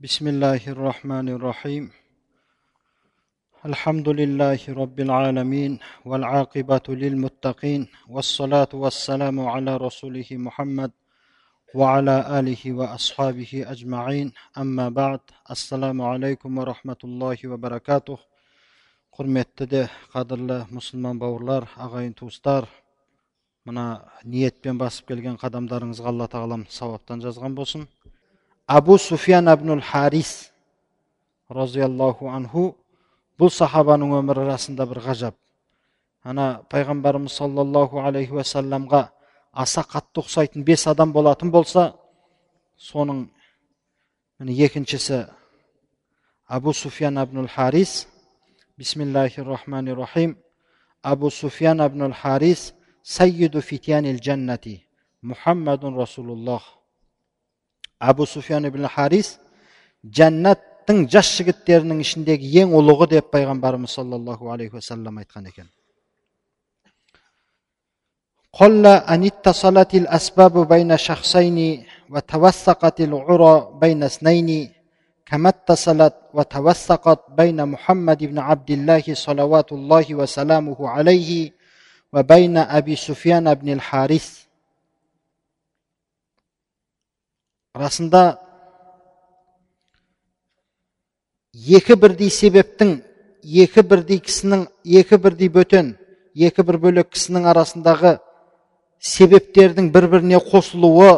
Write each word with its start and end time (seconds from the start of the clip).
بسم 0.00 0.28
الله 0.28 0.62
الرحمن 0.74 1.28
الرحيم 1.28 1.84
الحمد 3.70 4.08
لله 4.20 4.60
رب 4.82 4.98
العالمين 5.00 5.72
والعاقبة 6.04 6.86
للمتقين 6.88 7.82
والصلاة 8.08 8.72
والسلام 8.74 9.36
على 9.40 9.76
رسوله 9.76 10.28
محمد 10.30 10.90
وعلى 11.74 12.16
آله 12.38 12.62
وأصحابه 12.72 13.52
أجمعين 13.74 14.32
أما 14.58 14.86
بعد 14.88 15.20
السلام 15.50 15.98
عليكم 16.02 16.50
ورحمة 16.58 17.00
الله 17.04 17.38
وبركاته 17.50 18.18
құрметті 19.14 19.66
де 19.70 19.80
қадірлі 20.10 20.64
мұсылман 20.74 21.20
бауырлар 21.22 21.68
ағайын 21.78 22.16
туыстар 22.18 22.66
мына 23.64 23.84
ниетпен 24.26 24.74
басып 24.80 25.06
келген 25.12 25.38
қадамдарыңызға 25.38 26.10
алла 26.10 26.26
тағалам 26.32 26.64
сауаптан 26.68 27.22
жазған 27.22 27.54
болсын 27.54 27.86
абу 28.69 28.97
суфиян 28.97 29.47
абнул 29.47 29.81
харис 29.81 30.51
разиаллаху 31.49 32.27
анху 32.29 32.75
бұл 33.41 33.49
сахабаның 33.49 34.11
өмірі 34.19 34.43
расында 34.45 34.85
бір 34.85 34.99
ғажап 35.07 35.35
ана 36.21 36.61
пайғамбарымыз 36.69 37.33
саллаллаху 37.33 38.03
алейхи 38.05 38.37
уассаламға 38.37 39.07
аса 39.63 39.81
қатты 39.81 40.21
ұқсайтын 40.21 40.67
бес 40.69 40.85
адам 40.85 41.15
болатын 41.17 41.49
болса 41.49 41.95
соның 42.77 43.25
міне 44.37 44.59
екіншісі 44.69 45.23
абу 46.45 46.73
суфиян 46.73 47.17
абнул 47.17 47.49
харис 47.49 48.05
бисмиллахи 48.77 49.41
рахмани 49.41 49.97
рахим 49.97 50.37
абу 51.01 51.31
суфиян 51.31 51.81
абнул 51.81 52.13
харис 52.13 52.75
сайyidu 53.01 53.61
фитянил 53.61 54.21
джаннати 54.21 54.83
мұхаммадун 55.23 55.97
расулуллах 55.97 56.78
abu 57.99 58.25
sufyan 58.25 58.63
ibn 58.63 58.83
haris 58.83 59.27
jannatning 60.17 61.07
yosh 61.13 61.39
yigitlarning 61.39 61.99
ichidagi 62.05 62.59
eng 62.61 62.71
ulug'i 62.79 63.07
deb 63.13 63.25
payg'ambarimiz 63.33 63.91
sollallohu 63.97 64.43
alayhi 64.53 64.73
vasallam 64.77 65.13
aytgan 65.21 65.45
ekan. 65.51 65.69
قل 68.53 68.85
أن 68.85 69.23
اتصلت 69.23 69.95
الأسباب 69.95 70.67
بين 70.67 70.97
شخصين 70.97 71.85
وتوثقت 72.09 73.01
العرى 73.01 73.71
بين 73.81 74.03
اثنين 74.03 74.73
كما 75.25 75.49
اتصلت 75.49 76.15
وتوثقت 76.33 77.19
بين 77.37 77.65
محمد 77.65 78.23
بن 78.23 78.39
عبد 78.39 78.71
الله 78.71 79.03
صلوات 79.13 79.71
الله 79.71 80.15
وسلامه 80.15 80.89
عليه 80.89 81.51
وبين 82.13 82.57
أبي 82.57 82.95
سفيان 82.95 83.53
بن 83.53 83.69
الحارث 83.69 84.48
расында 87.77 88.23
екі 91.53 91.95
бірдей 91.99 92.31
себептің 92.33 92.99
екі 93.43 93.83
бірдей 93.85 94.19
кісінің 94.25 94.65
екі 94.85 95.19
бірдей 95.21 95.51
бөтен 95.53 95.93
екі 96.35 96.65
бір 96.65 96.79
бөлек 96.81 97.11
кісінің 97.13 97.49
арасындағы 97.51 98.17
себептердің 98.99 99.91
бір 99.93 100.09
біріне 100.11 100.39
қосылуы 100.49 101.11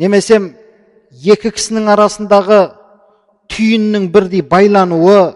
немесе 0.00 0.38
екі 1.10 1.50
кісінің 1.50 1.90
арасындағы 1.96 2.60
түйіннің 3.50 4.06
бірдей 4.14 4.42
байлануы 4.46 5.34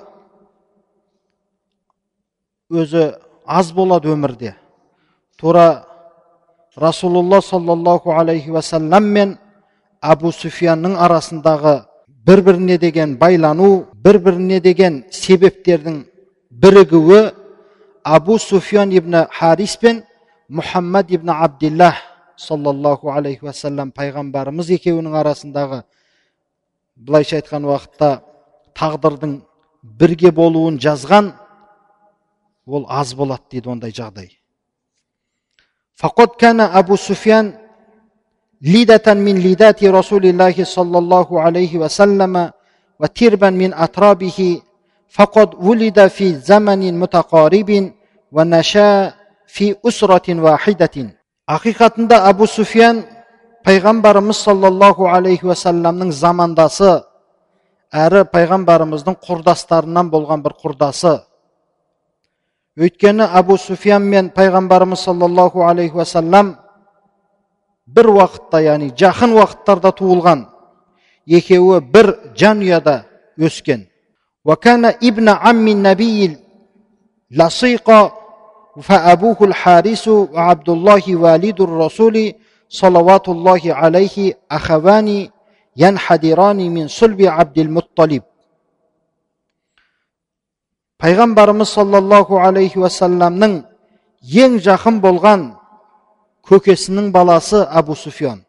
өзі 2.71 3.11
аз 3.45 3.73
болады 3.75 4.09
өмірде. 4.15 4.55
Тура 5.37 5.85
расулулла 6.77 7.41
саллаллаху 7.41 8.11
алейхи 8.11 8.51
уассалам 8.51 9.05
мен 9.05 9.39
абу 10.01 10.33
суфиянның 10.33 10.97
арасындағы 10.99 11.85
бір 12.27 12.43
біріне 12.43 12.79
деген 12.79 13.17
байлану 13.19 13.87
бір 13.95 14.19
біріне 14.19 14.61
деген 14.61 15.05
себептердің 15.11 16.03
бірігуі 16.51 17.31
абу 18.05 18.39
суфиян 18.39 18.93
ибн 18.93 19.25
харис 19.31 19.77
пен 19.77 20.03
мұхаммад 20.51 21.15
ибн 21.15 21.31
абдиллах 21.31 21.97
саллаллаху 22.37 23.11
алейхи 23.11 23.45
уассалам 23.47 23.93
пайғамбарымыз 23.95 24.71
екеуінің 24.75 25.15
арасындағы 25.23 25.83
былайша 26.97 27.39
айтқан 27.39 27.65
уақытта 27.71 28.21
тағдырдың 28.75 29.41
бірге 29.83 30.33
болуын 30.33 30.79
жазған 30.83 31.33
ол 32.67 32.87
аз 32.89 33.15
болады 33.15 33.43
дейді 33.53 33.71
ондай 33.71 33.93
жағдай 33.95 34.33
فقد 35.95 36.29
كان 36.39 36.61
أبو 36.61 36.97
سفيان 36.97 37.55
لدة 38.63 39.15
من 39.15 39.39
لدات 39.39 39.85
رسول 39.85 40.25
الله 40.27 40.65
صلى 40.65 40.99
الله 40.99 41.29
عليه 41.41 41.73
وسلم 41.79 42.51
وتربا 43.01 43.51
من 43.51 43.75
أترابه 43.75 44.61
فقد 45.09 45.49
ولد 45.55 46.07
في 46.07 46.35
زمن 46.35 46.99
متقارب 46.99 47.71
ونشأ 48.33 49.13
في 49.47 49.77
أسرة 49.87 50.29
واحدة. 50.29 50.97
حقيقة 51.49 51.97
أبو 52.31 52.47
سفيان 52.47 53.05
пайғамбарымыз 53.65 54.43
саллаллаху 54.45 55.09
алейхи 55.09 55.49
уассаламның 55.49 56.11
замандасы 56.13 56.99
әрі 57.97 58.25
пайғамбарымыздың 58.29 59.17
құрдастарынан 59.25 60.11
болған 60.13 60.43
бір 60.45 60.53
құрдасы 60.61 61.15
o'tgani 62.79 63.25
abu 63.41 63.55
sufyan 63.59 64.03
men 64.03 64.25
payg'ambarimiz 64.39 65.01
sollallohu 65.09 65.59
alayhi 65.71 65.95
vasallam 66.01 66.47
bir 67.87 68.07
vaqtda 68.21 68.59
ya'ni 68.69 68.89
jahil 69.01 69.33
vaqtlarda 69.41 69.91
tug'ilgan 69.99 70.41
ikkovi 71.27 71.79
bir 71.95 72.07
janyada 72.41 72.97
o'sgan 73.47 73.81
وكان 74.45 74.85
ابن 74.85 75.29
عم 75.29 75.69
النبي 75.69 76.39
لصيقا 77.31 78.13
فأبوه 78.83 79.37
الحارس 79.41 80.09
وعبد 80.09 80.69
الله 80.69 81.17
والد 81.17 81.61
الرسول 81.61 82.33
صلوات 82.69 83.29
الله 83.29 83.61
عليه 83.65 84.17
أخوان 84.51 85.29
ينحدران 85.77 86.57
من 86.75 86.89
صلب 86.89 87.23
عبد 87.23 87.59
المطلب 87.59 88.23
пайғамбарымыз 91.03 91.75
саллаллаху 91.75 92.39
алейхи 92.39 92.79
уассаламның 92.79 93.61
ең 94.45 94.59
жақын 94.65 95.01
болған 95.03 95.45
көкесінің 96.49 97.11
баласы 97.13 97.65
абу 97.65 97.97
суфиян 97.99 98.45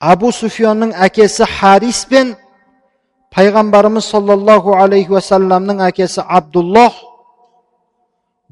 абу 0.00 0.32
суфиянның 0.32 0.94
әкесі 1.06 1.46
харис 1.58 2.04
пен 2.10 2.34
пайғамбарымыз 3.34 4.08
саллаллаху 4.14 4.76
алейхи 4.78 5.12
уассаламның 5.12 5.82
әкесі 5.88 6.24
абдуллах 6.24 6.96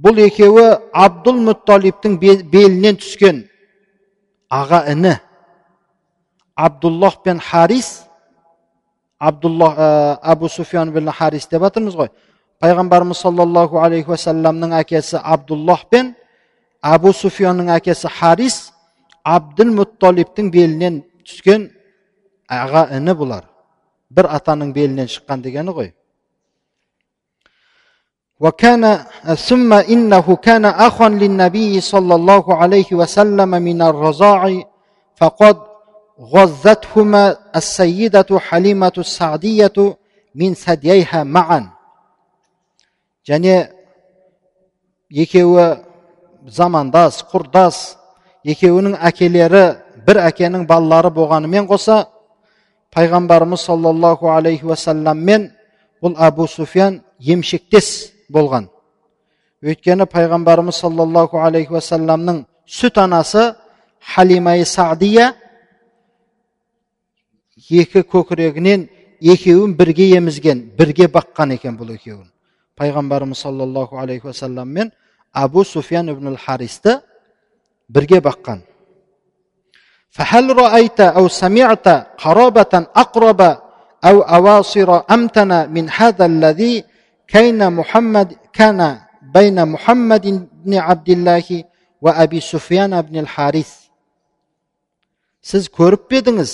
бұл 0.03 0.19
екеуі 0.27 0.67
абдул 0.93 1.39
мұтталиптің 1.47 2.19
белінен 2.21 2.99
түскен 3.01 3.47
аға 4.53 4.85
іні 4.93 5.15
абдуллах 6.55 7.23
пен 7.23 7.41
харис 7.41 8.06
абдуллах 9.20 9.76
абу 10.22 10.50
суфиян 10.50 10.92
бен 10.92 11.12
харис 11.12 11.48
деп 11.48 11.62
жатырмыз 11.62 11.96
ғой 11.96 12.10
пайғамбарымыз 12.62 13.22
саллаллаху 13.22 13.80
алейхи 13.82 14.10
уассаламның 14.10 14.76
әкесі 14.82 15.22
абдуллах 15.22 15.86
пен 15.90 16.16
абу 16.82 17.14
суфиянның 17.14 17.72
әкесі 17.78 18.10
харис 18.20 18.72
абдул 19.24 19.74
мұтталиптің 19.78 20.52
белінен 20.54 21.02
түскен 21.26 21.70
аға 22.50 22.88
іні 22.98 23.16
бұлар 23.18 23.48
бір 24.10 24.30
атаның 24.38 24.74
белінен 24.74 25.10
шыққан 25.10 25.44
дегені 25.46 25.76
ғой 25.78 25.94
وكان 28.42 28.84
ثم 29.38 29.74
إنه 29.74 30.36
كان 30.36 30.66
أخا 30.66 31.10
للنبي 31.10 31.82
صلى 31.82 32.16
الله 32.16 32.56
عليه 32.56 32.90
وسلم 32.92 33.50
من 33.50 33.82
الرضاع 33.82 34.42
فقد 35.16 35.56
غزتهما 36.22 37.38
السيدة 37.56 38.40
حليمة 38.40 38.94
السعدية 38.98 39.78
من 40.36 40.54
ثدييها 40.54 41.24
معا 41.24 41.62
және 43.28 43.70
екеуі 45.12 45.66
замандас 46.50 47.22
құрдас 47.30 47.98
екеуінің 48.48 48.96
әкелері 48.98 49.64
бір 50.08 50.20
әкенің 50.26 50.66
балалары 50.66 51.12
болғанымен 51.14 51.68
қоса 51.70 52.08
пайғамбарымыз 52.96 53.62
саллаллаху 53.68 54.32
алейхи 54.34 54.66
уассаламмен 54.66 55.52
бұл 56.02 56.16
абу 56.18 56.48
суфиян 56.48 57.02
емшектес 57.20 58.12
болған 58.34 58.72
өйткені 59.62 60.08
пайғамбарымыз 60.10 60.82
саллаллаху 60.82 61.44
алейхи 61.46 61.76
уассаламның 61.76 62.46
сүт 62.66 62.98
анасы 62.98 63.52
халимай 64.16 64.66
садия 64.66 65.34
екі 67.70 68.02
көкірегінен 68.02 68.88
екеуін 69.22 69.76
бірге 69.78 70.08
емізген 70.18 70.64
бірге 70.78 71.08
баққан 71.12 71.54
екен 71.56 71.78
бұл 71.78 71.94
екеуін 71.96 72.28
пайғамбарымыз 72.80 73.44
саллаллаху 73.46 74.00
алейхи 74.02 74.28
уассалам 74.28 74.68
мен 74.68 74.92
абу 75.32 75.64
суфиян 75.64 76.10
ибн 76.10 76.36
харисті 76.38 77.00
бірге 77.90 78.22
баққан 78.22 78.62
فهل 80.12 80.58
رأيت 80.58 81.00
أو 81.02 81.28
سمعت 81.28 81.88
قرابة 82.20 82.74
أقرب 82.96 83.42
أو 84.04 84.22
أواصر 84.22 84.90
أمتن 85.12 85.72
من 85.72 85.90
هذا 85.90 86.26
الذي 86.26 86.84
كان 87.28 87.74
محمد 87.74 88.36
كان 88.54 89.00
بين 89.22 89.68
محمد 89.68 90.48
بن 90.66 90.74
عبد 90.76 91.10
الله 91.10 91.64
وأبي 92.02 92.40
سفيان 92.40 93.02
بن 93.02 93.16
الحارث 93.24 93.82
сіз 95.42 95.66
көріп 95.74 96.06
пе 96.06 96.20
едіңіз 96.22 96.52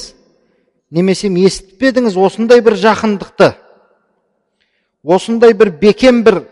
Немесе 0.93 1.31
естіп 1.33 1.79
пе 1.81 1.91
едіңіз 1.91 2.17
осындай 2.21 2.61
бір 2.61 2.77
жақындықты? 2.77 3.53
Осындай 5.03 5.55
бір 5.57 5.73
бекем 5.81 6.23
бір 6.23 6.43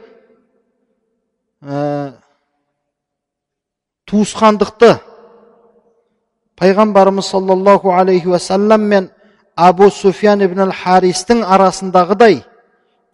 ә, 1.60 2.12
туысқандықты? 4.08 4.96
Пайғамбарымыз 6.60 7.28
саллаллаху 7.30 7.92
алейхи 7.92 8.28
уассалам 8.28 8.88
мен 8.88 9.10
абу 9.56 9.90
суфиян 9.90 10.42
ибн 10.44 10.66
ал 10.66 10.72
харистің 10.72 11.44
арасындағыдай 11.44 12.42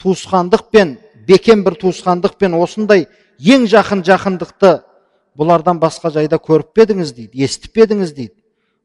туысқандық 0.02 0.70
пен 0.70 0.96
бекем 1.26 1.64
бір 1.66 1.76
туысқандық 1.82 2.38
пен 2.38 2.54
осындай 2.54 3.06
ең 3.38 3.66
жақын 3.70 4.02
жақындықты 4.06 4.72
бұлардан 5.36 5.80
басқа 5.82 6.10
жайда 6.14 6.38
көріп 6.38 6.72
пе 6.74 6.86
едіңіз 6.86 7.12
дейді 7.16 7.44
естіп 7.44 7.74
пе 7.74 7.86
едіңіз 7.86 8.14
дейді. 8.14 8.34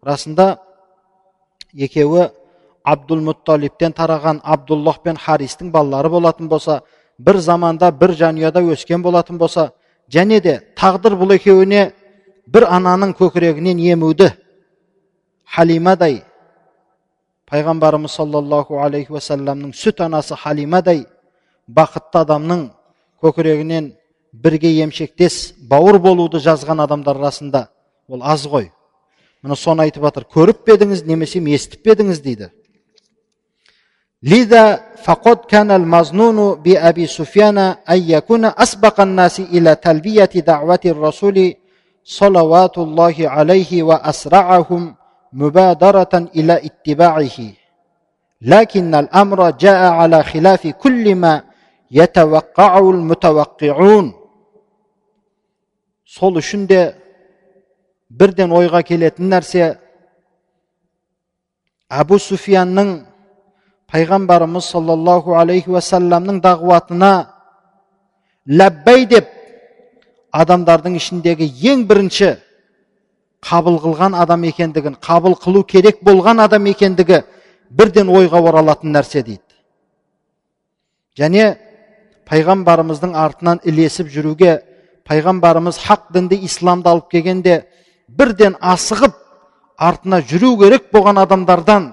Расында 0.04 0.58
екеуі 1.74 2.30
абдул 2.84 3.22
мұтталиптен 3.26 3.94
тараған 3.98 4.42
абдуллах 4.44 5.02
пен 5.04 5.18
харистің 5.18 5.72
балалары 5.72 6.10
болатын 6.10 6.50
болса 6.50 6.82
бір 7.20 7.38
заманда 7.38 7.92
бір 7.92 8.16
жанұяда 8.18 8.64
өскен 8.74 9.04
болатын 9.04 9.38
болса 9.38 9.72
және 10.10 10.42
де 10.42 10.60
тағдыр 10.76 11.16
бұл 11.20 11.36
екеуіне 11.36 11.92
бір 12.48 12.68
ананың 12.70 13.14
көкірегінен 13.20 13.80
емуді 13.94 14.32
халимадай 15.56 16.22
пайғамбарымыз 17.52 18.16
саллаллаху 18.16 18.80
алейхи 18.80 19.12
уассаламның 19.12 19.74
сүт 19.76 20.06
анасы 20.06 20.36
халимадай 20.40 21.06
бақытты 21.68 22.24
адамның 22.24 22.70
көкірегінен 23.22 23.92
бірге 24.34 24.72
емшектес 24.84 25.54
бауыр 25.58 26.00
болуды 26.00 26.40
жазған 26.40 26.84
адамдар 26.84 27.20
арасында. 27.20 27.68
Ол 28.08 28.24
аз 28.24 28.46
ғой. 28.48 28.72
міне 29.43 29.57
соны 29.57 29.87
айтып 29.87 30.03
жатыр 30.09 30.25
көріп 30.25 30.65
пе 30.65 30.77
едіңіз 30.77 31.05
немесе 31.07 31.41
естіп 31.41 31.83
пе 31.85 31.97
едіңіз 31.97 32.23
дейді 32.23 32.51
لذا 34.23 34.81
فقد 35.05 35.37
كان 35.37 35.71
المظنون 35.71 36.55
بأبي 36.55 37.07
سفيان 37.07 37.59
أن 37.59 37.99
يكون 38.11 38.45
أسبق 38.45 39.01
الناس 39.01 39.41
إلى 39.41 39.75
تلبية 39.75 40.25
دعوة 40.25 40.81
الرسول 40.85 41.55
صلوات 42.05 42.79
الله 42.79 43.15
عليه 43.19 43.83
وأسرعهم 43.83 44.95
مبادرة 45.33 46.15
إلى 46.37 46.55
اتباعه 46.67 47.39
لكن 48.43 48.95
الأمر 48.95 49.51
جاء 49.51 49.93
على 49.93 50.23
خلاف 50.23 50.67
كل 50.67 51.15
ما 51.15 51.43
يتوقع 51.91 52.79
المتوقعون 52.79 54.15
сол 56.07 56.39
үшін 56.39 56.67
де 56.71 56.95
бірден 58.20 58.52
ойға 58.52 58.82
келетін 58.88 59.32
нәрсе 59.32 59.68
әбу 61.92 62.20
суфиянның 62.20 62.94
пайғамбарымыз 63.92 64.70
саллаллаху 64.74 65.36
алейхи 65.40 65.72
уассаламның 65.72 66.40
дағуатына 66.44 67.12
ләббәй 68.48 69.06
деп 69.12 69.30
адамдардың 70.32 70.96
ішіндегі 71.00 71.48
ең 71.72 71.86
бірінші 71.90 72.32
қабыл 73.48 73.80
қылған 73.84 74.16
адам 74.22 74.44
екендігін 74.48 74.96
қабыл 75.04 75.36
қылу 75.44 75.64
керек 75.68 76.04
болған 76.06 76.44
адам 76.44 76.68
екендігі 76.72 77.24
бірден 77.70 78.08
ойға 78.08 78.42
оралатын 78.50 78.94
нәрсе 78.96 79.24
дейді. 79.26 79.44
Және 81.18 81.56
пайғамбарымыздың 82.30 83.16
артынан 83.18 83.60
ілесіп 83.68 84.08
жүруге 84.14 84.60
пайғамбарымыз 85.10 85.80
хақ 85.84 86.12
дінді 86.14 86.40
исламды 86.48 86.90
алып 86.90 87.10
келгенде 87.12 87.66
бірден 88.18 88.56
асығып 88.62 89.16
артына 89.78 90.22
жүру 90.30 90.54
керек 90.62 90.92
болған 90.94 91.22
адамдардан 91.24 91.92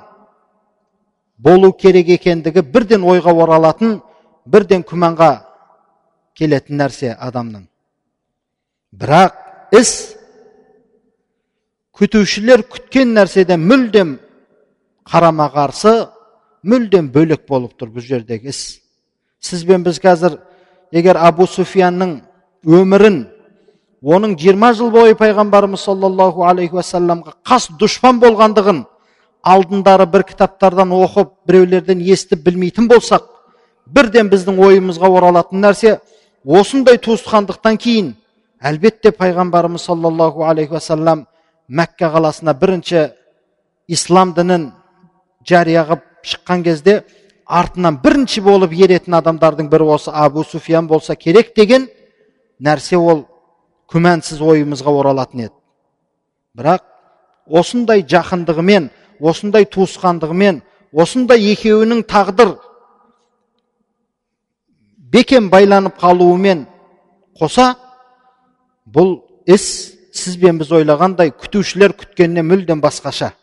болу 1.38 1.73
керек 1.73 2.09
екендігі 2.19 2.62
бірден 2.75 3.05
ойға 3.06 3.32
оралатын 3.32 3.99
бірден 4.47 4.82
күмәнға 4.82 5.31
келетін 6.38 6.81
нәрсе 6.82 7.15
адамның. 7.15 7.65
Бірақ 8.99 9.35
іс 9.79 9.93
күтушілер 11.99 12.64
күткен 12.73 13.14
нәрседен 13.17 13.64
мүлдем 13.71 14.17
қарама 15.09 15.49
қарсы 15.55 15.94
мүлдем 16.69 17.11
бөлек 17.14 17.47
болып 17.49 17.75
тұр 17.79 17.93
бұл 17.94 18.05
жердегі 18.05 18.53
іс. 18.53 18.81
Сіз 19.41 19.64
бен 19.64 19.85
біз 19.87 20.00
қазір 20.03 20.38
егер 20.93 21.19
абу 21.21 21.47
суфиянның 21.47 22.19
өмірін 22.67 23.26
оның 24.03 24.37
20 24.39 24.77
жыл 24.79 24.91
бойы 24.91 25.15
пайғамбарымыз 25.19 25.83
саллаллаху 25.83 26.45
алейхи 26.47 26.77
уассаламға 26.79 27.35
қас 27.47 27.69
дұшпан 27.81 28.21
болғандығын 28.23 28.85
алдындары 29.43 30.06
бір 30.06 30.23
кітаптардан 30.29 30.93
оқып 30.95 31.33
біреулерден 31.47 32.00
естіп 32.00 32.45
білмейтін 32.47 32.89
болсақ 32.89 33.27
бірден 33.87 34.31
біздің 34.31 34.59
ойымызға 34.62 35.11
оралатын 35.19 35.65
нәрсе 35.65 35.99
осындай 36.45 36.99
туысқандықтан 37.03 37.79
кейін 37.79 38.12
әлбетте 38.62 39.11
пайғамбарымыз 39.11 39.87
саллаллаху 39.91 40.45
алейхи 40.47 40.77
уассалам 40.77 41.27
мәкке 41.69 42.06
қаласына 42.12 42.55
бірінші 42.55 43.09
ислам 43.89 44.35
дінін 44.35 44.71
жария 45.49 45.83
қылып 45.89 46.05
шыққан 46.23 46.62
кезде 46.62 47.03
артынан 47.47 47.99
бірінші 48.05 48.45
болып 48.47 48.73
еретін 48.73 49.19
адамдардың 49.19 49.71
бірі 49.73 49.91
осы 49.97 50.12
абу 50.15 50.45
суфиян 50.45 50.87
болса 50.87 51.17
керек 51.17 51.55
деген 51.56 51.89
нәрсе 52.61 52.97
ол 52.97 53.27
күмәнсіз 53.92 54.42
ойымызға 54.42 54.94
оралатын 55.00 55.45
еді 55.48 55.56
бірақ 56.57 56.83
осындай 57.62 58.06
жақындығымен 58.13 58.89
осындай 59.31 59.68
туысқандығымен 59.75 60.62
осындай 60.94 61.44
екеуінің 61.54 62.04
тағдыр 62.10 62.56
бекем 65.13 65.50
байланып 65.54 66.00
қалуымен 66.01 66.65
қоса 67.39 67.74
бұл 68.86 69.15
іс 69.45 69.94
сіз 70.13 70.38
бен 70.42 70.60
біз 70.62 70.71
ойлағандай 70.80 71.33
күтушілер 71.33 71.95
күткеннен 72.00 72.45
мүлдем 72.50 72.81
басқаша 72.83 73.33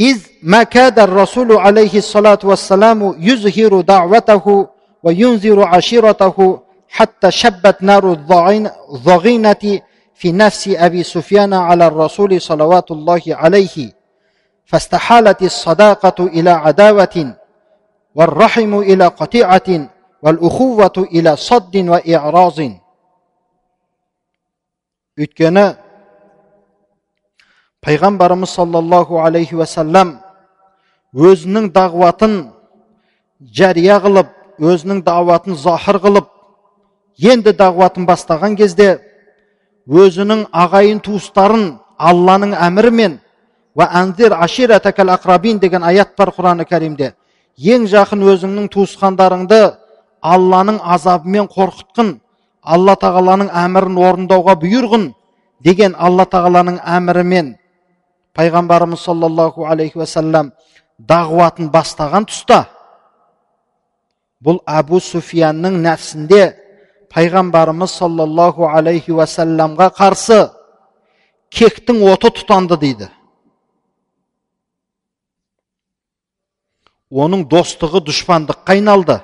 إذ 0.00 0.18
ما 0.42 0.62
كاد 0.62 0.98
الرسول 0.98 1.52
عليه 1.56 1.94
الصلاة 1.98 2.38
والسلام 2.44 3.00
يظهر 3.18 3.80
دعوته 3.80 4.68
وينذر 5.02 5.58
عشيرته 5.62 6.36
حتى 6.88 7.30
شبت 7.30 7.82
نار 7.82 8.12
الضغينة 8.12 9.80
في 10.14 10.32
نفس 10.32 10.68
أبي 10.68 11.02
سفيان 11.02 11.54
على 11.54 11.86
الرسول 11.86 12.40
صلوات 12.40 12.90
الله 12.90 13.22
عليه 13.28 13.92
فاستحالت 14.64 15.42
الصداقة 15.42 16.26
إلى 16.26 16.50
عداوة 16.50 17.34
والرحم 18.14 18.78
إلى 18.78 19.06
قطيعة 19.06 19.88
والأخوة 20.22 20.92
إلى 20.98 21.36
صد 21.36 21.76
وإعراض 21.76 22.60
өйткені 25.20 25.64
пайғамбарымыз 27.84 28.54
саллаллаху 28.54 29.18
алейхи 29.20 29.58
уассалам 29.58 30.14
өзінің 31.12 31.66
дағуатын 31.74 32.36
жария 33.58 33.98
қылып 34.04 34.30
өзінің 34.70 35.02
дағуатын 35.04 35.58
захыр 35.60 35.98
қылып 36.04 36.30
енді 37.17 37.53
дағуатын 37.55 38.05
бастаған 38.05 38.55
кезде 38.59 38.99
өзінің 39.87 40.47
ағайын 40.51 40.99
туыстарын 40.99 41.79
алланың 41.97 42.55
әмірімен 42.59 43.19
деген 45.59 45.83
аят 45.83 46.15
бар 46.17 46.29
құран 46.35 46.65
кәрімде 46.67 47.13
ең 47.57 47.87
жақын 47.87 48.23
өзіңнің 48.31 48.67
туысқандарыңды 48.73 49.61
алланың 50.21 50.79
азабымен 50.83 51.47
қорқытқын 51.47 52.19
алла 52.61 52.95
тағаланың 52.99 53.51
әмірін 53.51 53.97
орындауға 53.97 54.55
бұйырғын 54.59 55.13
деген 55.63 55.95
алла 55.95 56.25
тағаланың 56.25 56.81
әмірімен 56.83 57.55
пайғамбарымыз 58.35 58.99
саллаллаху 59.07 59.65
алейхи 59.65 59.99
уассалам 59.99 60.51
дағуатын 60.99 61.69
бастаған 61.71 62.27
тұста 62.27 62.65
бұл 64.43 64.59
әбу 64.67 64.99
суфиянның 64.99 65.79
нәпсінде 65.85 66.64
пайғамбарымыз 67.15 67.93
саллаллаху 68.01 68.67
алейхи 68.67 69.13
уассаламға 69.15 69.87
қарсы 69.95 70.39
кектің 71.55 72.01
оты 72.11 72.31
тұтанды 72.35 72.77
дейді 72.81 73.07
оның 77.11 77.45
достығы 77.47 78.01
дұшпандыққа 78.09 78.75
айналды 78.75 79.21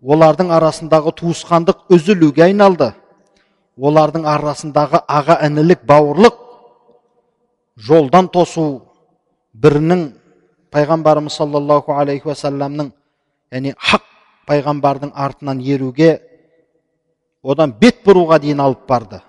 олардың 0.00 0.52
арасындағы 0.54 1.14
туысқандық 1.18 1.90
үзілуге 1.96 2.46
айналды 2.46 2.92
олардың 3.76 4.30
арасындағы 4.30 5.02
аға 5.08 5.40
інілік 5.48 5.82
бауырлық 5.90 6.38
жолдан 7.76 8.30
тосу 8.30 8.70
бірінің 9.58 10.10
пайғамбарымыз 10.70 11.34
саллаллаху 11.42 11.98
алейхи 11.98 12.30
уассаламның 12.30 12.92
яғни 13.50 13.74
хақ 13.74 14.06
пайғамбардың 14.46 15.10
артынан 15.14 15.58
еруге 15.58 16.20
одан 17.43 17.73
бет 17.79 18.03
бұруға 18.05 18.39
дейін 18.39 18.59
алып 18.59 18.87
барды 18.87 19.21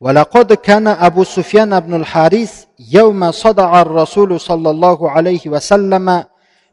ولقد 0.00 0.52
كان 0.52 0.86
أبو 0.88 1.24
سفيان 1.24 1.80
بن 1.80 1.94
الحارث 1.94 2.66
يوم 2.92 3.30
صدع 3.30 3.80
الرسول 3.82 4.40
صلى 4.40 4.70
الله 4.70 5.10
عليه 5.10 5.40
وسلم 5.46 6.24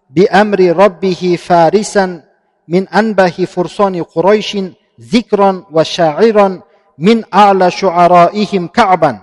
بأمر 0.09 0.59
ربه 0.59 1.37
فارسا 1.39 2.23
من 2.67 2.87
أنبه 2.87 3.47
فرسان 3.47 4.03
قريش 4.03 4.57
ذكرا 5.01 5.65
وشاعرا 5.71 6.61
من 6.97 7.23
أعلى 7.33 7.71
شعرائهم 7.71 8.67
كعبا 8.67 9.21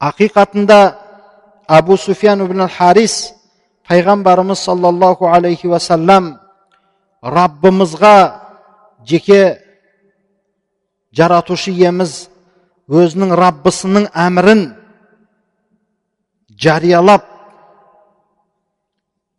ақиқатында 0.00 0.94
абу 1.68 1.96
суфиян 1.96 2.40
ибн 2.44 2.68
харис 2.68 3.32
пайғамбарымыз 3.88 4.60
саллаллаху 4.60 5.26
алейхи 5.26 5.66
уассалам 5.66 6.38
раббымызға 7.21 8.15
жеке 9.05 9.41
жаратушы 11.13 11.71
иеміз 11.71 12.15
өзінің 12.89 13.35
раббысының 13.37 14.07
әмірін 14.17 14.63
жариялап 16.57 17.27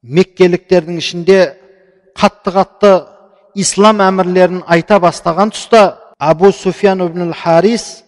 меккеліктердің 0.03 1.01
ішінде 1.03 1.39
қатты 2.19 2.55
қатты 2.55 2.93
ислам 3.59 4.03
әмірлерін 4.05 4.63
айта 4.67 5.01
бастаған 5.03 5.51
тұста 5.55 5.83
абу 6.19 6.53
суфиян 6.55 7.03
ибн 7.03 7.33
харис 7.35 8.05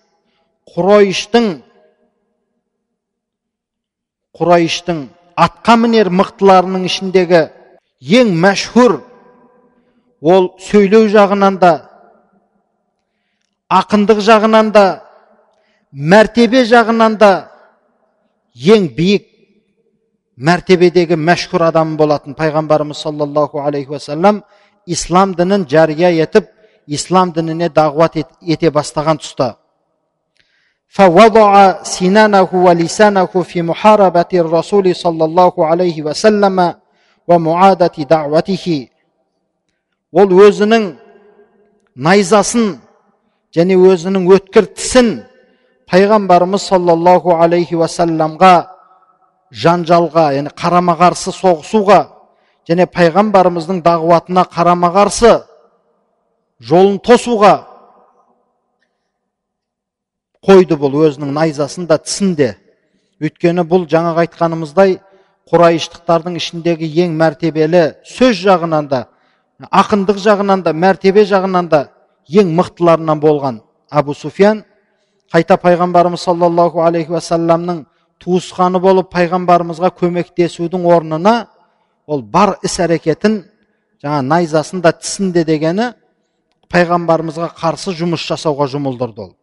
құрайыштың 0.75 1.51
құрайыштың 4.39 5.03
атқа 5.47 5.77
мінер 5.83 6.11
мықтыларының 6.15 6.87
ішіндегі 6.87 7.43
ең 8.21 8.33
мәшһүр 8.45 8.97
ол 10.24 10.54
сөйлеу 10.60 11.08
жағынан 11.12 11.60
да 11.60 11.74
ақындық 13.70 14.20
жағынан 14.26 14.72
да 14.74 14.86
мәртебе 15.92 16.66
жағынан 16.66 17.18
да 17.18 17.32
ең 18.56 18.90
биік 18.98 19.28
мәртебедегі 20.38 21.16
мәшһүр 21.20 21.68
адам 21.70 21.96
болатын 21.98 22.36
пайғамбарымыз 22.36 23.02
саллаллаху 23.06 23.62
алейхи 23.62 23.92
уассалам 23.96 24.44
ислам 24.86 25.36
дінін 25.36 25.68
жария 25.70 26.12
етіп 26.24 26.50
ислам 26.88 27.34
дініне 27.36 27.70
дағуат 27.70 28.24
ете 28.42 28.72
бастаған 28.72 29.20
тұста 29.24 29.56
فوضع 30.90 31.84
سنانه 31.84 32.50
ولسانه 32.54 33.26
في 33.26 33.62
محاربة 33.62 34.32
الرسول 34.34 34.96
صلى 34.96 35.24
الله 35.26 35.54
عليه 35.66 36.02
وسلم 36.02 36.74
ومعادة 37.28 37.96
دعوته 38.10 38.88
ол 40.15 40.31
өзінің 40.47 40.93
найзасын 41.99 42.77
және 43.55 43.75
өзінің 43.75 44.29
өткір 44.37 44.69
тісін 44.79 45.09
пайғамбарымыз 45.91 46.69
саллаллаху 46.71 47.35
алейхи 47.35 47.75
уассаламға 47.79 48.55
жанжалға 49.65 50.27
яғни 50.37 50.53
қарама 50.55 50.95
қарсы 50.99 51.35
соғысуға 51.35 52.01
және 52.69 52.87
пайғамбарымыздың 52.95 53.83
дағуатына 53.85 54.47
қарама 54.55 54.91
қарсы 54.95 55.33
жолын 56.63 57.01
тосуға 57.03 57.55
қойды 60.47 60.79
бұл 60.79 60.95
өзінің 61.09 61.35
найзасын 61.35 61.89
да 61.91 61.99
тісін 61.99 62.35
де 62.39 62.53
өйткені 63.23 63.67
бұл 63.67 63.89
жаңағы 63.91 64.25
айтқанымыздай 64.29 64.99
құрайыштықтардың 65.51 66.39
ішіндегі 66.41 66.89
ең 67.05 67.19
мәртебелі 67.19 67.85
сөз 68.09 68.39
жағынан 68.43 68.89
да 68.91 69.03
ақындық 69.71 70.19
жағынан 70.19 70.63
да 70.65 70.73
мәртебе 70.73 71.25
жағынан 71.29 71.69
да 71.69 71.89
ең 72.29 72.53
мықтыларынан 72.59 73.21
болған 73.21 73.61
абу 73.91 74.15
суфиян 74.15 74.65
қайта 75.33 75.57
пайғамбарымыз 75.61 76.25
саллаллаху 76.25 76.81
алейхи 76.81 77.13
уассаламның 77.13 77.85
туысқаны 78.23 78.81
болып 78.81 79.11
пайғамбарымызға 79.15 79.91
көмектесудің 80.01 80.87
орнына 80.87 81.35
ол 82.07 82.23
бар 82.23 82.57
іс 82.63 82.79
әрекетін 82.81 83.43
жаңа 84.03 84.21
найзасын 84.23 84.83
да 84.83 84.93
тісін 84.93 85.33
де 85.33 85.45
дегені 85.45 85.93
пайғамбарымызға 86.73 87.53
қарсы 87.59 87.95
жұмыс 87.95 88.27
жасауға 88.29 88.67
жұмылдырды 88.73 89.21
ол. 89.21 89.35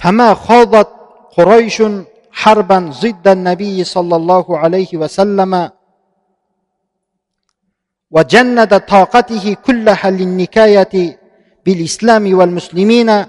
Фәмә 0.00 0.34
харбан 2.30 2.92
зиддан 2.92 3.42
нәби 3.44 3.84
саллаллаху 3.84 4.56
алейхи 4.56 4.96
وجند 8.11 8.79
طاقته 8.79 9.53
كلها 9.65 10.09
للنكاية 10.09 11.19
بالإسلام 11.65 12.37
والمسلمين 12.37 13.25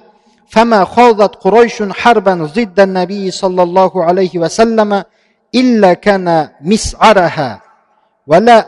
فما 0.48 0.84
خاضت 0.84 1.34
قريش 1.34 1.82
حربا 1.82 2.34
ضد 2.34 2.80
النبي 2.80 3.30
صلى 3.30 3.62
الله 3.62 4.04
عليه 4.04 4.38
وسلم 4.38 5.04
إلا 5.54 5.92
كان 5.94 6.48
مسعرها 6.60 7.62
ولا 8.26 8.58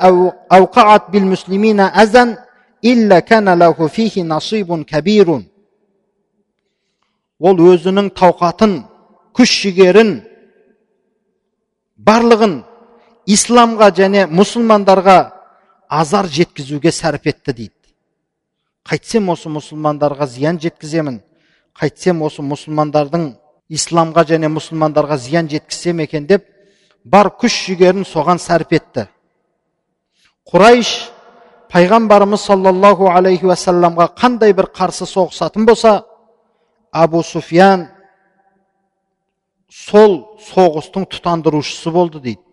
أوقعت 0.52 1.10
بالمسلمين 1.10 1.80
أذى 1.80 2.36
إلا 2.84 3.18
كان 3.20 3.58
له 3.58 3.86
فيه 3.86 4.22
نصيب 4.22 4.82
كبير 4.82 5.28
ол 7.38 7.54
өзінің 7.70 8.08
тауқатын 8.18 8.72
күш 9.36 9.50
жігерін 9.62 10.08
барлығын 12.02 12.56
исламға 13.30 13.92
және 13.94 14.24
мұсылмандарға 14.26 15.18
азар 15.99 16.27
жеткізуге 16.27 16.91
сәрп 16.91 17.29
етті 17.29 17.53
дейді 17.53 17.93
қайтсем 18.89 19.29
осы 19.33 19.51
мұсылмандарға 19.53 20.27
зиян 20.27 20.59
жеткіземін 20.61 21.19
қайтсем 21.79 22.23
осы 22.25 22.43
мұсылмандардың 22.45 23.27
исламға 23.77 24.25
және 24.33 24.49
мұсылмандарға 24.51 25.17
зиян 25.21 25.49
жеткізсем 25.51 26.01
екен 26.03 26.25
деп 26.29 26.47
бар 27.05 27.29
күш 27.39 27.55
жігерін 27.67 28.07
соған 28.09 28.41
сәрп 28.41 28.73
етті 28.79 29.07
құрайш 30.49 30.93
пайғамбарымыз 31.73 32.47
саллаллаху 32.49 33.09
алейхи 33.09 33.47
уассаламға 33.49 34.09
қандай 34.19 34.53
бір 34.57 34.69
қарсы 34.75 35.07
соғысатын 35.09 35.65
болса 35.69 35.93
абу 36.91 37.23
суфиян 37.23 37.87
сол 39.69 40.19
соғыстың 40.51 41.07
тұтандырушысы 41.09 41.93
болды 41.93 42.21
дейді 42.21 42.52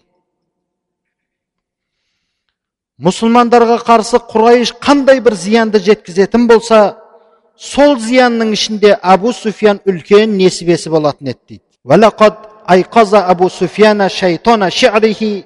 мұсылмандарға 3.02 3.78
қарсы 3.84 4.22
құрайш 4.32 4.76
қандай 4.80 5.22
бір 5.22 5.36
зиянды 5.36 5.80
жеткізетін 5.80 6.48
болса 6.48 6.98
сол 7.58 7.98
зиянның 8.00 8.54
ішінде 8.56 8.98
абу 9.02 9.34
суфиян 9.34 9.82
үлкен 9.86 10.38
несібесі 10.38 10.90
болатын 10.90 11.34
еді 11.34 11.40
дейді 11.50 11.66
أيقظ 12.70 13.16
أبو 13.16 13.50
سفيان 13.50 14.10
شيطان 14.10 14.70
شعره 14.70 15.44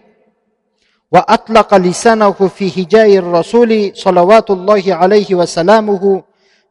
وأطلق 1.11 1.75
لسانه 1.75 2.31
في 2.31 2.65
هجاء 2.77 3.17
الرسول 3.17 3.91
صلوات 3.95 4.51
الله 4.51 4.83
عليه 4.95 5.35
وسلامه 5.35 6.23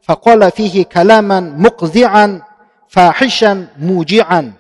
فقال 0.03 0.51
فيه 0.51 0.85
كلاما 0.85 1.41
مقذعا 1.41 2.43
فاحشا 2.89 3.67
موجعا 3.79 4.53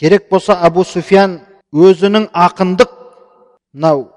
керек 0.00 0.30
болса 0.30 0.54
абу 0.64 0.80
суфиян 0.80 1.42
өзінің 1.76 2.30
ақындық 2.32 2.88
мынау 3.75 4.07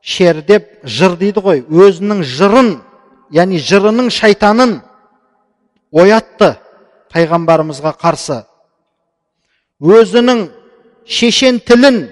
шер 0.00 0.42
деп 0.46 0.68
жыр 0.86 1.16
дейді 1.18 1.42
ғой. 1.42 1.62
Өзінің 1.66 2.22
жырын 2.22 2.72
яғни 3.34 3.58
жырының 3.58 4.10
шайтанын 4.14 4.78
оятты 5.90 6.54
пайғамбарымызға 7.12 7.94
қарсы. 7.98 8.42
Өзінің 9.82 10.44
шешен 11.06 11.58
тілін 11.66 12.04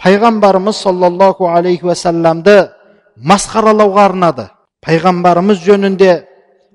пайғамбарымыз 0.00 0.80
саллаллаху 0.80 1.50
алейхи 1.52 1.84
уассаламды 1.84 2.70
масқаралауға 3.16 4.06
арнады. 4.08 4.48
Пайғамбарымыз 4.80 5.60
жөнінде 5.60 6.22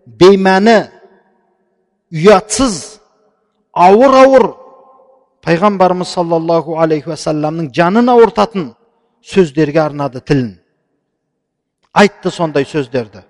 беймәні 0.05 0.77
ұятсыз 2.13 2.99
ауыр 3.73 4.13
ауыр 4.21 4.45
пайғамбарымыз 5.46 6.14
саллаллаху 6.16 6.78
алейхи 6.82 7.10
уассаламның 7.12 7.72
жанын 7.74 8.12
ауыртатын 8.12 8.70
сөздерге 9.32 9.80
арнады 9.86 10.20
тілін 10.20 10.54
айтты 11.94 12.30
сондай 12.30 12.64
сөздерді 12.64 13.24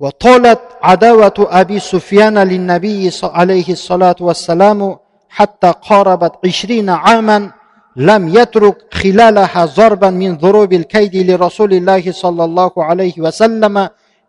وطالت 0.00 0.60
عداوة 0.82 1.38
أبي 1.38 1.78
سفيان 1.80 2.38
للنبي 2.38 3.10
عليه 3.22 3.68
الصلاة 3.68 4.16
والسلام 4.20 4.96
حتى 5.28 5.72
قاربت 5.88 6.32
عشرين 6.46 6.90
عاما 6.90 7.52
لم 7.96 8.28
يترك 8.28 8.94
خلالها 8.94 9.64
ضربا 9.64 10.10
من 10.10 10.36
ضروب 10.36 10.72
الكيد 10.72 11.16
لرسول 11.16 11.72
الله 11.72 12.12
صلى 12.12 12.44
الله 12.44 12.72
عليه 12.76 13.14
وسلم 13.18 13.88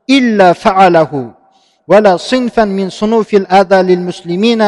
إلا 0.09 0.53
فعله 0.53 1.31
ولا 1.87 2.17
صنفا 2.17 2.65
من 2.65 2.89
صنوف 2.89 3.33
الأذى 3.33 3.81
للمسلمين 3.81 4.61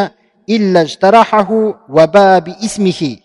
إلا 0.50 0.81
اجترحه 0.81 1.50
وباء 1.89 2.39
باسمه 2.39 3.17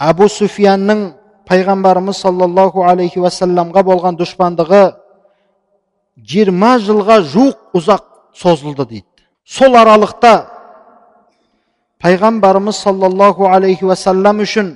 أبو 0.00 0.26
سفيان 0.26 1.14
пайғамбарымыз 1.48 2.20
саллаллаху 2.24 2.84
алейхи 2.88 3.20
уассаламға 3.20 3.84
болған 3.84 4.16
дұшпандығы 4.16 4.84
жиырма 6.30 6.78
жылға 6.80 7.20
жуық 7.32 7.76
ұзақ 7.76 8.04
созылды 8.40 8.86
дейді 8.88 9.26
сол 9.44 9.76
аралықта 9.76 10.32
пайғамбарымыз 12.02 12.80
саллаллаху 12.86 13.50
алейхи 13.50 13.84
уассалам 13.84 14.40
үшін 14.44 14.72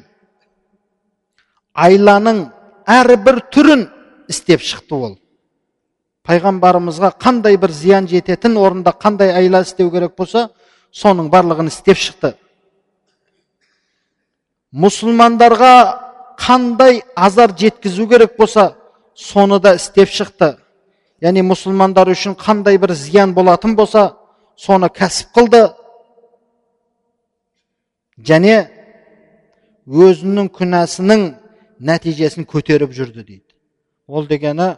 айланың 1.72 2.44
әрбір 2.98 3.40
түрін 3.54 3.88
істеп 4.28 4.64
шықты 4.64 4.94
ол 4.94 5.16
пайғамбарымызға 6.27 7.13
қандай 7.19 7.57
бір 7.59 7.71
зиян 7.75 8.07
жететін 8.07 8.55
орында 8.57 8.93
қандай 8.95 9.33
айла 9.35 9.63
істеу 9.65 9.91
керек 9.91 10.15
болса 10.17 10.49
соның 10.95 11.29
барлығын 11.33 11.67
істеп 11.71 11.99
шықты 11.99 12.33
мұсылмандарға 14.73 15.73
қандай 16.39 17.01
азар 17.15 17.53
жеткізу 17.57 18.07
керек 18.09 18.37
болса 18.37 18.73
соны 19.15 19.59
да 19.59 19.75
істеп 19.75 20.09
шықты 20.09 20.55
яғни 21.21 21.43
мұсылмандар 21.45 22.09
үшін 22.13 22.37
қандай 22.39 22.79
бір 22.81 22.95
зиян 22.97 23.33
болатын 23.33 23.75
болса 23.75 24.13
соны 24.55 24.89
кәсіп 24.89 25.35
қылды 25.35 25.61
және 28.17 28.55
өзінің 29.87 30.49
күнәсінің 30.55 31.27
нәтижесін 31.83 32.47
көтеріп 32.49 32.93
жүрді 32.95 33.23
дейді 33.23 33.55
ол 34.07 34.27
дегені 34.27 34.75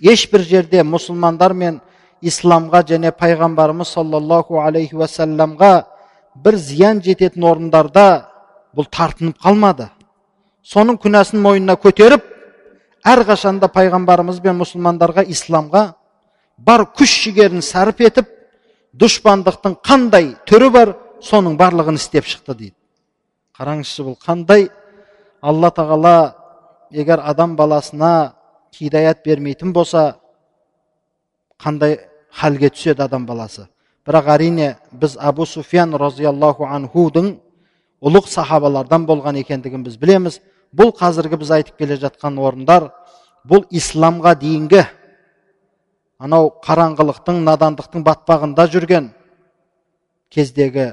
ешбір 0.00 0.42
жерде 0.44 0.82
мұсылмандар 0.84 1.54
мен 1.54 1.80
исламға 2.22 2.82
және 2.88 3.12
пайғамбарымыз 3.12 3.92
саллаллаху 3.96 4.60
алейхи 4.60 4.96
уассаламға 4.96 5.72
бір 6.44 6.56
зиян 6.56 7.00
жететін 7.02 7.44
орындарда 7.44 8.06
бұл 8.76 8.88
тартынып 8.90 9.38
қалмады. 9.40 9.88
Соның 10.62 10.98
күнәсін 11.00 11.40
мойнына 11.40 11.76
көтеріп 11.80 12.24
әрқашанда 13.06 13.70
пайғамбарымыз 13.72 14.40
бен 14.42 14.58
мұсылмандарға 14.60 15.26
исламға 15.30 15.84
бар 16.58 16.86
күш 16.96 17.12
жігерін 17.26 17.62
сарып 17.62 18.00
етіп 18.04 18.32
дұшпандықтың 18.96 19.78
қандай 19.84 20.32
түрі 20.48 20.70
бар 20.72 20.94
соның 21.22 21.56
барлығын 21.60 22.00
істеп 22.00 22.26
шықты 22.26 22.54
дейді. 22.56 22.76
Қараңызшы 23.56 24.04
бұл 24.04 24.16
қандай? 24.20 24.68
Алла 25.40 25.70
тағала 25.70 26.34
егер 26.90 27.20
адам 27.24 27.56
баласына 27.56 28.34
хидаят 28.76 29.24
бермейтін 29.24 29.72
болса 29.72 30.18
қандай 31.62 31.98
халге 32.30 32.70
түседі 32.70 33.06
адам 33.06 33.26
баласы 33.26 33.66
бірақ 34.06 34.28
әрине 34.36 34.68
біз 34.92 35.16
абу 35.18 35.46
суфиян 35.46 35.94
разиаллаху 35.96 36.68
анхудың 36.68 37.32
ұлық 38.04 38.28
сахабалардан 38.28 39.06
болған 39.08 39.40
екендігін 39.40 39.86
біз 39.86 39.96
білеміз 40.00 40.40
бұл 40.76 40.92
қазіргі 40.96 41.40
біз 41.40 41.50
айтып 41.58 41.78
келе 41.80 41.96
жатқан 42.02 42.38
орындар 42.38 42.90
бұл 43.48 43.64
исламға 43.70 44.34
дейінгі 44.42 44.84
анау 46.18 46.50
қараңғылықтың 46.64 47.40
надандықтың 47.46 48.04
батпағында 48.04 48.68
жүрген 48.72 49.08
кездегі 50.32 50.90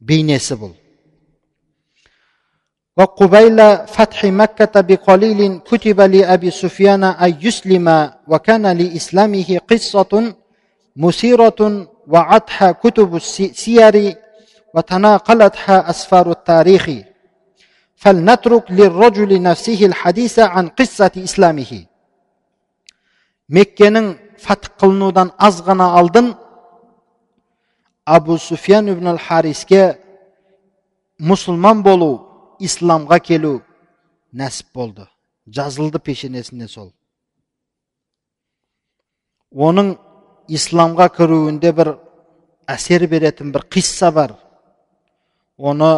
бейнесі 0.00 0.58
бұл 0.58 0.74
وقبيل 2.96 3.86
فتح 3.86 4.24
مكة 4.24 4.80
بقليل 4.80 5.58
كتب 5.58 6.00
لأبي 6.00 6.50
سفيان 6.50 7.04
أن 7.04 7.36
يسلم 7.40 8.10
وكان 8.28 8.66
لإسلامه 8.66 9.60
قصة 9.70 10.34
مثيرة 10.96 11.88
وعتها 12.08 12.72
كتب 12.72 13.16
السير 13.16 14.16
وتناقلتها 14.74 15.90
أسفار 15.90 16.30
التاريخ. 16.30 16.90
فلنترك 17.96 18.70
للرجل 18.70 19.42
نفسه 19.42 19.86
الحديث 19.86 20.38
عن 20.38 20.68
قصة 20.68 21.10
إسلامه. 21.16 21.84
مكة 23.48 24.16
فتح 24.38 24.68
قلنودا 24.78 25.30
أصغنا 25.40 26.00
ألدن 26.00 26.34
أبو 28.08 28.36
سفيان 28.36 28.94
بن 28.94 29.06
الحارسكي 29.08 29.94
مسلمان 31.20 31.82
بولو 31.82 32.25
исламға 32.60 33.18
келу 33.20 33.60
нәсіп 34.32 34.72
болды 34.74 35.06
жазылды 35.46 36.00
пешенесіне 36.02 36.68
сол 36.68 36.90
оның 39.52 39.94
исламға 40.48 41.08
кіруінде 41.16 41.72
бір 41.76 41.92
әсер 42.70 43.06
беретін 43.10 43.52
бір 43.54 43.66
қисса 43.70 44.10
бар 44.12 44.34
оны 45.56 45.92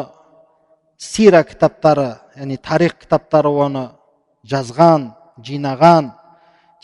сира 0.98 1.42
кітаптары 1.46 2.08
яғни 2.36 2.58
тарих 2.58 2.98
кітаптары 3.00 3.50
оны 3.66 3.84
жазған 4.46 5.12
жинаған 5.44 6.12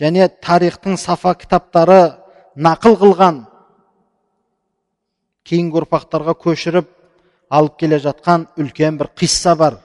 және 0.00 0.28
тарихтың 0.42 0.96
сафа 0.98 1.34
кітаптары 1.38 2.16
нақыл 2.56 2.96
қылған 3.02 3.44
кейінгі 5.44 5.82
ұрпақтарға 5.82 6.34
көшіріп 6.40 6.93
алып 7.54 7.76
келе 7.78 7.98
жатқан 8.02 8.48
үлкен 8.58 8.98
бір 8.98 9.10
қисса 9.18 9.54
бар 9.58 9.78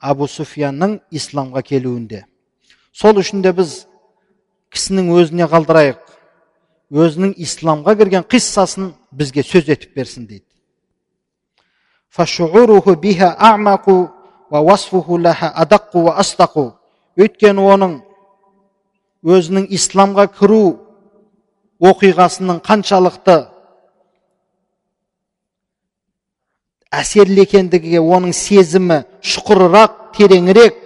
абу 0.00 0.28
суфиянның 0.28 0.98
исламға 1.12 1.62
келуінде. 1.64 2.24
Сол 2.92 3.18
үшін 3.20 3.42
де 3.44 3.52
біз 3.52 3.84
кісінің 4.72 5.10
өзіне 5.18 5.48
қалдырайық. 5.52 6.00
Өзінің 6.94 7.34
исламға 7.42 7.96
кірген 7.98 8.26
қиссасын 8.30 8.92
бізге 9.12 9.42
сөз 9.42 9.70
етіп 9.72 9.96
берсін 9.96 10.28
дейді. 10.28 10.46
Өйткені 17.14 17.62
оның 17.74 17.98
өзінің 19.24 19.66
исламға 19.70 20.28
кіру 20.34 20.62
оқиғасының 21.82 22.60
қаншалықты 22.66 23.36
әсерлі 26.93 27.43
екендігіне 27.45 28.01
оның 28.01 28.33
сезімі 28.33 29.03
шұқырырақ 29.21 29.97
тереңірек 30.17 30.77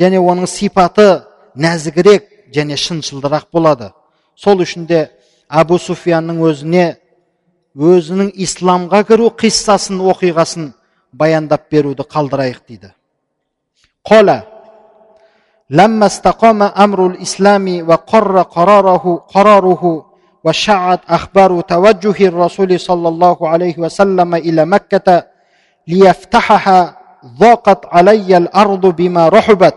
және 0.00 0.18
оның 0.18 0.48
сипаты 0.50 1.24
нәзігірек 1.54 2.26
және 2.54 2.78
шыншылдырақ 2.78 3.50
болады 3.52 3.92
сол 4.34 4.62
үшін 4.64 4.86
де 4.90 5.04
әбу 5.48 5.78
суфиянның 5.78 6.40
өзіне 6.48 6.86
өзінің 7.74 8.32
исламға 8.46 9.04
кіру 9.06 9.30
қиссасын 9.38 10.02
оқиғасын 10.10 10.72
баяндап 11.12 11.70
беруді 11.70 12.06
қалдырайық 12.10 12.66
дейді 12.68 12.90
қола 14.02 14.42
لما 15.70 16.06
استقام 16.06 16.62
أمر 16.62 17.06
الإسلام 17.06 17.88
وقر 17.88 18.42
قراره 18.42 19.24
قراره 19.34 20.06
وشعت 20.44 21.00
أخبار 21.08 21.60
توجه 21.60 22.28
الرسول 22.28 22.80
صلى 22.80 23.08
الله 23.08 23.48
عليه 23.48 23.78
وسلم 23.78 24.34
إلى 24.34 24.64
مكة 24.64 25.24
ليفتحها 25.88 26.96
ضاقت 27.38 27.86
علي 27.86 28.36
الأرض 28.36 28.86
بما 28.86 29.28
رحبت 29.28 29.74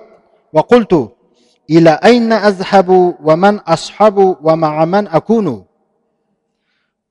وقلت 0.53 0.93
إلى 1.69 1.99
أين 2.05 2.33
أذهب 2.33 2.89
ومن 3.23 3.59
أصحب 3.59 4.37
ومع 4.41 4.85
من 4.85 5.07
أكون 5.07 5.67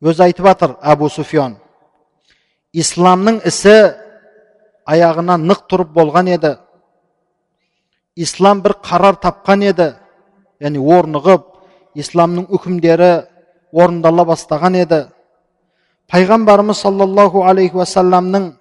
өзі 0.04 0.26
айтып 0.26 0.44
жатыр 0.44 0.74
әбу 0.84 1.08
суфиян 1.08 1.54
исламның 2.76 3.40
ісі 3.48 3.72
аяғына 4.86 5.38
нық 5.40 5.62
тұрып 5.70 5.94
болған 5.96 6.28
еді 6.34 6.52
ислам 8.16 8.60
бір 8.64 8.76
қарар 8.84 9.16
тапқан 9.22 9.64
еді 9.64 9.88
яғни 10.60 10.82
орнығып 10.98 11.48
исламның 11.96 12.50
үкімдері 12.52 13.10
орындала 13.72 14.26
бастаған 14.28 14.76
еді 14.82 15.00
пайғамбарымыз 16.12 16.84
саллаллаху 16.84 17.46
алейхи 17.48 17.80
уассаламның 17.80 18.52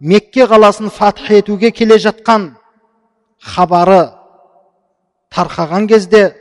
мекке 0.00 0.46
қаласын 0.46 0.90
фатх 0.90 1.30
етуге 1.30 1.70
келе 1.70 1.98
жатқан 1.98 2.54
хабары 3.40 4.10
тарқаған 5.30 5.88
кезде 5.88 6.34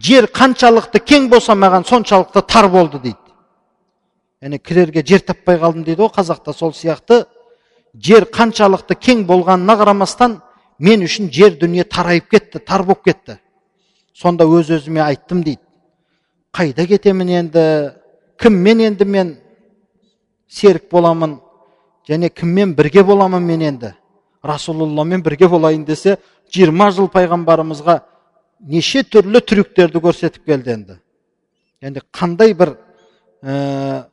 жер 0.00 0.26
қаншалықты 0.26 1.00
кең 1.00 1.28
болса 1.30 1.54
маған 1.54 1.86
соншалықты 1.88 2.42
тар 2.46 2.68
болды 2.68 2.98
дейді. 2.98 3.18
Яғни 4.42 4.58
кірерге 4.58 5.04
жер 5.06 5.20
таппай 5.20 5.58
қалдым 5.58 5.84
дейді 5.84 6.02
ғой 6.02 6.12
қазақта 6.16 6.52
сол 6.52 6.72
сияқты. 6.74 7.24
Жер 7.94 8.24
қаншалықты 8.24 8.96
кең 8.98 9.26
болғанына 9.28 9.76
қарамастан 9.78 10.40
мен 10.78 11.04
үшін 11.04 11.30
жер 11.30 11.54
дүние 11.60 11.84
тарайып 11.84 12.30
кетті 12.30 12.58
тар 12.58 12.82
болып 12.82 13.04
кетті. 13.04 13.38
Сонда 14.14 14.44
өз 14.44 14.72
өзіме 14.78 15.02
айттым 15.04 15.42
дейді. 15.44 15.60
Қайда 16.52 16.86
кетемін 16.86 17.28
енді? 17.28 17.92
Кіммен 18.38 18.80
енді 18.80 19.04
мен? 19.04 19.36
Серік 20.52 20.90
боламын 20.92 21.38
және 22.08 22.28
кіммен 22.28 22.74
бірге 22.76 23.02
боламын 23.02 23.42
мен 23.42 23.62
енді? 23.62 23.94
Расулалламен 24.44 25.22
бірге 25.22 25.48
болайын 25.48 25.84
десе 25.84 26.18
жиырма 26.52 26.90
жыл 26.92 27.08
пайғамбарымызға 27.12 28.00
неше 28.60 29.02
түрлі 29.02 29.40
трюктерді 29.40 30.02
көрсетіп 30.02 30.44
келді 30.46 30.74
енді. 30.76 30.98
Енді 31.82 32.02
қандай 32.12 32.54
бір 32.54 32.74
ә, 33.42 34.04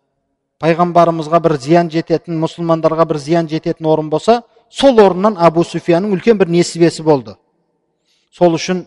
пайғамбарымызға 0.61 1.41
бір 1.43 1.57
зиян 1.61 1.89
жететін 1.91 2.39
мұсылмандарға 2.41 3.07
бір 3.09 3.19
зиян 3.19 3.49
жететін 3.49 3.89
орын 3.89 4.09
болса 4.09 4.41
сол 4.69 4.99
орыннан 5.01 5.37
абу 5.37 5.63
суфияның 5.63 6.13
үлкен 6.15 6.39
бір 6.39 6.49
несібесі 6.49 7.03
болды. 7.03 7.35
Сол 8.31 8.55
үшін 8.55 8.85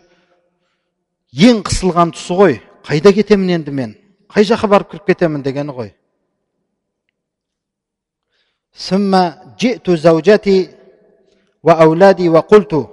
ең 1.32 1.62
қысылған 1.66 2.14
тұсы 2.16 2.38
ғой. 2.38 2.60
Қайда 2.86 3.12
кетемін 3.14 3.58
енді 3.58 3.74
мен? 3.74 3.96
Қай 4.32 4.46
жаққа 4.48 4.68
барып 4.68 4.90
кіріп 4.92 5.10
кетемін 5.12 5.42
дегені 5.42 5.74
ғой. 5.74 5.92
ثم 8.76 9.18
جئت 9.58 9.90
زوجتي 9.90 10.68
وأولادي 11.62 12.28
وقلت 12.28 12.88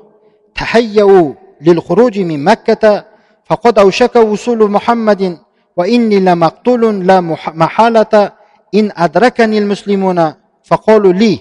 تهيأوا 0.56 1.34
للخروج 1.62 2.20
من 2.20 2.44
مكة 2.44 3.06
فقد 3.46 3.80
أوشك 3.80 4.16
وصول 4.16 4.72
محمد 4.72 5.38
وإني 5.78 6.20
لمقتول 6.20 7.08
لا 7.08 7.22
محالة 7.48 8.32
إن 8.76 8.92
أدركني 8.98 9.58
المسلمون 9.58 10.34
فقالوا 10.64 11.14
لي 11.14 11.40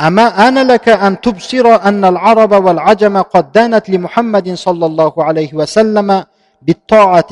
أما 0.00 0.48
آن 0.48 0.66
لك 0.66 0.88
أن 0.88 1.20
تبصر 1.20 1.66
أن 1.74 2.04
العرب 2.04 2.52
والعجم 2.64 3.22
قد 3.22 3.52
دانت 3.52 3.90
لمحمد 3.90 4.54
صلى 4.54 4.86
الله 4.86 5.24
عليه 5.24 5.54
وسلم 5.54 6.24
بالطاعة 6.62 7.30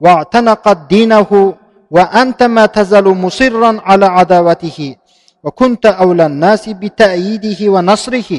واعتنقت 0.00 0.78
دينه 0.88 1.54
وأنت 1.90 2.42
ما 2.42 2.66
تزال 2.66 3.04
مصرا 3.04 3.80
على 3.84 4.06
عداوته 4.06 4.96
وكنت 5.45 5.85
أولى 5.85 6.25
الناس 6.25 6.69
بتأييده 6.69 7.59
ونصره 7.69 8.31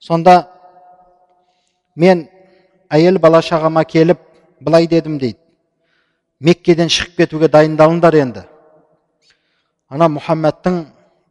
сонда 0.00 0.48
мен 1.96 2.28
әйел 2.88 3.18
бала 3.20 3.42
шағама 3.44 3.84
келіп 3.84 4.18
былай 4.64 4.86
дедім 4.88 5.18
дейді 5.20 5.36
меккеден 6.40 6.88
шығып 6.88 7.18
кетуге 7.20 7.50
дайындалыңдар 7.52 8.16
енді 8.22 8.46
ана 9.92 10.08
мұхаммедтің 10.16 10.78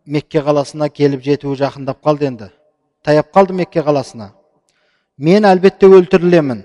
мекке 0.05 0.43
қаласына 0.45 0.91
келіп 0.93 1.25
жетуі 1.25 1.57
жақындап 1.57 2.03
қалды 2.05 2.29
енді 2.29 2.51
таяп 3.01 3.33
қалды 3.33 3.57
мекке 3.57 3.81
қаласына 3.81 4.29
мен 5.17 5.49
әлбетте 5.49 5.89
өлтірілемін 5.89 6.61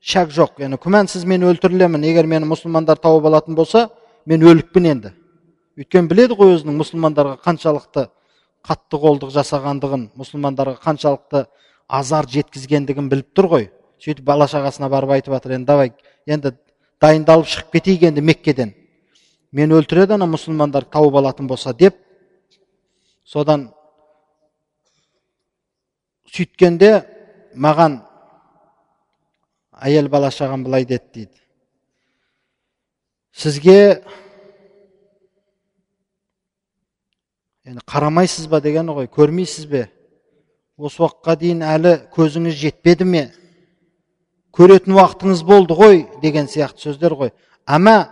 шәк 0.00 0.32
жоқ 0.32 0.62
яғни 0.64 0.80
күмәнсіз 0.80 1.28
мен 1.28 1.44
өлтірілемін 1.52 2.08
егер 2.08 2.26
мені 2.26 2.48
мұсылмандар 2.48 2.96
тауып 2.96 3.28
алатын 3.28 3.54
болса 3.54 3.90
мен 4.26 4.42
өлікпін 4.42 4.88
енді 4.94 5.12
өйткені 5.77 6.09
біледі 6.09 6.37
ғой 6.37 6.55
өзінің 6.55 6.77
мұсылмандарға 6.81 7.37
қаншалықты 7.45 8.07
қатты 8.65 8.99
қолдық 9.01 9.31
жасағандығын 9.35 10.07
мұсылмандарға 10.17 10.79
қаншалықты 10.81 11.43
азар 11.87 12.27
жеткізгендігін 12.27 13.09
біліп 13.11 13.29
тұр 13.37 13.49
ғой. 13.51 13.69
Сөйтіп 14.01 14.25
бала 14.25 14.47
шағасына 14.49 14.89
барып 14.89 15.13
айтып 15.15 15.33
жатыр 15.37 15.55
енді 15.57 15.67
давай 15.69 15.93
енді 16.25 16.51
дайындалып 17.01 17.47
шығып 17.53 17.71
кетейік 17.77 18.03
енді 18.09 18.25
меккеден. 18.25 18.73
Мен 19.51 19.71
өлтіреді 19.77 20.17
ана 20.17 20.27
мұсылмандар 20.29 20.89
тауып 20.91 21.15
алатын 21.21 21.47
болса 21.47 21.73
деп 21.73 21.95
содан 23.23 23.69
сөйткенде 26.33 26.91
маған 27.55 28.01
әйел 29.81 30.09
бала 30.09 30.31
шағам 30.33 30.65
былай 30.65 30.85
деді 30.85 31.05
дейді. 31.13 31.41
Сізге 33.31 34.03
енді 37.67 37.83
қарамайсыз 37.85 38.47
ба? 38.47 38.61
дегені 38.63 38.95
ғой 38.95 39.09
көрмейсіз 39.11 39.67
бе? 39.67 39.87
Осы 40.77 41.03
уақытқа 41.03 41.35
дейін 41.41 41.63
әлі 41.67 41.93
көзіңіз 42.15 42.55
жетпеді 42.55 43.05
ме? 43.05 43.23
Көретін 44.55 44.95
уақытыңыз 44.95 45.43
болды 45.43 45.75
ғой? 45.75 46.05
деген 46.21 46.47
сияқты 46.47 46.87
сөздер 46.87 47.17
ғой. 47.19 47.33
Ама 47.65 48.07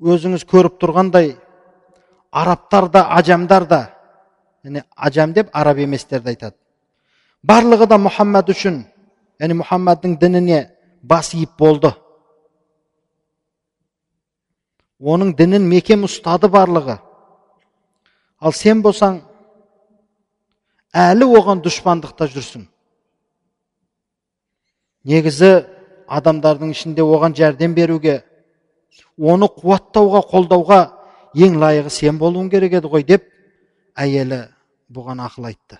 өзіңіз 0.00 0.46
көріп 0.48 0.78
тұрғандай 0.80 1.34
арабтар 2.32 2.88
да 2.88 3.04
ажамдар 3.18 3.66
да 3.68 3.80
яғни 4.64 4.82
ажам 4.96 5.32
деп 5.36 5.50
араб 5.52 5.78
еместерді 5.84 6.32
айтады. 6.32 6.56
Барлығы 7.44 7.88
да 7.90 7.98
мұхаммад 8.00 8.48
үшін 8.52 8.84
яғни 9.40 9.58
мұхаммадтың 9.60 10.16
дініне 10.20 10.70
бас 11.02 11.34
иіп 11.34 11.58
болды. 11.58 11.92
Оның 15.00 15.34
дінін 15.36 15.66
мекем 15.68 16.04
ұстады 16.04 16.50
барлығы. 16.52 16.98
Ал 18.40 18.52
сен 18.52 18.82
болсаң 18.84 19.20
әлі 20.92 21.28
оған 21.40 21.62
дұшпандықта 21.64 22.28
жүрсің. 22.32 22.66
Негізі 25.04 25.52
адамдардың 26.08 26.72
ішінде 26.74 27.02
оған 27.02 27.36
жәрдем 27.36 27.74
беруге 27.74 28.20
оны 29.16 29.48
қуаттауға 29.48 30.24
қолдауға 30.28 30.80
ең 31.34 31.60
лайығы 31.60 31.92
сен 31.94 32.18
болуың 32.18 32.50
керек 32.52 32.74
еді 32.80 32.90
ғой 32.90 33.06
деп 33.06 33.28
әйелі 33.96 34.42
бұған 34.92 35.22
ақыл 35.24 35.48
айтты. 35.52 35.78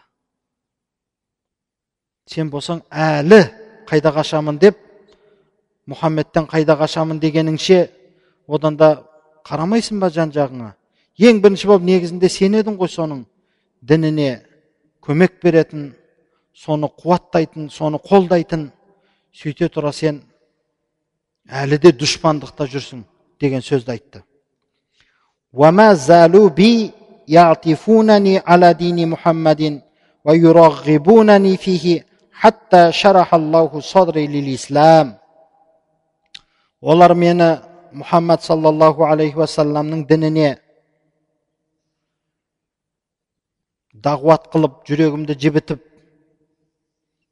Сен 2.31 2.51
болсаң 2.51 2.85
әлі 2.91 3.43
қайда 3.91 4.15
қашамын 4.15 4.61
деп 4.63 4.79
мұхаммедтен 5.91 6.47
қайда 6.49 6.77
қашамын 6.79 7.19
дегеніңше 7.21 7.89
одан 8.47 8.77
да 8.77 9.10
қарамайсың 9.46 10.00
ба 10.00 10.10
жан 10.10 10.32
жағыңа 10.36 10.74
ең 11.30 11.42
бірінші 11.44 11.68
болып 11.72 11.88
негізінде 11.90 12.30
сен 12.30 12.60
едің 12.62 12.78
ғой 12.82 12.92
соның 12.92 13.26
дініне 13.82 14.30
көмек 15.06 15.42
беретін 15.44 15.92
соны 16.54 16.90
қуаттайтын 17.02 17.70
соны 17.70 18.00
қолдайтын 18.00 18.70
сөйте 19.34 19.70
тұра 19.70 19.92
сен 19.94 20.22
әлі 21.50 21.82
де 21.82 21.92
дұшпандықта 21.94 22.68
жүрсің 22.72 23.04
деген 23.42 23.62
сөзді 23.62 23.94
айтты 23.96 24.24
وما 25.56 25.94
زالوا 25.94 26.50
بي 26.50 26.92
يعطفونني 27.28 28.38
على 28.38 28.74
دين 28.74 29.10
محمد 29.10 29.82
ويرغبونني 30.26 31.58
فيه 31.58 32.06
حتى 32.32 32.92
شرح 32.92 33.34
الله 33.34 33.80
صدري 33.80 34.28
للإسلام 34.28 35.08
олар 36.82 37.14
мені 37.14 37.58
мұхаммад 37.93 38.43
саллаллаху 38.45 39.05
алейхи 39.07 39.39
уассаламның 39.41 40.05
дініне 40.09 40.51
дағуат 43.95 44.49
қылып 44.53 44.83
жүрегімді 44.89 45.37
жібітіп 45.41 45.83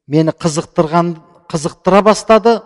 мені 0.08 0.32
қызықтырған 0.32 1.14
қызықтыра 1.48 2.02
бастады 2.02 2.58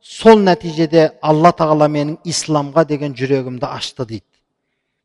сол 0.00 0.42
нәтижеде 0.44 1.10
алла 1.22 1.52
тағала 1.52 1.88
менің 1.88 2.18
исламға 2.24 2.84
деген 2.88 3.14
жүрегімді 3.16 3.66
ашты 3.68 4.06
дейді 4.06 4.26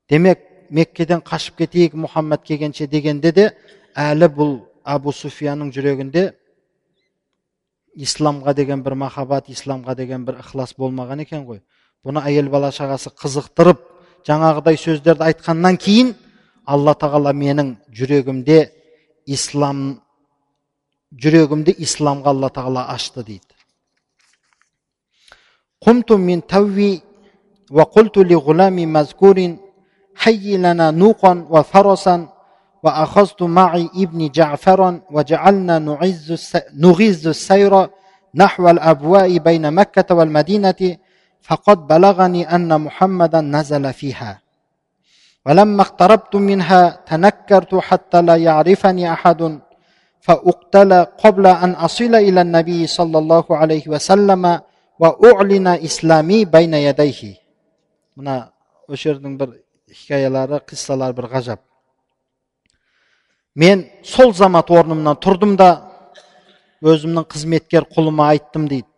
демек 0.10 0.40
меккеден 0.70 1.22
қашып 1.22 1.58
кетейік 1.64 1.94
мұхаммад 1.94 2.44
келгенше 2.48 2.88
дегенде 2.88 3.32
де 3.32 3.50
әлі 3.96 4.30
бұл 4.34 4.56
абу 4.84 5.12
суфияның 5.14 5.72
жүрегінде 5.76 6.32
исламға 7.96 8.56
деген 8.58 8.84
бір 8.84 8.96
махаббат 9.06 9.50
исламға 9.54 9.96
деген 9.96 10.26
бір 10.26 10.42
ықылас 10.42 10.74
болмаған 10.78 11.22
екен 11.22 11.46
ғой 11.46 11.62
бұны 12.07 12.23
әйел 12.25 12.49
бала 12.53 12.71
шағасы 12.73 13.13
қызықтырып 13.19 13.85
жаңағыдай 14.29 14.79
сөздерді 14.81 15.29
айтқаннан 15.31 15.77
кейін 15.77 16.15
алла 16.67 16.95
тағала 16.95 17.33
менің 17.33 17.77
жүрегімде 17.95 18.59
ислам 19.27 20.01
жүрегімді 21.13 21.75
исламға 21.79 22.35
алла 22.35 22.51
тағала 22.55 22.89
ашты 22.95 23.25
дейді 23.25 23.59
قمت 25.87 26.13
من 26.13 26.47
توي 26.47 27.01
وقلت 27.71 28.19
لغلام 28.19 28.77
مذكور 28.93 29.57
حي 30.15 30.57
لنا 30.57 30.91
نوقا 30.91 31.47
وفرسا 31.51 32.29
وأخذت 32.83 33.43
معي 33.43 33.91
ابن 33.97 34.29
جعفرا 34.29 35.01
وجعلنا 35.11 35.79
نعز 35.79 36.57
نغيز 36.75 37.27
السير 37.27 37.89
نحو 38.35 38.71
الأبواء 38.71 39.39
بين 39.39 39.75
مكة 39.75 40.15
والمدينة 40.15 40.97
فقد 41.43 41.87
بلغني 41.87 42.55
أن 42.55 42.81
محمدا 42.81 43.41
نزل 43.41 43.93
فيها 43.93 44.41
ولما 45.47 45.83
اقتربت 45.83 46.37
منها 46.37 47.01
تنكرت 47.07 47.75
حتى 47.75 48.23
لا 48.23 48.37
يعرفني 48.37 49.13
أحد 49.13 49.61
فأقتل 50.21 50.93
قبل 51.05 51.47
أن 51.47 51.71
أصل 51.71 52.15
إلى 52.15 52.41
النبي 52.41 52.87
صلى 52.87 53.19
الله 53.19 53.45
عليه 53.51 53.89
وسلم 53.89 54.61
وأعلن 54.99 55.67
إسلامي 55.67 56.45
بين 56.45 56.75
يديه 56.75 57.39
мына 58.19 58.51
осы 58.91 59.13
жердің 59.13 59.37
бір 59.39 59.51
хикаялары 59.95 60.59
қиссалары 60.67 61.15
бір 61.15 61.29
ғажап 61.31 61.61
мен 63.55 63.85
сол 64.03 64.33
замат 64.35 64.73
орнымнан 64.75 65.21
тұрдым 65.23 65.55
да 65.61 65.69
өзімнің 66.83 67.29
қызметкер 67.31 67.87
құлыма 67.95 68.33
айттым 68.33 68.67
дейді 68.73 68.89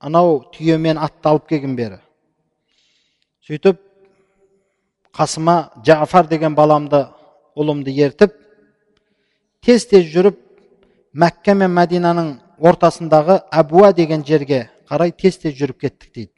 анау 0.00 0.40
түйемен 0.54 0.98
атты 0.98 1.28
алып 1.28 1.48
келгін 1.52 1.76
бері. 1.76 2.00
Сөйтіп 3.46 3.80
қасыма 5.16 5.70
жафар 5.84 6.28
деген 6.30 6.54
баламды 6.56 7.04
ұлымды 7.56 7.92
ертіп 8.06 8.34
тез 9.62 9.86
тез 9.90 10.08
жүріп 10.12 10.38
мәкке 11.12 11.54
мен 11.54 11.72
мәдинаның 11.76 12.34
ортасындағы 12.58 13.40
әбуа 13.52 13.92
деген 13.96 14.24
жерге 14.26 14.68
қарай 14.88 15.12
тез 15.12 15.38
тез 15.42 15.54
жүріп 15.58 15.80
кеттік 15.84 16.12
дейді. 16.14 16.32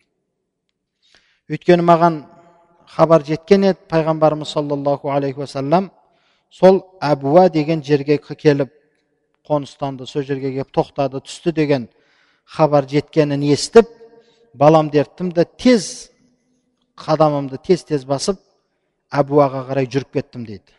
Өйткені 1.51 1.85
маған 1.87 2.23
хабар 2.97 3.25
жеткен 3.27 3.69
еді 3.71 3.87
пайғамбарымыз 3.91 4.53
саллаллаху 4.57 5.11
алейхи 5.11 5.41
уассалам 5.41 5.91
сол 6.51 6.83
әбуа 7.01 7.49
деген 7.51 7.83
жерге 7.85 8.19
келіп 8.19 8.73
қоныстанды 9.49 10.07
сол 10.07 10.23
жерге 10.23 10.53
келіп 10.53 10.73
тоқтады 10.75 11.23
түсті 11.25 11.53
деген 11.53 11.89
хабар 12.57 12.87
жеткенін 12.89 13.43
естіп 13.53 13.89
ерттім 14.61 15.33
де 15.33 15.45
тез 15.45 16.11
қадамымды 16.97 17.59
тез 17.65 17.85
тез 17.85 18.05
басып 18.05 18.39
әбуаға 19.13 19.67
қарай 19.71 19.89
жүріп 19.89 20.13
кеттім 20.19 20.45
дейді 20.47 20.77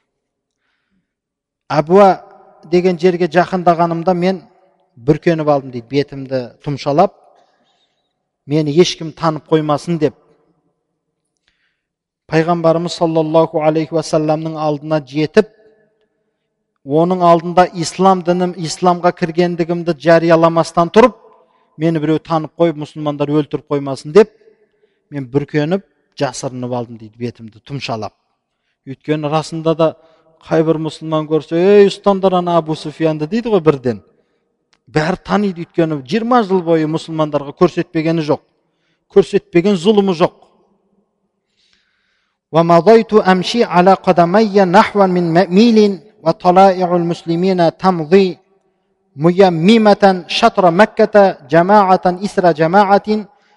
әбуа 1.69 2.23
деген 2.69 2.99
жерге 2.99 3.27
жақындағанымда 3.27 4.13
мен 4.13 4.43
бүркеніп 4.95 5.49
алдым 5.49 5.71
дейді 5.71 5.87
бетімді 5.89 6.43
тұмшалап 6.63 7.15
мені 8.45 8.71
ешкім 8.71 9.11
танып 9.17 9.49
қоймасын 9.49 9.97
деп 9.97 10.15
пайғамбарымыз 12.29 12.99
саллаллаху 13.01 13.63
алейхи 13.65 13.95
уассаламның 13.97 14.57
алдына 14.61 15.01
жетіп 15.01 15.49
оның 16.85 17.23
алдында 17.25 17.67
ислам 17.73 18.21
дінім 18.23 18.55
исламға 18.57 19.13
кіргендігімді 19.17 19.95
жарияламастан 20.05 20.91
тұрып 20.93 21.17
мені 21.76 22.02
біреу 22.02 22.18
танып 22.18 22.52
қойып 22.58 22.80
мұсылмандар 22.82 23.30
өлтіріп 23.30 23.68
қоймасын 23.74 24.12
деп 24.12 24.32
мен 25.10 25.28
бүркеніп 25.32 25.84
жасырынып 26.18 26.74
алдым 26.74 26.98
дейді 26.98 27.18
бетімді 27.18 27.62
тұмшалап 27.66 28.14
өйткені 28.88 29.30
расында 29.30 29.74
да 29.78 29.88
қай 30.48 30.64
бір 30.66 30.80
мұсылман 30.88 31.28
көрсе 31.30 31.58
ей 31.58 31.88
ұстандар 31.90 32.38
ана 32.40 32.58
абу 32.58 32.76
суфиянды 32.76 33.28
дейді 33.30 33.54
ғой 33.54 33.62
бірден 33.64 34.02
бәрі 34.86 35.22
таниды 35.24 35.66
өйткені 35.66 36.02
жиырма 36.08 36.42
жыл 36.48 36.62
бойы 36.66 36.88
мұсылмандарға 36.90 37.54
көрсетпегені 37.58 38.26
жоқ 38.26 38.44
көрсетпеген 39.14 39.78
зұлымы 39.78 40.16
жоқ 40.18 40.44
ومضيت 42.52 43.12
أمشي 43.14 43.64
على 43.64 43.92
قدمي 43.94 44.64
نحو 44.64 45.06
من 45.06 45.24
ميل 45.56 45.78
وطلائع 46.24 46.96
المسلمين 46.96 47.76
تمضي 47.76 48.38
ميممة 49.18 50.24
شطر 50.28 50.70
مكة 50.70 51.14
جماعة 51.48 52.06
إثر 52.06 52.52
جماعة 52.52 53.08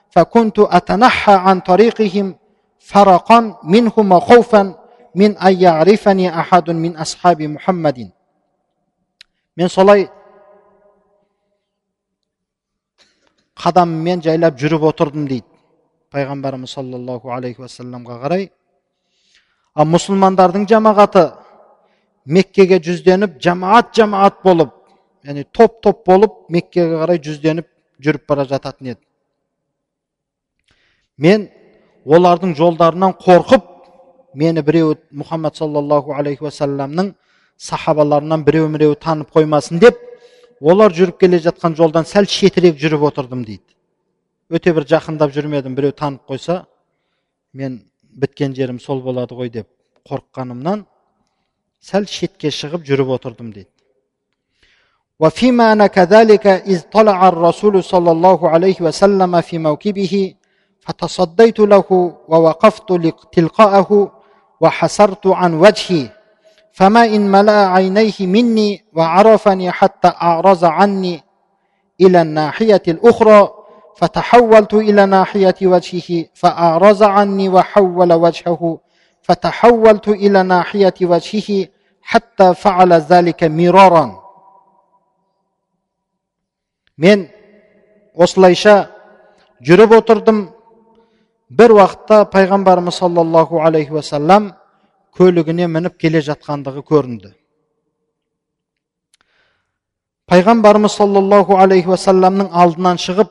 فكنت 0.10 0.60
أتنحى 0.60 1.34
عن 1.34 1.60
طريقهم 1.60 2.36
فرقا 2.80 3.40
منهم 3.64 4.20
خوفا 4.20 4.76
من 5.16 5.38
أن 5.38 5.54
يعرفني 5.62 6.40
أحد 6.40 6.70
من 6.70 6.98
أصحاب 6.98 7.42
محمد 7.42 8.12
من 9.58 9.68
солай 9.68 10.08
қадаммен 13.62 14.24
жайлап 14.26 14.58
жүріп 14.58 14.88
отырдым 14.90 15.28
дейді 15.28 15.46
пайғамбарымыз 16.16 16.72
саллаллаху 16.74 17.30
алейхи 17.36 17.62
уассаламға 17.62 18.18
қарай 18.24 18.48
ал 19.76 19.86
мұсылмандардың 19.92 20.66
жамағаты 20.72 21.26
меккеге 22.26 22.80
жүзденіп 22.80 23.38
жамаат 23.44 23.94
жамаат 23.96 24.42
болып 24.44 24.75
яғни 25.27 25.45
топ 25.53 25.81
топ 25.83 26.05
болып 26.07 26.47
меккеге 26.49 27.01
қарай 27.03 27.21
жүзденіп 27.23 27.69
жүріп 28.03 28.27
бара 28.29 28.45
жататын 28.47 28.93
еді. 28.95 29.01
Мен 31.19 31.49
олардың 32.05 32.55
жолдарынан 32.57 33.17
қорқып 33.19 33.65
мені 34.35 34.63
біреу 34.63 34.95
мұхаммад 35.11 35.57
саллаллаху 35.57 36.15
алейхи 36.15 36.45
уассаламның 36.45 37.15
сахабаларынан 37.57 38.45
біреу 38.45 38.69
міреу 38.69 38.95
танып 38.95 39.33
қоймасын 39.35 39.81
деп 39.81 39.99
олар 40.61 40.93
жүріп 40.93 41.19
келе 41.21 41.41
жатқан 41.41 41.77
жолдан 41.77 42.05
сәл 42.05 42.29
шетірек 42.29 42.77
жүріп 42.79 43.09
отырдым 43.11 43.45
дейді. 43.45 43.65
Өте 44.51 44.75
бір 44.77 44.87
жақындап 44.87 45.33
жүрмедім 45.35 45.75
біреу 45.75 45.93
танып 45.97 46.29
қойса 46.29 46.67
мен 47.53 47.81
біткен 48.13 48.55
жерім 48.55 48.79
сол 48.81 49.01
болады 49.03 49.35
ғой 49.35 49.51
деп 49.51 49.69
қорыққанымнан 50.09 50.85
сәл 51.81 52.07
шетке 52.07 52.53
шығып 52.53 52.85
жүріп 52.87 53.17
отырдым 53.17 53.53
дейді. 53.53 53.71
وفيما 55.21 55.73
أنا 55.73 55.87
كذلك 55.87 56.47
إذ 56.47 56.81
طلع 56.81 57.29
الرسول 57.29 57.85
صلى 57.85 58.11
الله 58.11 58.49
عليه 58.49 58.77
وسلم 58.81 59.41
في 59.41 59.59
موكبه 59.59 60.35
فتصديت 60.81 61.59
له 61.59 62.15
ووقفت 62.29 63.15
تلقاءه 63.33 64.13
وحسرت 64.61 65.27
عن 65.27 65.55
وجهي 65.55 66.09
فما 66.73 67.05
إن 67.05 67.31
ملأ 67.31 67.67
عينيه 67.67 68.13
مني 68.21 68.85
وعرفني 68.95 69.71
حتى 69.71 70.09
أعرض 70.09 70.65
عني 70.65 71.23
إلى 72.01 72.23
الناحية 72.23 72.83
الأخرى 72.89 73.49
فتحولت 73.97 74.75
إلى 74.75 75.07
ناحية 75.07 75.55
وجهه 75.63 76.25
فأعرض 76.35 77.03
عني 77.03 77.49
وحول 77.49 78.13
وجهه 78.13 78.79
فتحولت 79.23 80.09
إلى 80.09 80.43
ناحية 80.43 80.95
وجهه 81.03 81.67
حتى 82.03 82.55
فعل 82.55 82.93
ذلك 82.93 83.45
مرارا. 83.45 84.26
Мен 86.97 87.29
осылайша 88.15 88.77
жүріп 89.61 89.97
отырдым. 90.01 90.47
Бір 91.49 91.77
уақытта 91.77 92.25
пайғамбарымыз 92.33 92.97
саллаллаху 92.99 93.61
алейхи 93.63 93.95
уассалам 93.95 94.51
көлігіне 95.15 95.69
мініп 95.71 95.95
келе 96.01 96.21
жатқандығы 96.27 96.83
көрінді. 96.83 97.31
Пайғамбарымыз 100.27 100.97
саллаллаху 100.99 101.61
алейхи 101.63 101.93
уассаламның 101.93 102.51
алдынан 102.51 102.99
шығып 102.99 103.31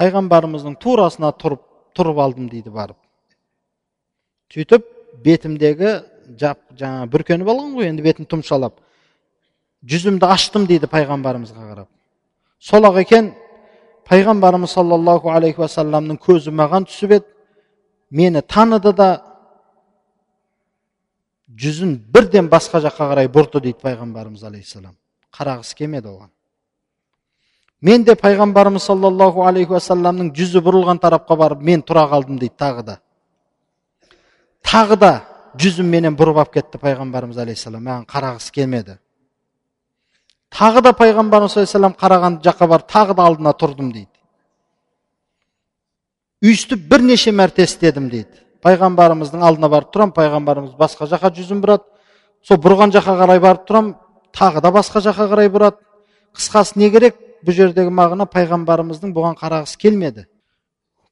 пайғамбарымыздың 0.00 0.74
турасына 0.82 1.30
тұрып 1.38 1.62
тұрып 1.94 2.18
алдым 2.18 2.48
дейді 2.50 2.72
барып. 2.74 2.96
Сөйтіп 4.50 4.86
бетімдегі 5.22 6.00
жап 6.40 6.58
жаңа 6.78 7.06
бүркеніп 7.12 7.48
алған 7.52 7.76
ғой 7.76 7.90
енді 7.92 8.02
бетін 8.02 8.26
тұмшалап. 8.26 8.74
Жүзімді 9.86 10.28
аштым 10.28 10.66
дейді 10.68 10.88
пайғамбарымызға 10.92 11.64
қарап 11.70 11.88
сол 12.60 12.84
ақ 12.84 13.00
екен 13.00 13.32
пайғамбарымыз 14.08 14.74
саллаллаху 14.76 15.30
алейхи 15.32 15.62
уассаламның 15.62 16.18
көзі 16.20 16.52
маған 16.52 16.86
түсіп 16.90 17.16
еді 17.16 17.26
мені 18.10 18.42
таныды 18.42 18.92
да 18.92 19.08
жүзін 21.56 21.96
бірден 22.12 22.50
басқа 22.52 22.82
жаққа 22.84 23.08
қарай 23.14 23.32
бұрды 23.32 23.62
дейді 23.64 23.80
пайғамбарымыз 23.80 24.44
алейхисалам 24.44 24.96
қарағысы 25.32 25.76
келмеді 25.78 26.12
оған 26.12 26.30
мен 27.80 28.04
де 28.04 28.14
пайғамбарымыз 28.14 28.84
саллаллаху 28.84 29.46
алейхи 29.48 29.72
уассаламның 29.72 30.34
жүзі 30.36 30.60
бұрылған 30.60 31.00
тарапқа 31.00 31.36
барып 31.36 31.62
мен 31.64 31.80
тұра 31.80 32.04
қалдым 32.10 32.38
дейді 32.38 32.58
тағы 32.60 32.84
да 32.84 32.98
тағы 34.60 34.96
да 35.00 35.12
жүзім 35.56 35.88
менен 35.88 36.16
бұрып 36.16 36.42
алып 36.44 36.58
кетті 36.58 36.78
пайғамбарымыз 36.82 37.40
алейхисалам 37.40 37.86
маған 37.86 38.04
қарағысы 38.10 38.52
келмеді 38.52 38.98
тағы 40.55 40.81
да 40.85 40.93
пайғамбарымыз 40.95 41.57
алейхисалам 41.57 41.95
қараған 41.99 42.39
жаққа 42.45 42.67
барып 42.71 42.91
тағы 42.91 43.15
да 43.17 43.25
алдына 43.29 43.53
тұрдым 43.59 43.91
дейді 43.93 44.11
өйстіп 46.45 46.87
бірнеше 46.91 47.31
мәрте 47.31 47.65
істедім 47.67 48.09
дейді 48.13 48.43
пайғамбарымыздың 48.65 49.43
алдына 49.45 49.69
барып 49.73 49.91
тұрамын 49.95 50.15
пайғамбарымыз 50.15 50.77
басқа 50.79 51.09
жаққа 51.11 51.33
жүзін 51.39 51.63
бұрады 51.65 51.83
сол 52.45 52.61
бұрған 52.61 52.93
жаққа 52.95 53.17
қарай 53.23 53.41
барып 53.43 53.67
тұрамын 53.67 53.95
тағы 54.35 54.61
да 54.61 54.71
басқа 54.75 55.03
жаққа 55.09 55.27
қарай 55.33 55.51
бұрады 55.51 55.81
қысқасы 56.37 56.79
не 56.79 56.89
керек 56.91 57.19
бұл 57.45 57.53
жердегі 57.57 57.91
мағына 57.93 58.29
пайғамбарымыздың 58.31 59.13
бұған 59.15 59.37
қарағысы 59.41 59.77
келмеді 59.81 60.25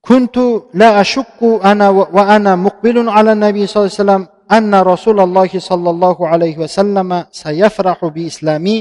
كنت 0.09 0.37
لا 0.73 1.01
أشك 1.01 1.39
أنا 1.71 1.89
وأنا 1.89 2.55
مقبل 2.55 3.09
على 3.09 3.31
النبي 3.31 3.67
صلى 3.67 3.77
الله 3.79 3.91
عليه 3.91 4.03
وسلم 4.03 4.21
أن 4.51 4.73
رسول 4.75 5.17
الله 5.19 5.51
صلى 5.69 5.89
الله 5.89 6.17
عليه 6.27 6.55
وسلم 6.57 7.09
سيفرح 7.31 8.05
بإسلامي 8.05 8.77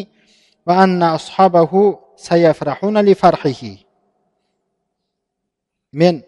мен 5.94 6.20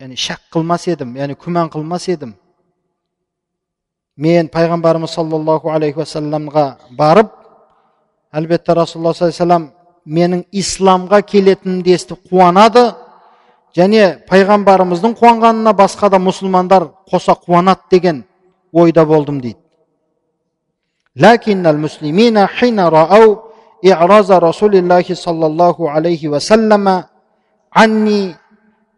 яғни 0.00 0.18
шәк 0.18 0.40
қылмас 0.50 0.88
едім 0.90 1.14
яғни 1.14 1.36
күмән 1.38 1.70
қылмас 1.70 2.08
едім 2.10 2.34
мен 4.18 4.50
пайғамбарымыз 4.50 5.14
саллаллаху 5.14 5.70
алейхи 5.70 6.02
уасаламға 6.02 6.66
барып 6.98 7.30
әлбетте 8.34 8.74
расулалла 8.74 9.14
саллаллаху 9.14 9.46
алейхи 9.46 9.70
менің 10.04 10.44
исламға 10.52 11.22
келетінімді 11.22 11.94
естіп 11.94 12.30
қуанады 12.32 12.88
және 13.78 14.26
пайғамбарымыздың 14.28 15.14
қуанғанына 15.20 15.72
басқа 15.78 16.10
да 16.10 16.18
мұсылмандар 16.18 16.90
қоса 17.10 17.38
қуанады 17.46 17.90
деген 17.90 18.24
ойда 18.72 19.06
болдым 19.06 19.40
дейді 19.40 19.63
لكن 21.15 21.67
المسلمين 21.67 22.45
حين 22.45 22.79
رأوا 22.79 23.35
إعراض 23.91 24.31
رسول 24.31 24.75
الله 24.75 25.05
صلى 25.13 25.45
الله 25.45 25.89
عليه 25.89 26.27
وسلم 26.27 27.03
عني 27.73 28.35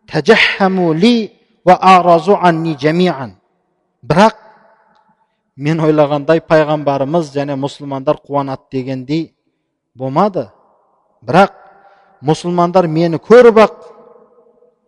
تجحموا 0.08 0.94
لي 0.94 1.30
وأعرضوا 1.66 2.38
عني 2.38 2.74
جميعا 2.74 3.42
бірақ 4.02 4.34
мен 5.62 5.78
ойлағандай 5.78 6.42
пайғамбарымыз 6.42 7.30
және 7.36 7.54
мұсылмандар 7.54 8.18
қуанады 8.26 8.66
дегендей 8.74 9.36
болмады 9.94 10.48
бірақ 11.22 11.54
мұсылмандар 12.26 12.88
мені 12.90 13.20
көріп 13.22 13.60
ақ 13.62 13.76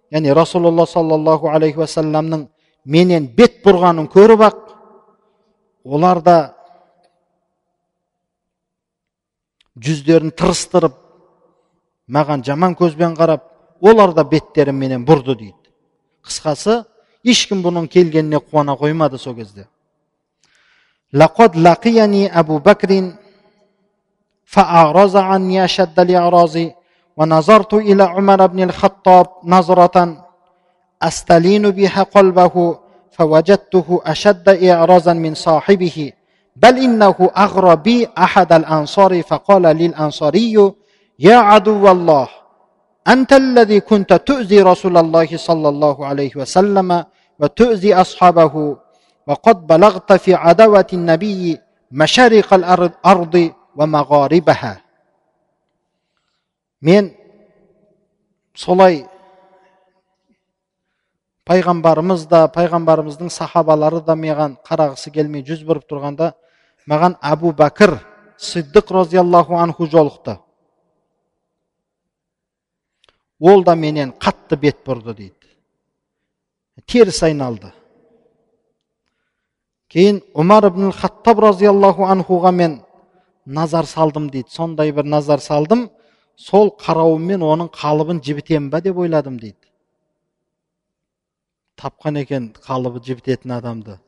яғни 0.09 0.33
расулалла 0.33 0.87
саллаллаху 0.89 1.51
алейхи 1.53 1.77
уассаламның 1.77 2.47
менен 2.85 3.29
бет 3.37 3.61
бұрғанын 3.65 4.09
көріп 4.09 4.41
ақ 4.49 4.59
олар 5.85 6.21
да 6.25 6.37
жүздерін 9.79 10.31
тырыстырып 10.37 10.95
маған 12.07 12.43
жаман 12.45 12.75
көзбен 12.75 13.15
қарап 13.17 13.45
олар 13.81 14.13
да 14.13 14.23
беттерін 14.23 14.75
менен 14.75 15.05
бұрды 15.05 15.35
дейді 15.35 15.73
қысқасы 16.25 16.83
ешкім 17.23 17.63
бұның 17.65 17.87
келгеніне 17.87 18.39
қуана 18.39 18.77
қоймады 18.79 19.17
сол 19.17 19.35
кезде 19.35 19.67
لقد 21.13 21.57
لقيني 21.57 22.39
أبو 22.39 22.57
بكر 22.57 23.13
فأعرض 24.45 25.17
عني 25.17 25.65
أشد 25.65 25.99
الإعراض 25.99 26.55
ونظرت 27.17 27.73
إلى 27.73 28.03
عمر 28.03 28.47
بن 28.47 28.63
الخطاب 28.63 29.27
نظرة 29.43 30.25
أستلين 31.01 31.71
بها 31.71 32.03
قلبه 32.03 32.79
فوجدته 33.11 34.01
أشد 34.05 34.49
إعراضا 34.49 35.13
من 35.13 35.33
صاحبه 35.35 36.11
بل 36.57 36.77
إنه 36.77 37.17
أغرى 37.37 37.75
بي 37.75 38.07
أحد 38.17 38.53
الأنصار 38.53 39.21
فقال 39.21 39.61
للأنصاري 39.61 40.73
يا 41.19 41.35
عدو 41.35 41.91
الله 41.91 42.27
أنت 43.07 43.33
الذي 43.33 43.79
كنت 43.79 44.13
تؤذي 44.13 44.61
رسول 44.61 44.97
الله 44.97 45.37
صلى 45.37 45.69
الله 45.69 46.05
عليه 46.05 46.31
وسلم 46.35 47.05
وتؤذي 47.39 47.95
أصحابه 47.95 48.77
وقد 49.27 49.67
بلغت 49.67 50.13
في 50.13 50.33
عداوة 50.33 50.87
النبي 50.93 51.57
مشارق 51.91 52.53
الأرض 52.53 53.51
ومغاربها 53.75 54.73
мен 56.83 57.05
солай 58.59 59.05
пайғамбарымыз 61.47 62.25
да 62.27 62.41
пайғамбарымыздың 62.51 63.31
сахабалары 63.31 64.01
да 64.03 64.15
маған 64.19 64.57
қарағысы 64.67 65.13
келмей 65.15 65.45
жүз 65.47 65.63
бұрып 65.67 65.87
тұрғанда 65.87 66.33
маған 66.88 67.16
әбу 67.20 67.52
бәкір 67.56 67.98
сиддық 68.38 68.92
разиаллаху 68.96 69.58
анху 69.60 69.86
жолықты 69.86 70.38
ол 73.40 73.64
да 73.64 73.74
менен 73.74 74.14
қатты 74.24 74.56
бет 74.56 74.80
бұрды 74.86 75.14
дейді 75.14 76.82
теріс 76.86 77.22
айналды 77.22 77.72
кейін 79.92 80.22
умар 80.34 80.68
ибн 80.70 80.92
хаттаб 80.92 81.44
разиаллаху 81.44 82.08
анхуға 82.08 82.52
мен 82.52 82.80
назар 83.44 83.86
салдым 83.86 84.30
дейді 84.30 84.50
сондай 84.52 84.92
бір 84.92 85.04
назар 85.04 85.40
салдым 85.44 85.88
сол 86.36 86.70
қарауыммен 86.80 87.42
оның 87.42 87.72
қалыбын 87.74 88.20
жібітемін 88.24 88.70
ба 88.70 88.80
деп 88.80 88.98
ойладым 88.98 89.38
дейді 89.40 89.58
тапқан 91.76 92.20
екен 92.22 92.52
қалыбы 92.66 93.02
жібітетін 93.04 93.56
адамды 93.58 93.98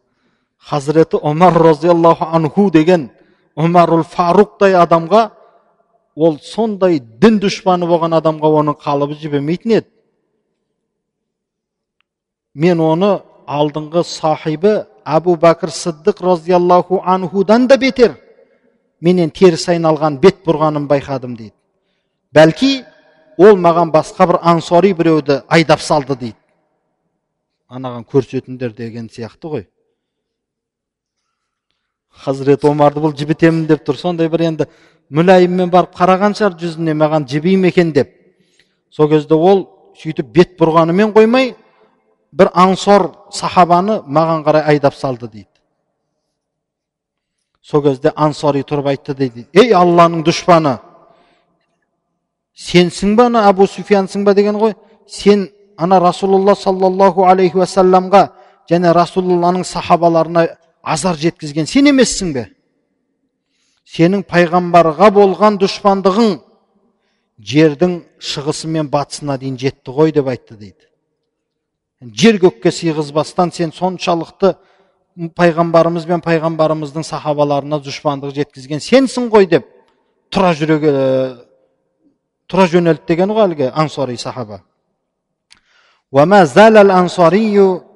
хазіреті 0.61 1.17
омар 1.23 1.55
разиаллаху 1.55 2.25
анху 2.25 2.71
деген 2.71 3.11
омарул 3.57 4.05
фаруқтай 4.05 4.77
адамға 4.77 5.31
ол 6.17 6.39
сондай 6.43 7.01
дін 7.01 7.41
дұшпаны 7.41 7.89
болған 7.89 8.15
адамға 8.21 8.53
оның 8.61 8.79
қалыбы 8.85 9.17
жібімейтін 9.21 9.77
еді 9.81 9.89
мен 12.55 12.81
оны 12.81 13.21
алдыңғы 13.47 14.05
сахибі 14.05 14.75
әбу 15.05 15.37
бәкір 15.41 15.73
сыддық 15.75 16.23
разиаллаху 16.29 17.01
анхудан 17.05 17.67
да 17.67 17.79
бетер 17.79 18.19
менен 19.01 19.31
теріс 19.31 19.67
айналған 19.73 20.21
бет 20.21 20.45
бұрғанын 20.47 20.87
байқадым 20.91 21.37
дейді 21.37 21.55
бәлки 22.37 22.85
ол 23.39 23.57
маған 23.57 23.93
басқа 23.95 24.27
бір 24.29 24.39
ансори 24.43 24.93
біреуді 24.95 25.41
айдап 25.49 25.81
салды 25.81 26.17
дейді 26.21 26.37
анаған 27.71 28.05
көрсетіңдер 28.05 28.75
деген 28.77 29.09
сияқты 29.09 29.55
ғой 29.55 29.67
хазірет 32.25 32.65
омарды 32.69 33.01
бұл 33.01 33.15
жібітемін 33.17 33.67
деп 33.69 33.85
тұр 33.87 33.99
сондай 33.99 34.29
бір 34.29 34.47
енді 34.49 34.67
мүләйіммен 35.11 35.71
барып 35.73 35.95
қараған 35.97 36.37
шығар 36.39 36.57
жүзіне 36.61 36.95
маған 36.95 37.27
жібей 37.29 37.57
ме 37.57 37.69
екен 37.73 37.93
деп 37.97 38.13
сол 38.91 39.09
кезде 39.09 39.35
ол 39.35 39.65
сөйтіп 40.01 40.33
бет 40.35 40.57
бұрғанымен 40.61 41.15
қоймай 41.17 41.55
бір 42.33 42.53
аңсор 42.55 43.11
сахабаны 43.33 44.01
маған 44.07 44.45
қарай 44.47 44.67
айдап 44.75 44.95
салды 44.95 45.29
дейді 45.29 45.49
сол 47.63 47.83
кезде 47.83 48.13
ансори 48.17 48.63
тұрып 48.63 48.93
айтты 48.93 49.15
дейді 49.15 49.47
ей 49.55 49.75
алланың 49.75 50.25
дұшпаны 50.27 50.77
сенсің 52.55 53.17
ба 53.17 53.31
ана 53.31 53.47
әбу 53.49 53.67
суфиянсың 53.67 54.25
ба 54.25 54.35
деген 54.35 54.59
ғой 54.61 54.75
сен 55.07 55.49
ана 55.77 56.01
расулалла 56.01 56.55
саллаллаху 56.55 57.25
алейхи 57.25 57.59
уассаламға 57.59 58.29
және 58.71 58.93
расулалланың 58.95 59.65
сахабаларына 59.65 60.47
азар 60.83 61.17
жеткізген. 61.17 61.67
Сен 61.67 61.91
емессің 61.91 62.33
бе? 62.35 62.47
Сенің 63.91 64.23
пайғамбарға 64.29 65.11
болған 65.15 65.59
дұшпандығың 65.61 66.39
жердің 67.41 68.01
шығысы 68.21 68.69
мен 68.71 68.91
батысына 68.93 69.39
дейін 69.41 69.59
жетті 69.59 69.95
ғой 69.97 70.13
деп 70.15 70.29
айтты 70.31 70.57
дейді. 70.57 70.87
Жер 72.01 72.39
көкке 72.41 72.73
сыйғызбастан 72.73 73.53
сен 73.53 73.73
соншалықты 73.77 74.55
пайғамбарымыз 75.37 76.07
бен 76.09 76.23
пайғамбарымыздың 76.25 77.05
сахабаларына 77.05 77.81
дұшпандық 77.85 78.33
жеткізген 78.37 78.81
сенсің 78.81 79.29
ғой 79.33 79.49
деп 79.51 79.67
тұра 80.33 80.55
жүреге 80.57 80.93
э, 80.95 81.35
тұра 82.49 82.69
жөнелді 82.71 83.09
деген 83.09 83.35
ғой 83.35 83.51
әлгі 83.51 83.71
ансари 83.75 84.17
сахаба. 84.17 84.63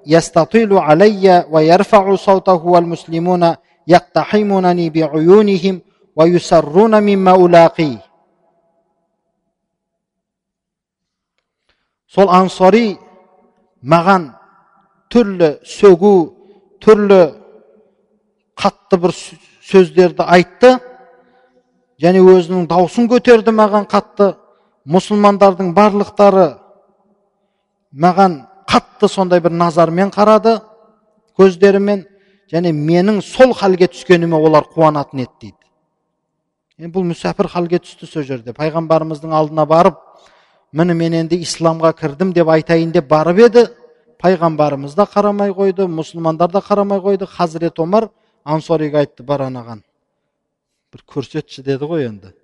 يستطيل 0.05 0.73
علي 0.77 1.45
ويرفع 1.51 2.15
صوته 2.15 2.65
والمسلمون 2.65 3.55
يقتحمونني 3.87 4.89
بعيونهم 4.89 5.81
ويسرون 6.15 6.93
مما 7.03 7.33
ألاقي 7.45 7.93
сол 12.09 12.25
ансори 12.33 12.97
маған 13.85 14.31
түрлі 15.13 15.49
сөгу 15.61 16.13
түрлі 16.81 17.19
қатты 18.57 18.97
бір 19.03 19.13
сөздерді 19.69 20.25
айтты 20.25 20.71
және 22.01 22.23
өзінің 22.23 22.65
даусын 22.71 23.09
көтерді 23.11 23.53
маған 23.53 23.85
қатты 23.91 24.31
мұсылмандардың 24.89 25.69
барлықтары 25.77 26.47
маған 27.93 28.41
қатты 28.74 29.08
сондай 29.08 29.40
бір 29.40 29.54
назармен 29.54 30.10
қарады 30.10 30.58
көздерімен 31.38 32.04
және 32.50 32.72
менің 32.74 33.20
сол 33.22 33.54
халге 33.54 33.86
түскеніме 33.92 34.34
олар 34.34 34.66
қуанатын 34.66 35.22
еді 35.22 35.30
дейді. 35.40 35.60
Енді 36.78 36.90
бұл 36.90 37.06
мүсәпір 37.12 37.48
халге 37.52 37.78
түсті 37.78 38.08
сол 38.10 38.26
жерде. 38.26 38.52
Пайғамбарымыздың 38.52 39.30
алдына 39.30 39.66
барып 39.66 40.00
міне 40.72 40.94
мен 40.98 41.14
енді 41.22 41.38
исламға 41.46 41.94
кірдім 42.00 42.32
деп 42.34 42.50
айтайын 42.50 42.90
деп 42.92 43.06
барып 43.10 43.38
еді. 43.46 43.66
Пайғамбарымыз 44.18 44.96
да 44.98 45.06
қарамай 45.06 45.54
қойды 45.54 45.86
мұсылмандар 45.86 46.50
да 46.50 46.58
қарамай 46.58 46.98
қойды. 46.98 47.26
Хазірет 47.26 47.78
омар 47.78 48.08
ансориге 48.44 49.04
айтты 49.04 49.22
бар 49.22 49.46
анаған 49.46 49.84
бір 50.94 51.04
көрсетші 51.10 51.62
деді 51.62 51.86
ғой 51.90 52.08
енді. 52.08 52.34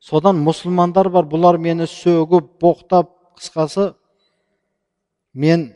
Содан 0.00 0.38
мұсылмандар 0.42 1.10
бар 1.10 1.26
бұлар 1.26 1.58
мені 1.58 1.86
сөгіп 1.86 2.56
боқтап 2.62 3.10
қысқасы 3.38 3.92
мен 5.34 5.72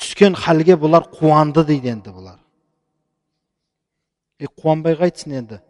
түскен 0.00 0.34
халге 0.34 0.76
бұлар 0.80 1.08
қуанды 1.12 1.64
дейді 1.66 1.92
енді 1.94 2.14
бұлар 2.14 2.38
е 4.40 4.50
қуанбай 4.50 4.96
қайтсын 4.98 5.36
енді 5.40 5.60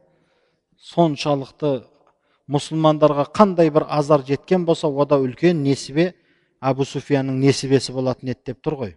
соншалықты 0.90 1.76
мұсылмандарға 2.50 3.28
қандай 3.36 3.70
бір 3.72 3.86
азар 3.88 4.24
жеткен 4.26 4.64
болса 4.68 4.88
ода 4.88 5.18
үлкен 5.20 5.62
несібе 5.64 6.12
әбу 6.60 6.84
суфияның 6.88 7.40
несібесі 7.40 7.92
болатын 7.96 8.34
еді 8.34 8.52
деп 8.52 8.60
тұр 8.64 8.78
ғой 8.82 8.94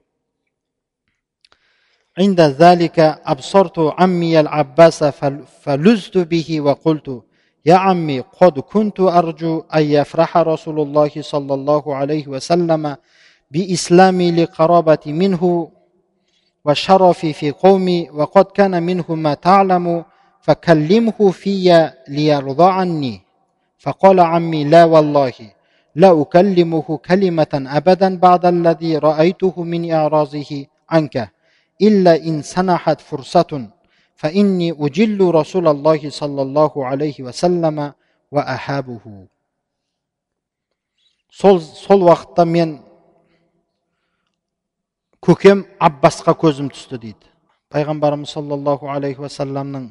عند 2.18 2.41
ذلك 2.41 2.99
أبصرت 3.26 3.80
عمي 3.80 4.39
العباس 4.39 5.03
فلزت 5.63 6.18
به 6.18 6.61
وقلت 6.61 7.24
يا 7.65 7.76
عمي 7.76 8.20
قد 8.20 8.59
كنت 8.59 8.99
أرجو 8.99 9.63
أن 9.76 9.84
يفرح 9.84 10.38
رسول 10.38 10.80
الله 10.80 11.11
صلى 11.22 11.53
الله 11.53 11.95
عليه 11.95 12.28
وسلم 12.28 12.97
بإسلامي 13.53 14.30
لقرابتي 14.32 15.12
منه 15.12 15.70
وشرفي 16.64 17.32
في 17.32 17.50
قومي 17.50 18.11
وقد 18.11 18.44
كان 18.44 18.82
منه 18.82 19.05
ما 19.09 19.34
تعلم 19.34 20.05
فكلمه 20.40 21.30
في 21.30 21.90
ليرضى 22.09 22.70
عني 22.78 23.20
فقال 23.78 24.20
عمي 24.20 24.64
لا 24.64 24.84
والله 24.84 25.32
لا 25.94 26.22
أكلمه 26.22 26.96
كلمة 26.96 27.53
أبدا 27.66 28.16
بعد 28.16 28.46
الذي 28.46 28.98
رأيته 28.98 29.62
من 29.62 29.92
إعراضه 29.92 30.66
عنك 30.90 31.30
إلا 31.82 32.16
إن 32.16 32.42
سنحت 32.42 33.00
فرصة. 33.00 33.68
فإني 34.16 34.68
أجل 34.78 35.20
رسول 35.34 35.68
الله 35.68 36.11
صلى 36.11 36.42
الله 36.42 36.86
عليه 36.86 37.16
وسلم 37.20 37.92
وأحابه. 38.32 39.26
sol, 41.32 41.61
sol 41.61 42.05
vaqtda 42.05 42.44
men 42.44 42.91
көкем 45.23 45.66
аббасқа 45.79 46.35
көзім 46.35 46.68
түсті 46.75 46.99
дейді. 46.99 47.29
Пайғамбарымыз 47.70 48.35
саллаллаху 48.35 48.91
алейхи 48.91 49.23
уассаламның 49.23 49.87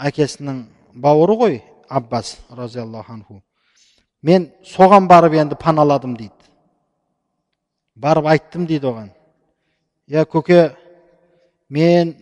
әкесінің 0.00 0.62
бауыры 0.94 1.36
ғой 1.38 1.58
аббас 1.88 2.38
разиаллаху 2.50 3.12
анху. 3.12 3.42
Мен 4.22 4.48
соған 4.64 5.08
барып 5.08 5.36
енді 5.36 5.58
паналадым 5.60 6.16
дейді. 6.16 6.32
Барып 7.94 8.26
айттым 8.32 8.66
дейді 8.66 8.88
оған. 8.88 9.10
Иә 10.08 10.24
көке 10.24 10.74
мен 11.68 12.16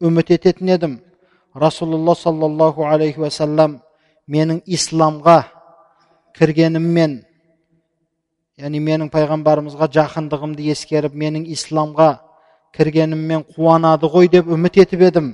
үміт 0.00 0.30
ететін 0.36 0.68
едім. 0.68 1.00
Расулалла 1.54 2.14
саллаллаху 2.14 2.84
алейхи 2.84 3.24
уассалам 3.24 3.80
менің 4.28 4.60
исламға 4.66 5.46
кіргеніммен 6.36 7.22
яғни 8.56 8.80
менің 8.80 9.10
пайғамбарымызға 9.12 9.86
жақындығымды 9.92 10.70
ескеріп 10.72 11.12
менің 11.12 11.42
исламға 11.52 12.06
кіргеніммен 12.76 13.42
қуанады 13.52 14.08
ғой 14.08 14.30
деп 14.32 14.46
үміт 14.48 14.78
етіп 14.80 15.02
едім. 15.10 15.26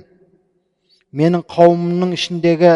Менің 1.15 1.45
қауымымның 1.47 2.11
ішіндегі 2.17 2.73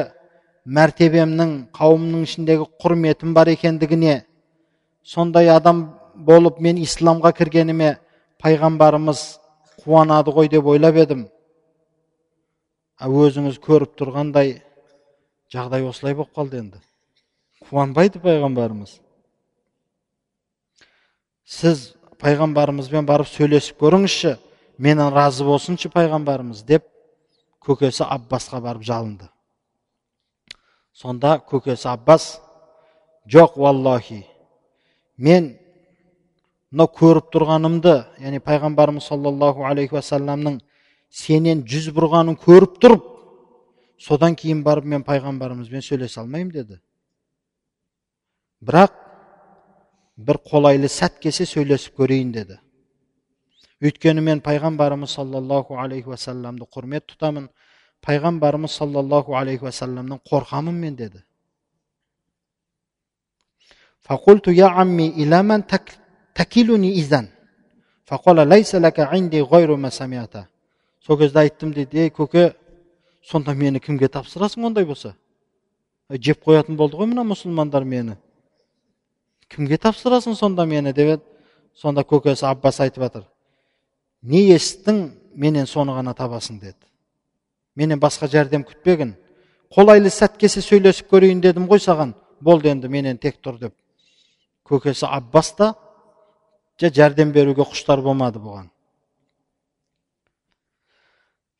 мәртебемнің 0.77 1.51
қауымның 1.75 2.21
ішіндегі 2.29 2.67
құрметім 2.79 3.33
бар 3.35 3.51
екендігіне 3.51 4.21
сондай 5.03 5.49
адам 5.51 5.81
болып 6.15 6.61
мен 6.63 6.79
исламға 6.79 7.33
кіргеніме 7.35 7.97
пайғамбарымыз 8.39 9.23
қуанады 9.83 10.31
ғой 10.37 10.47
деп 10.53 10.69
ойлап 10.71 10.95
едім. 10.95 11.25
Өзіңіз 13.03 13.59
көріп 13.67 13.99
тұрғандай 13.99 14.61
жағдай 15.51 15.83
осылай 15.89 16.15
болып 16.15 16.31
қалды 16.39 16.61
енді. 16.63 16.79
Қуанбайды 17.67 18.23
пайғамбарымыз. 18.23 18.95
Сіз 21.47 21.93
пайғамбарымызбен 22.19 23.07
барып 23.07 23.29
сөйлесіп 23.31 23.79
көріңізші 23.79 24.35
менен 24.83 25.13
разы 25.15 25.45
болсыншы 25.47 25.89
пайғамбарымыз 25.93 26.65
деп 26.67 26.83
көкесі 27.63 28.03
аббасқа 28.03 28.59
барып 28.61 28.83
жалынды. 28.83 29.29
Сонда 30.93 31.37
көкесі 31.39 31.87
аббас 31.93 32.41
жоқ 33.31 33.55
уаллахи 33.55 34.25
мен 35.17 35.55
мынау 36.71 36.91
көріп 36.91 37.31
тұрғанымды 37.31 37.95
яғни 38.19 38.43
пайғамбарымыз 38.43 39.07
саллаллаху 39.07 39.63
алейхи 39.69 39.95
уассаламның 39.95 40.59
сенен 41.09 41.63
жүз 41.63 41.93
бұрғанын 41.95 42.35
көріп 42.43 42.79
тұрып 42.83 43.07
содан 43.97 44.35
кейін 44.35 44.63
барып 44.67 44.85
мен 44.85 45.05
пайғамбарымызбен 45.07 45.81
сөйлесе 45.81 46.19
алмаймын 46.21 46.51
деді. 46.53 46.81
Бірақ 48.61 49.06
бір 50.16 50.38
қолайлы 50.50 50.88
сәт 50.92 51.18
келсе 51.22 51.46
сөйлесіп 51.48 51.98
көрейін 52.02 52.32
деді 52.36 52.58
өйткені 53.82 54.22
мен 54.22 54.40
пайғамбарымыз 54.44 55.16
саллаллаху 55.18 55.78
алейхи 55.82 56.12
уассаламды 56.12 56.68
құрмет 56.76 57.08
тұтамын 57.12 57.48
пайғамбарымыз 58.06 58.78
саллаллаху 58.78 59.34
алейхи 59.34 59.64
уассаламнан 59.64 60.20
қорқамын 60.30 60.80
мен 60.86 60.96
деді 60.96 61.22
فقلت 64.02 64.48
يا 64.48 64.66
عمي 64.66 65.08
إلى 65.08 65.42
من 65.42 65.60
تكلني 66.34 66.90
إذن 67.00 67.26
فقال 68.04 68.48
ليس 68.48 68.74
لك 68.74 69.00
عندي 69.00 69.40
غير 69.42 69.76
ما 69.76 69.90
سمعت 69.90 70.34
сол 71.02 71.18
кезде 71.18 71.40
айттым 71.42 71.72
дейді 71.74 71.98
ей 71.98 72.10
көке 72.14 72.52
сонда 73.26 73.56
мені 73.58 73.80
кімге 73.82 74.06
тапсырасың 74.06 74.68
ондай 74.68 74.84
болса 74.86 75.16
жеп 76.10 76.44
қоятын 76.46 76.76
болды 76.78 76.94
ғой 76.94 77.08
мына 77.10 77.24
мұсылмандар 77.26 77.82
мені 77.82 78.14
кімге 79.52 79.76
тапсырасың 79.76 80.36
сонда 80.36 80.64
мені 80.64 80.92
деп 80.92 81.16
еді 81.16 81.22
сонда 81.74 82.04
көкесі 82.08 82.46
аббас 82.48 82.80
айтып 82.80 83.04
жатыр 83.04 83.24
не 84.22 84.42
естің 84.54 85.02
менен 85.34 85.66
соны 85.66 85.92
ғана 85.96 86.14
табасың 86.16 86.60
деді 86.60 86.88
менен 87.76 88.00
басқа 88.00 88.28
жәрдем 88.32 88.64
күтпегін 88.68 89.14
қолайлы 89.76 90.10
сәт 90.10 90.38
келсе 90.40 90.64
сөйлесіп 90.64 91.12
көрейін 91.12 91.40
дедім 91.44 91.68
ғой 91.68 91.82
саған 91.84 92.14
болды 92.40 92.72
енді 92.72 92.88
менен 92.88 93.18
тек 93.18 93.40
тұр 93.44 93.58
деп 93.60 93.74
көкесі 94.68 95.08
аббас 95.08 95.52
та 95.56 95.74
жәрдем 96.80 97.32
беруге 97.32 97.62
құштар 97.62 98.00
болмады 98.02 98.40
бұған 98.42 98.72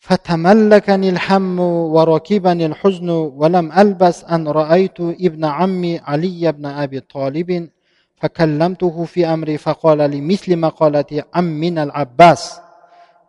فتملكني 0.02 1.08
الهم 1.14 1.60
وركبني 1.94 2.66
الحزن 2.66 3.08
ولم 3.40 3.66
ألبس 3.72 4.24
أن 4.24 4.48
رأيت 4.48 4.98
ابن 5.00 5.44
عمي 5.44 5.98
علي 5.98 6.52
بن 6.52 6.66
أبي 6.66 7.00
طالب 7.00 7.70
فكلمته 8.17 9.03
في 9.03 9.25
أمري 9.25 9.57
فقال 9.57 9.97
لي 9.97 10.21
مثل 10.21 10.57
مقالة 10.57 11.23
عمنا 11.33 11.83
العباس. 11.83 12.59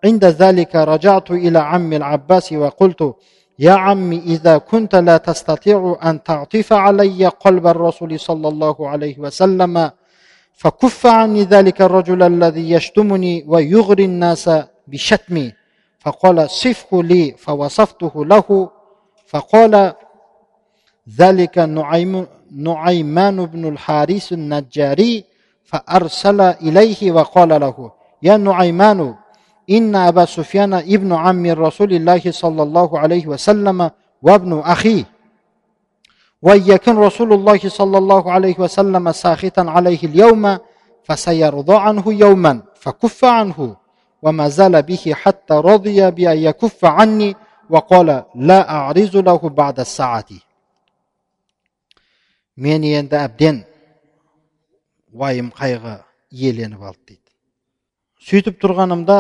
عند 0.05 0.25
ذلك 0.25 0.77
رجعت 0.77 1.31
إلى 1.31 1.59
عم 1.59 1.93
العباس 1.93 2.53
وقلت 2.53 3.15
يا 3.59 3.73
عمي 3.73 4.19
إذا 4.19 4.59
كنت 4.59 4.95
لا 4.95 5.17
تستطيع 5.17 5.99
أن 6.05 6.23
تعطف 6.23 6.73
علي 6.73 7.27
قلب 7.27 7.67
الرسول 7.67 8.21
صلى 8.21 8.49
الله 8.49 8.89
عليه 8.89 9.19
وسلم 9.19 9.91
فكف 10.55 11.07
عني 11.07 11.43
ذلك 11.43 11.83
الرجل 11.83 12.23
الذي 12.23 12.71
يشتمني 12.71 13.45
ويغري 13.49 14.05
الناس 14.05 14.51
بشتمي. 14.89 15.53
فقال 15.99 16.51
صفه 16.51 17.03
لي. 17.03 17.35
فوصفته 17.39 18.25
له 18.25 18.71
فقال 19.27 19.93
ذلك 21.17 21.59
نعيم 21.59 22.27
نعيمان 22.53 23.47
بن 23.47 23.69
الحارث 23.69 24.33
النجاري 24.33 25.25
فأرسل 25.65 26.41
إليه 26.41 27.13
وقال 27.13 27.49
له 27.49 27.93
يا 28.23 28.37
نعيمان 28.37 29.15
إن 29.71 29.97
أبا 29.97 30.25
سفيان 30.25 30.75
ابن 30.75 31.13
عم 31.13 31.47
رسول 31.47 31.93
الله 31.93 32.23
صلى 32.31 32.63
الله 32.63 32.99
عليه 32.99 33.27
وسلم 33.27 33.91
وابن 34.23 34.59
أخيه. 34.59 35.05
وإن 36.43 36.63
يكن 36.67 36.97
رسول 36.97 37.33
الله 37.33 37.59
صلى 37.59 37.99
الله 37.99 38.33
عليه 38.33 38.55
وسلم 38.59 39.13
ساخطا 39.13 39.71
عليه 39.71 39.99
اليوم 40.05 40.59
فسيرضى 41.05 41.77
عنه 41.77 42.05
يوما 42.07 42.63
فكف 42.75 43.25
عنه 43.25 43.77
وما 44.23 44.49
زال 44.49 44.83
به 44.83 45.13
حتى 45.15 45.55
رضي 45.55 46.11
بأن 46.11 46.39
يكف 46.39 46.85
عني 46.85 47.37
وقال 47.71 48.23
لا 48.35 48.71
أعرض 48.71 49.17
له 49.17 49.39
بعد 49.39 49.81
الساعة. 49.81 50.48
Мен 52.59 52.83
енді 52.83 53.15
әбден 53.15 53.63
уайым 55.15 55.53
қайғы 55.55 56.01
иеленіп 56.35 56.83
алды 56.83 57.15
дейді. 57.15 57.23
Сөйтіп 58.19 58.59
тұрғанымда 58.63 59.19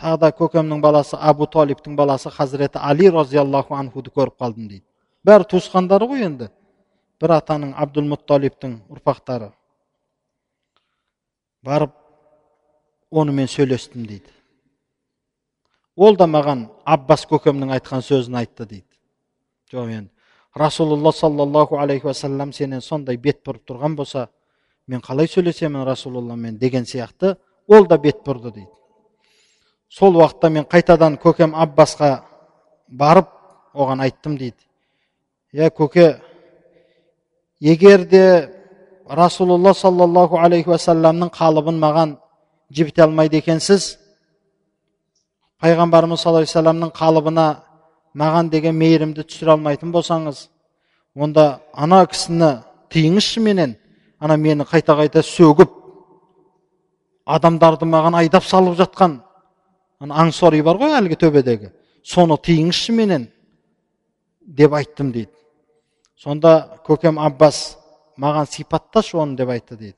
тағы 0.00 0.18
да 0.24 0.30
көкемнің 0.34 0.82
баласы 0.82 1.16
абу 1.16 1.46
талиптің 1.46 1.94
баласы 1.96 2.32
хазіреті 2.34 2.82
али 2.82 3.08
разиаллаху 3.14 3.76
анхуды 3.78 4.10
көріп 4.10 4.34
қалдым 4.40 4.68
дейді. 4.68 4.84
Бәрі 5.24 5.46
туысқандары 5.52 6.08
ғой 6.10 6.26
енді. 6.26 6.50
Бір 7.22 7.36
атаның 7.38 7.76
абдул 7.78 8.08
мутталиптің 8.10 8.80
ұрпақтары. 8.90 9.52
Барып 11.62 11.94
онымен 13.10 13.46
сөйлестім 13.48 14.08
дейді. 14.10 14.32
Ол 15.96 16.18
да 16.18 16.26
маған 16.26 16.66
аббас 16.84 17.22
көкемнің 17.30 17.76
айтқан 17.78 18.02
сөзін 18.02 18.42
айтты 18.42 18.66
дейді. 18.66 18.90
Жоқ 19.70 19.94
енді. 19.94 20.13
Расулалла 20.54 21.12
саллаллаху 21.12 21.78
алейхи 21.78 22.06
уассалам 22.06 22.52
сенен 22.52 22.80
сондай 22.80 23.16
бет 23.16 23.42
бұрып 23.46 23.64
тұрған 23.66 23.96
болса 23.96 24.28
мен 24.86 25.00
қалай 25.00 25.26
сөйлесемін 25.26 25.84
расулалламен 25.84 26.58
деген 26.58 26.84
сияқты 26.84 27.36
ол 27.68 27.86
да 27.86 27.98
бет 27.98 28.22
бұрды 28.26 28.52
дейді 28.52 28.70
сол 29.88 30.14
уақытта 30.16 30.50
мен 30.50 30.64
қайтадан 30.64 31.18
көкем 31.18 31.54
аббасқа 31.54 32.22
барып 32.88 33.28
оған 33.74 34.02
айттым 34.06 34.38
дейді 34.38 34.62
иә 35.52 35.70
көке 35.70 36.20
егер 37.60 38.04
де 38.04 38.50
саллаллаху 39.74 40.38
алейхи 40.38 40.70
уассаламның 40.70 41.30
қалыбын 41.34 41.78
маған 41.82 42.16
жібіте 42.70 43.02
алмайды 43.02 43.38
екенсіз 43.42 43.96
пайғамбарымыз 45.62 46.22
саллаллаху 46.22 46.58
алейхи 46.58 46.92
қалыбына 46.94 47.63
маған 48.14 48.50
деген 48.50 48.76
мейірімді 48.78 49.24
түсіре 49.26 49.54
алмайтын 49.56 49.92
болсаңыз 49.94 50.48
онда 51.14 51.60
ана 51.72 52.04
кісіні 52.06 52.50
тыйыңызшы 52.90 53.42
менен 53.42 53.76
ана 54.20 54.36
мені 54.36 54.64
қайта 54.64 54.96
қайта 54.98 55.22
сөгіп 55.22 55.70
адамдарды 57.26 57.86
маған 57.86 58.18
айдап 58.22 58.44
салып 58.44 58.78
жатқан 58.78 59.20
ана 60.00 60.20
аңсори 60.24 60.62
бар 60.62 60.78
ғой 60.80 60.98
әлгі 60.98 61.18
төбедегі 61.20 61.72
соны 62.04 62.36
тыйыңызшы 62.36 62.92
менен 62.92 63.28
деп 64.46 64.72
айттым 64.72 65.12
дейді. 65.12 65.32
Сонда 66.16 66.80
көкем 66.86 67.18
аббас 67.20 67.76
маған 68.20 68.46
сипатташы 68.50 69.16
оны 69.18 69.36
деп 69.36 69.48
айтты 69.48 69.76
дейді. 69.76 69.96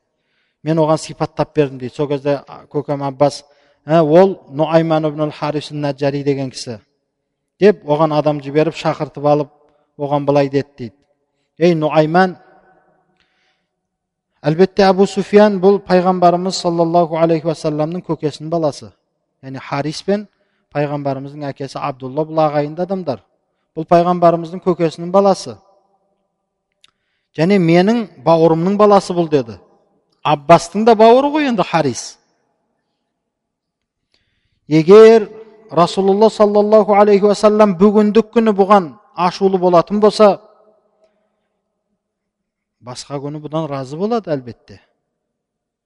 Мен 0.63 0.79
оған 0.79 0.99
сипаттап 0.99 1.55
бердім 1.55 1.79
дейді. 1.79 1.95
Сол 1.95 2.09
кезде 2.09 2.41
көкем 2.71 3.05
аббас 3.05 3.45
ә, 3.85 4.01
ол 4.01 4.41
нуайман 4.51 5.05
ибн 5.07 5.33
деген 6.25 6.51
кісі. 6.51 6.81
Деп 7.61 7.85
оған 7.89 8.15
адам 8.17 8.41
жіберіп 8.45 8.77
шақыртып 8.77 9.27
алып 9.27 9.53
оған 9.99 10.27
былай 10.29 10.49
деді 10.49 10.69
дейді 10.79 10.95
ей 11.59 11.75
нуайман 11.75 12.37
әлбетте 14.43 14.85
әбу 14.87 15.07
суфиян 15.09 15.61
бұл 15.61 15.81
пайғамбарымыз 15.89 16.61
саллаллаху 16.61 17.17
алейхи 17.21 17.49
уассаламның 17.49 18.05
көкесінің 18.07 18.51
баласы 18.53 18.91
яғни 19.43 19.63
харис 19.63 20.03
пен 20.03 20.27
пайғамбарымыздың 20.75 21.47
әкесі 21.51 21.81
абдулла 21.81 22.27
бұл 22.29 22.43
ағайынды 22.45 22.85
адамдар 22.85 23.23
бұл 23.77 23.89
пайғамбарымыздың 23.89 24.63
көкесінің 24.67 25.11
баласы 25.15 25.57
және 27.37 27.59
менің 27.61 28.07
бауырымның 28.25 28.77
баласы 28.77 29.17
бұл 29.17 29.31
деді 29.33 29.59
аббастың 30.25 30.85
да 30.85 30.95
бауыры 30.99 31.33
ғой 31.33 31.49
енді 31.51 31.65
харис 31.65 32.19
егер 34.69 35.29
расулулла 35.71 36.31
саллаллаху 36.31 36.95
алейхи 36.95 37.27
уассалам 37.27 37.75
бүгіндік 37.79 38.31
күні 38.35 38.53
бұған 38.57 38.91
ашулы 39.17 39.59
болатын 39.59 40.01
болса 40.01 40.41
басқа 42.81 43.19
күні 43.23 43.41
бұдан 43.43 43.67
разы 43.71 43.97
болады 43.97 44.31
әлбетте 44.31 44.81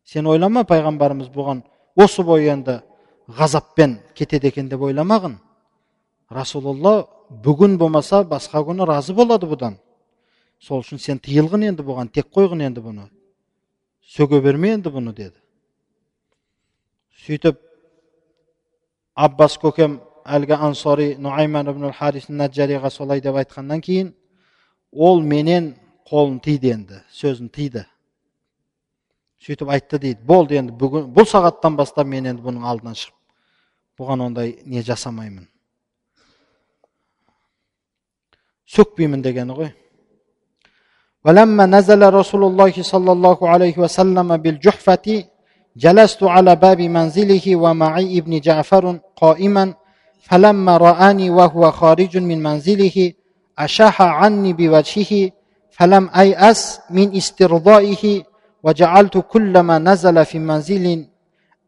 сен 0.04 0.26
ойлама 0.26 0.64
пайғамбарымыз 0.68 1.30
бұған 1.32 1.62
осы 1.96 2.22
бойы 2.26 2.50
енді 2.52 2.80
ғазаппен 3.28 3.98
кетеді 4.14 4.50
екен 4.50 4.68
деп 4.68 4.82
ойламағын 4.82 5.38
расулалла 6.30 7.06
бүгін 7.30 7.78
болмаса 7.78 8.22
басқа 8.24 8.64
күні 8.66 8.86
разы 8.88 9.14
болады 9.14 9.48
бұдан 9.48 9.78
сол 10.60 10.84
үшін 10.84 11.00
сен 11.00 11.18
тыйылғын 11.24 11.70
енді 11.70 11.86
бұған 11.86 12.12
тек 12.12 12.28
қойғын 12.34 12.66
енді 12.68 12.84
бұны 12.84 13.08
сөге 14.16 14.42
берме 14.44 14.74
енді 14.74 14.92
бұны 14.92 15.14
деді 15.16 15.38
сөйтіп 17.24 17.69
аббас 19.19 19.57
көкем 19.61 19.99
әлгі 20.25 20.57
ансори 20.67 21.15
нуайман 21.21 21.69
ибн 21.71 21.91
харис 21.93 22.29
наджариға 22.29 22.89
солай 22.91 23.21
деп 23.21 23.37
айтқаннан 23.41 23.81
кейін 23.81 24.13
ол 24.91 25.21
менен 25.21 25.73
қолын 26.09 26.39
тиді 26.43 26.73
енді 26.75 27.01
сөзін 27.13 27.49
тиді 27.49 27.85
сөйтіп 29.45 29.71
айтты 29.75 29.99
дейді 29.99 30.25
болды 30.25 30.57
енді 30.59 30.73
бүгін 30.73 31.11
бұл 31.13 31.27
сағаттан 31.29 31.77
бастап 31.77 32.07
мен 32.07 32.25
енді 32.25 32.43
бұның 32.45 32.65
алдынан 32.65 32.97
шығып 32.97 34.01
бұған 34.01 34.25
ондай 34.27 34.55
не 34.65 34.83
жасамаймын 34.83 35.47
сөкпеймін 38.75 39.25
дегені 39.25 39.57
ғой 39.61 39.73
ولما 41.25 41.65
نزل 41.65 42.01
رسول 42.19 42.43
الله 42.49 42.73
صلى 42.93 43.11
الله 43.11 43.37
عليه 43.53 43.75
وسلم 43.83 44.37
بالجحفة 44.37 45.25
جلست 45.76 46.22
على 46.22 46.56
باب 46.56 46.80
منزله 46.80 47.56
ومعي 47.56 48.18
ابن 48.18 48.40
جعفر 48.40 48.98
قائما 49.16 49.74
فلما 50.22 50.76
رآني 50.76 51.30
وهو 51.30 51.70
خارج 51.70 52.18
من 52.18 52.42
منزله 52.42 53.12
أشاح 53.58 54.02
عني 54.02 54.52
بوجهه 54.52 55.30
فلم 55.70 56.10
أيأس 56.16 56.80
من 56.90 57.16
استرضائه 57.16 58.22
وجعلت 58.62 59.18
كلما 59.18 59.78
نزل 59.78 60.24
في 60.24 60.38
منزل 60.38 61.06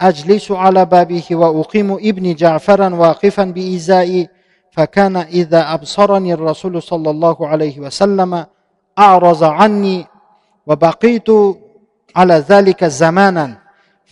أجلس 0.01 0.51
على 0.51 0.85
بابه 0.85 1.25
وأقيم 1.31 1.93
ابن 1.93 2.35
جعفرا 2.35 2.95
واقفا 2.95 3.45
بإزائي 3.45 4.29
فكان 4.73 5.17
إذا 5.17 5.75
أبصرني 5.75 6.35
الرسول 6.35 6.83
صلى 6.83 7.11
الله 7.11 7.49
عليه 7.49 7.81
وسلم 7.81 8.47
أعرض 8.99 9.45
عني 9.45 10.07
وبقيت 10.67 11.29
على 12.17 12.35
ذلك 12.35 12.85
زمانا. 12.85 13.62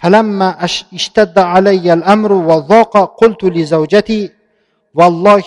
فلما 0.02 0.64
اشتد 0.64 1.38
علي 1.38 1.92
الأمر 1.92 2.32
وضاق 2.32 3.20
قلت 3.20 3.44
لزوجتي 3.44 4.30
والله 4.94 5.42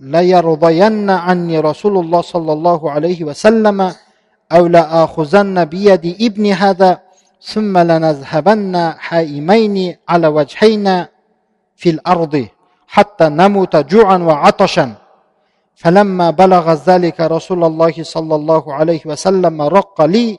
ليرضين 0.00 1.10
عني 1.10 1.58
رسول 1.58 1.98
الله 1.98 2.20
صلى 2.20 2.52
الله 2.52 2.90
عليه 2.90 3.24
وسلم 3.24 3.92
أو 4.52 4.66
لآخذن 4.66 5.64
بيد 5.64 6.16
ابن 6.20 6.46
هذا 6.46 7.00
ثم 7.42 7.78
لنذهبن 7.78 8.92
حائمين 8.98 9.96
على 10.08 10.26
وجهينا 10.26 11.08
في 11.76 11.90
الأرض 11.90 12.46
حتى 12.86 13.28
نموت 13.28 13.76
جوعا 13.76 14.18
وعطشا. 14.18 14.94
فلما 15.76 16.30
بلغ 16.30 16.72
ذلك 16.72 17.20
رسول 17.20 17.64
الله 17.64 17.94
صلى 18.02 18.34
الله 18.34 18.74
عليه 18.74 19.00
وسلم 19.06 19.62
رق 19.62 20.02
لي 20.04 20.38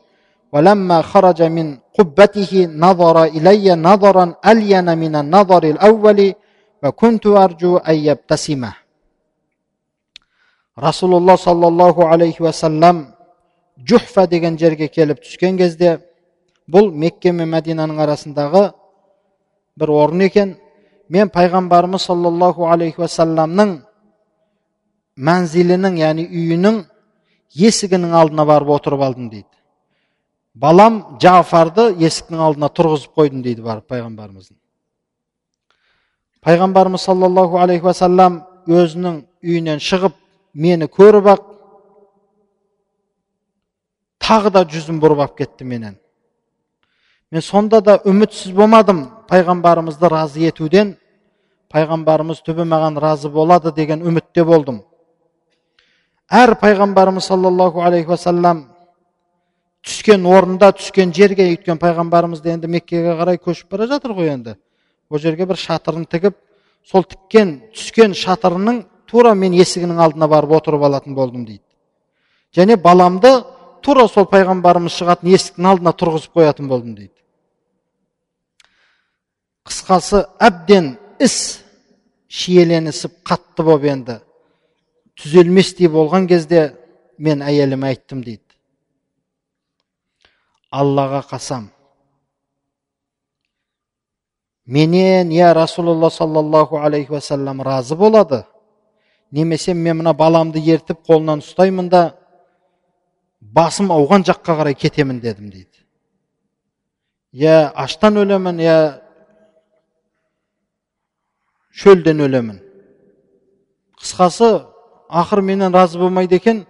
ولما 0.55 0.99
خرج 1.03 1.41
من 1.43 1.67
قبته 1.99 2.53
نظر 2.85 3.17
إلي 3.37 3.67
نظرا 3.75 4.25
ألين 4.51 4.99
من 5.03 5.15
النظر 5.23 5.63
الأول 5.75 6.35
وكنت 6.83 7.25
أرجو 7.27 7.73
أن 7.77 7.97
يبتسم 8.09 8.63
رسول 10.87 11.13
الله 11.15 11.37
صلى 11.49 11.67
الله 11.73 11.97
عليه 12.11 12.37
وسلم 12.47 12.97
جحفة 13.89 14.25
деген 14.27 14.59
жерге 14.59 14.89
келіп 14.89 15.23
түскен 15.25 15.57
кезде 15.57 16.01
бұл 16.69 16.91
мекке 16.93 17.33
мен 17.33 17.49
мәдинаның 17.49 18.01
арасындағы 18.05 18.65
бір 19.81 19.89
орын 19.89 20.27
екен 20.27 20.57
мен 21.09 21.31
пайғамбарымыз 21.33 22.05
саллаллаху 22.11 22.69
алейхи 22.69 23.01
уассаламның 23.01 23.79
мәнзилінің 25.17 25.97
яғни 26.01 26.27
үйінің 26.29 26.83
есігінің 27.57 28.13
алдына 28.21 28.47
барып 28.47 28.75
отырып 28.77 29.03
алдым 29.09 29.31
дейді 29.33 29.49
балам 30.56 31.02
жафарды 31.22 31.90
есіктің 32.00 32.40
алдына 32.40 32.70
тұрғызып 32.72 33.16
қойдым 33.18 33.44
дейді 33.44 33.66
барып 33.66 33.90
пайғамбарымыздың. 33.92 34.56
Пайғамбарымыз 36.46 37.04
саллаллаху 37.04 37.60
алейхи 37.60 37.86
уассалам 37.90 38.40
өзінің 38.68 39.22
үйінен 39.44 39.82
шығып 39.84 40.16
мені 40.54 40.88
көріп 40.88 41.30
ақ 41.34 41.46
тағы 44.26 44.52
да 44.54 44.64
жүзін 44.66 45.02
бұрып 45.02 45.26
алып 45.26 45.38
кетті 45.42 45.68
менен. 45.68 45.98
Мен 47.32 47.42
сонда 47.42 47.82
да 47.82 47.98
үмітсіз 48.06 48.54
болмадым 48.56 49.10
пайғамбарымызды 49.30 50.10
разы 50.10 50.46
етуден. 50.48 50.96
Пайғамбарымыз 51.74 52.40
түбі 52.46 52.64
маған 52.70 53.00
разы 53.02 53.30
болады 53.30 53.74
деген 53.76 54.06
үмітте 54.06 54.46
болдым. 54.46 54.84
Әр 56.30 56.56
пайғамбарымыз 56.62 57.26
саллаллаху 57.28 57.82
алейхи 57.82 58.14
уассалам 58.14 58.75
түскен 59.86 60.26
орында 60.26 60.72
түскен 60.76 61.14
жерге 61.14 61.46
өйткені 61.54 61.80
пайғамбарымыз 61.82 62.42
да 62.42 62.54
енді 62.56 62.70
меккеге 62.72 63.14
қарай 63.20 63.38
көшіп 63.38 63.70
бара 63.72 63.88
жатыр 63.88 64.16
ғой 64.18 64.32
енді. 64.34 64.56
Ол 65.10 65.20
жерге 65.22 65.46
бір 65.46 65.60
шатырын 65.62 66.08
тігіп 66.10 66.38
сол 66.90 67.06
тіккен 67.06 67.60
түскен 67.76 68.16
шатырының 68.18 68.84
тура 69.10 69.34
мен 69.38 69.54
есігінің 69.54 70.02
алдына 70.02 70.30
барып 70.30 70.56
отырып 70.58 70.88
алатын 70.88 71.16
болдым 71.16 71.46
дейді. 71.46 71.64
Және 72.56 72.78
баламды 72.82 73.32
тура 73.86 74.08
сол 74.10 74.26
пайғамбарымыз 74.32 74.98
шығатын 74.98 75.34
есіктің 75.36 75.70
алдына 75.70 75.94
тұрғызып 75.94 76.40
қоятын 76.40 76.70
болдым 76.70 76.96
дейді. 76.98 77.14
Қысқасы 79.66 80.26
әбден 80.42 80.96
іс 81.22 81.62
шиеленісіп 82.30 83.22
қатты 83.26 83.66
болып 83.66 83.86
енді 83.92 84.20
түзелместей 85.22 85.90
болған 85.92 86.28
кезде 86.28 86.72
мен 87.18 87.42
әйеліме 87.46 87.94
айттым 87.94 88.24
дейді. 88.24 88.45
Аллаға 90.80 91.22
қасам. 91.30 91.70
Менен 94.66 95.30
я 95.32 95.54
расулалла 95.54 96.10
саллаллаху 96.10 96.78
алейхи 96.78 97.12
уассалам 97.12 97.62
разы 97.62 97.96
болады. 97.96 98.46
Немесе 99.32 99.74
мен 99.74 99.98
мына 100.02 100.14
баламды 100.14 100.60
ертіп 100.60 101.06
қолынан 101.06 101.44
ұстаймын 101.44 101.90
да 101.90 102.04
басым 103.42 103.92
ауған 103.94 104.26
жаққа 104.26 104.58
қарай 104.60 104.76
кетемін 104.76 105.20
дедім 105.22 105.50
дейді. 105.52 105.86
Я 107.32 107.70
аштан 107.76 108.18
өлемін 108.18 108.62
я 108.64 108.78
шөлден 111.76 112.24
өлемін. 112.26 112.62
Қысқасы 114.02 114.66
ақыр 115.10 115.42
менен 115.42 115.74
разы 115.74 116.00
болмайды 116.00 116.40
екен 116.40 116.66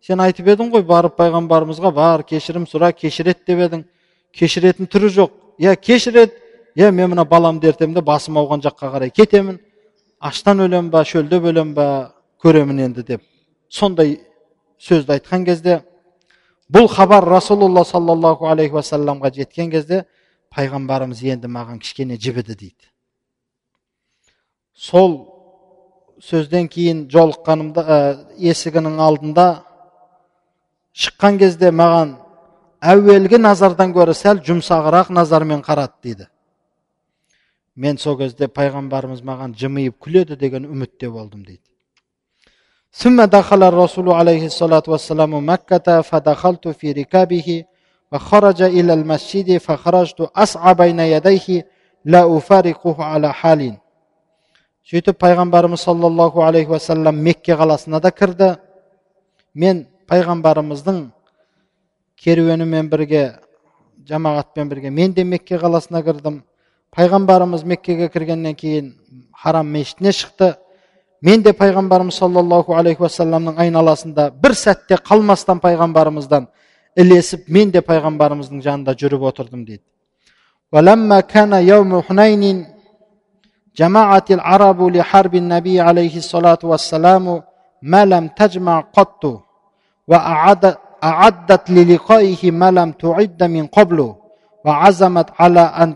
сен 0.00 0.20
айтып 0.20 0.48
едің 0.54 0.70
ғой 0.72 0.84
барып 0.86 1.16
пайғамбарымызға 1.18 1.92
бар 1.94 2.22
кешірім 2.26 2.66
сұра 2.70 2.92
кешіреді 2.92 3.44
деп 3.46 3.64
едің. 3.66 3.84
Кешіретін 4.32 4.86
түрі 4.86 5.10
жоқ. 5.14 5.32
Иә 5.58 5.74
кешіреді 5.76 6.34
иә 6.76 6.90
мен 6.92 7.10
мына 7.14 7.24
баламды 7.24 7.68
ертемін 7.68 7.94
де 7.94 8.02
басым 8.02 8.38
ауған 8.38 8.62
жаққа 8.64 8.92
қарай 8.94 9.10
кетемін. 9.10 9.58
Аштан 10.20 10.60
өлем 10.60 10.90
ба 10.90 11.04
шөлдеп 11.04 11.50
өлем 11.50 11.74
ба 11.74 12.14
көремін 12.42 12.84
енді 12.86 13.02
деп. 13.02 13.22
Сондай 13.68 14.20
сөзді 14.78 15.18
айтқан 15.18 15.44
кезде 15.44 15.80
бұл 16.70 16.88
хабар 16.88 17.24
расулалла 17.24 17.84
саллаллаху 17.84 18.46
алейхи 18.46 18.76
уассаламға 18.78 19.32
жеткен 19.34 19.70
кезде 19.70 20.04
пайғамбарымыз 20.54 21.22
енді 21.24 21.50
маған 21.50 21.80
кішкене 21.82 22.16
жібіді 22.16 22.54
дейді. 22.54 22.88
Сол 24.74 25.18
сөзден 26.22 26.68
кейін 26.68 27.06
жолыққанымда 27.10 27.82
ә, 27.82 27.98
есігінің 28.38 28.98
алдында 29.02 29.46
шыққан 30.97 31.39
кезде 31.41 31.71
маған 31.71 32.15
әуелгі 32.93 33.39
назардан 33.41 33.93
гөрі 33.95 34.15
сәл 34.17 34.41
жұмсағырақ 34.47 35.11
назармен 35.17 35.61
қарады 35.65 35.93
дейді 36.03 36.27
мен 37.75 37.97
сол 37.97 38.17
кезде 38.17 38.47
пайғамбарымыз 38.47 39.23
маған 39.25 39.55
жымиып 39.57 39.99
күледі 40.03 40.37
деген 40.37 40.65
үмітте 40.69 41.09
болдым 41.09 41.45
дейді 41.45 41.63
ثم 42.93 43.25
دخل 43.25 43.63
الرسول 43.63 44.09
عليه 44.09 44.45
الصلاة 44.45 44.83
والسلام 44.87 45.49
مكة 45.49 46.01
فدخلت 46.01 46.67
في 46.67 46.91
ركابه 46.91 47.63
وخرج 48.11 48.61
إلى 48.61 48.93
المسجد 48.93 49.57
فخرجت 49.57 50.29
أسعى 50.35 50.73
بين 50.73 50.99
يديه 50.99 51.67
لا 52.05 52.37
أفارقه 52.37 53.03
على 53.03 53.33
حال 53.33 53.77
сөйтіп 54.83 55.15
пайғамбарымыз 55.15 55.79
саллаллаху 55.79 56.41
алейхи 56.43 56.73
уассалам 56.75 57.15
мекке 57.23 57.55
қаласына 57.55 58.01
да 58.03 58.11
кірді 58.11 58.57
мен 59.55 59.87
пайғамбарымыздың 60.09 60.99
керуенімен 62.23 62.89
бірге 62.89 63.23
жамағатпен 64.09 64.69
бірге 64.69 64.89
мен 64.91 65.13
де 65.13 65.23
мекке 65.23 65.57
қаласына 65.61 66.03
кірдім 66.03 66.41
пайғамбарымыз 66.95 67.63
меккеге 67.65 68.09
кіргеннен 68.09 68.55
кейін 68.55 68.93
харам 69.43 69.71
мешітіне 69.75 70.11
шықты 70.11 70.53
мен 71.21 71.43
де 71.43 71.53
пайғамбарымыз 71.53 72.19
саллаллаху 72.19 72.75
алейхи 72.75 73.01
уассаламның 73.03 73.59
айналасында 73.63 74.29
бір 74.43 74.55
сәтте 74.59 74.99
қалмастан 75.09 75.59
пайғамбарымыздан 75.63 76.47
ілесіп 76.95 77.47
мен 77.47 77.71
де 77.71 77.81
пайғамбарымыздың 77.81 78.61
жанында 78.61 78.95
жүріп 78.99 79.27
отырдым 79.31 79.65
дейді 79.65 79.83
جماعة 83.81 84.25
العرب 84.37 84.79
لحرب 84.95 85.33
النبي 85.35 85.75
عليه 85.81 86.15
الصلاة 86.23 86.61
والسلام 86.63 87.25
ما 87.81 88.01
لم 88.05 88.27
تجمع 88.27 88.79
قط 88.97 89.23
وأعدت 90.07 91.69
للقائه 91.69 92.51
ما 92.51 92.71
لم 92.71 92.91
تعد 92.91 93.43
من 93.43 93.67
قبل 93.67 94.15
وعزمت 94.65 95.29
على 95.39 95.61
أن 95.83 95.89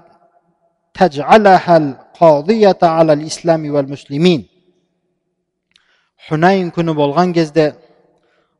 تجعلها 0.93 1.77
القاضية 1.77 2.81
على 2.83 3.13
الإسلام 3.13 3.61
والمسلمين 3.73 4.41
حنين 6.27 6.71
күні 6.75 6.91
болған 6.91 7.31
кезде 7.31 7.75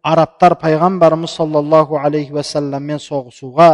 арабтар 0.03 0.55
пайғамбарымыз 0.62 1.34
саллаллаху 1.36 1.97
алейхи 1.99 2.32
уассаламмен 2.32 3.01
соғысуға 3.01 3.72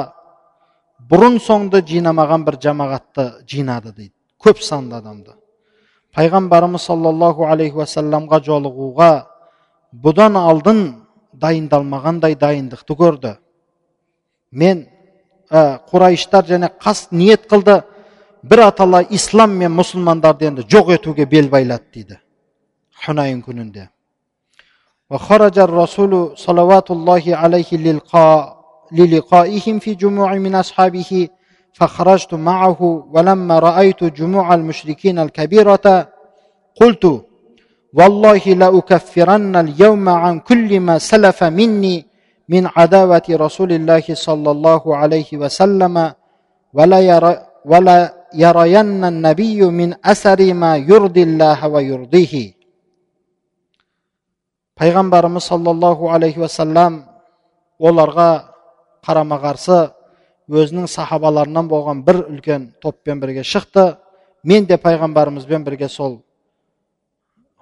бұрын 1.11 1.37
соңды 1.37 1.83
жинамаған 1.85 2.45
бір 2.47 2.57
жамағатты 2.63 3.25
жинады 3.45 3.93
дейді 3.93 4.13
көп 4.41 4.63
санды 4.65 4.97
адамды 4.97 5.35
пайғамбарымыз 6.17 6.87
саллаллаху 6.89 7.45
алейхи 7.45 7.77
уассаламға 7.83 8.39
жолығуға 8.47 9.11
бұдан 9.93 10.39
алдын 10.41 10.81
дайындалмағандай 11.37 12.35
дайындықты 12.39 12.97
көрді 12.97 13.37
мен 14.51 14.85
ә, 15.49 15.79
құрайыштар 15.89 16.45
және 16.47 16.69
қас 16.81 17.07
ниет 17.11 17.47
қылды 17.49 17.81
бір 18.43 18.67
атала 18.67 19.03
ислам 19.09 19.57
мен 19.57 19.73
мұсылмандарды 19.77 20.51
енді 20.51 20.67
жоқ 20.69 20.93
етуге 20.97 21.25
бел 21.25 21.49
байлады 21.49 21.89
дейді 21.93 22.19
хунайын 23.05 23.41
күнінде 23.41 23.89
وخرج 25.13 25.59
الرسول 25.59 26.37
صلوات 26.37 26.91
الله 26.91 27.23
عليه 27.41 27.71
للقائهم 28.91 29.79
في 29.79 29.95
جموع 29.95 30.33
من 30.33 30.55
أصحابه 30.55 31.27
فخرجت 31.73 32.33
معه 32.33 32.79
ولما 33.13 33.59
رأيت 33.59 34.03
جموع 34.03 34.53
المشركين 34.53 35.19
الكبيرة 35.19 36.09
قلت 36.81 37.25
Пайғамбарымыз 37.92 38.54
la 38.54 38.70
ukaffirannal 38.70 39.72
yawma 39.78 40.20
an 40.28 40.40
оларға 57.80 58.28
қарама 59.06 59.40
қарсы 59.40 59.80
өзінің 60.48 60.86
сахабаларынан 60.86 61.68
болған 61.68 62.04
бір 62.04 62.22
үлкен 62.28 62.72
топпен 62.82 63.20
бірге 63.20 63.42
шықты 63.42 63.96
мен 64.44 64.66
де 64.66 64.76
пайғамбарымызбен 64.76 65.64
бірге 65.64 65.88
сол 65.88 66.22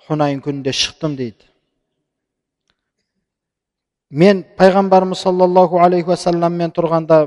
хунайын 0.08 0.40
күнінде 0.44 0.72
шықтым 0.72 1.16
дейді 1.18 1.48
мен 4.10 4.44
пайғамбарымыз 4.58 5.22
саллаллаху 5.26 5.80
алейхи 5.82 6.12
уассаламмен 6.12 6.70
тұрғанда 6.76 7.26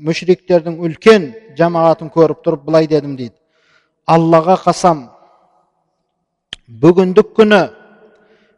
мүшриктердің 0.00 0.78
үлкен 0.86 1.28
жамағатын 1.58 2.12
көріп 2.14 2.40
тұрып 2.46 2.64
былай 2.64 2.88
дедім 2.88 3.16
дейді 3.18 3.36
аллаға 4.08 4.56
қасам 4.62 5.04
бүгіндік 6.68 7.34
күні 7.36 7.60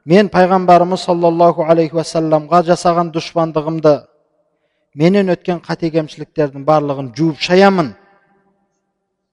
мен 0.05 0.31
пайғамбарымыз 0.31 1.09
саллаллаху 1.09 1.67
алейхи 1.67 1.99
уассаламға 1.99 2.63
жасаған 2.71 3.11
дұшпандығымды 3.17 3.97
менен 4.95 5.35
өткен 5.35 5.61
қате 5.67 5.91
кемшіліктердің 5.91 6.65
барлығын 6.67 7.13
жуып 7.19 7.43
шаямын 7.43 7.95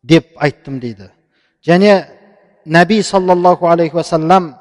деп 0.04 0.34
айттым 0.42 0.80
дейді 0.82 1.12
және 1.66 2.17
нәби 2.67 3.03
саллаллаху 3.03 3.67
алейхи 3.67 3.97
уассалам 3.97 4.55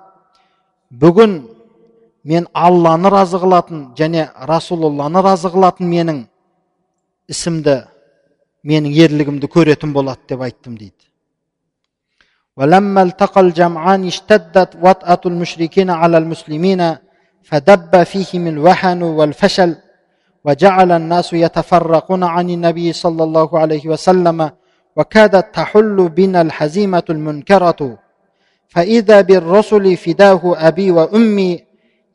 бүгін 0.91 1.38
мен 2.24 2.47
алланы 2.53 3.09
разы 3.09 3.38
қылатын 3.38 3.91
және 3.97 4.30
расулалланы 4.47 5.22
разы 5.22 5.49
қылатын 5.53 5.88
менің 5.89 6.26
ісімді 7.30 7.78
менің 8.63 8.97
ерлігімді 9.05 9.47
көретін 9.47 9.93
болады 9.93 10.22
деп 10.30 10.41
айттым 10.41 10.78
дейді 10.78 11.11
ولما 12.57 13.01
التقى 13.01 13.41
الجمعان 13.41 14.07
اشتدت 14.07 14.72
وطأة 14.86 15.22
المشركين 15.26 15.89
على 15.89 16.17
المسلمين 16.17 16.82
فدب 17.43 18.03
فيهم 18.03 18.47
الوهن 18.47 19.01
والفشل 19.03 19.76
وجعل 20.45 20.91
الناس 20.91 21.34
يتفرقون 21.34 22.24
عن 22.24 22.49
النبي 22.49 22.93
صلى 22.93 23.24
الله 23.24 23.59
عليه 23.59 23.88
وسلم 23.88 24.51
وكادت 24.95 25.55
تحل 25.55 26.09
بنا 26.09 26.41
الحزيمة 26.41 27.03
المنكرة 27.09 27.97
فإذا 28.67 29.22
بالرسل 29.22 29.97
فداه 29.97 30.41
أبي 30.67 30.91
وأمي 30.91 31.63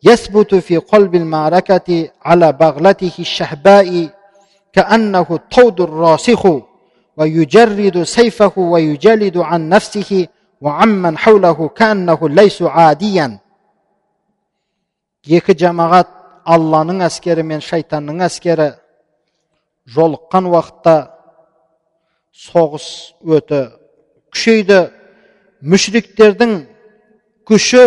يثبت 0.03 0.55
في 0.55 0.77
قلب 0.77 1.15
المعركة 1.15 2.09
على 2.25 2.53
بغلته 2.53 3.13
الشهباء 3.19 4.09
كأنه 4.73 5.27
الطود 5.31 5.81
الراسخ 5.81 6.47
ويجرد 7.17 8.03
سيفه 8.03 8.53
ويجلد 8.57 9.39
عن 9.39 9.69
نفسه 9.69 10.27
وعمن 10.61 11.19
حوله 11.19 11.69
كأنه 11.69 12.29
ليس 12.29 12.63
عاديا 12.63 13.39
екі 15.27 15.57
жамағат 15.59 16.11
алланың 16.47 17.01
әскері 17.03 17.43
мен 17.43 17.59
шайтанның 17.59 18.21
әскері 18.29 18.69
жолыққан 19.91 20.47
уақытта 20.53 20.95
соғыс 22.32 23.14
өте 23.24 23.62
күшейді. 24.34 24.82
Мүшриктердің 25.62 26.56
күші 27.46 27.84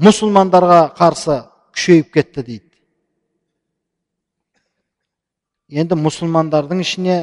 мұсылмандарға 0.00 0.80
қарсы 0.96 1.42
күшейіп 1.76 2.12
кетті 2.14 2.44
дейді. 2.46 2.70
Енді 5.68 5.98
мұсылмандардың 6.00 6.80
ішіне 6.80 7.18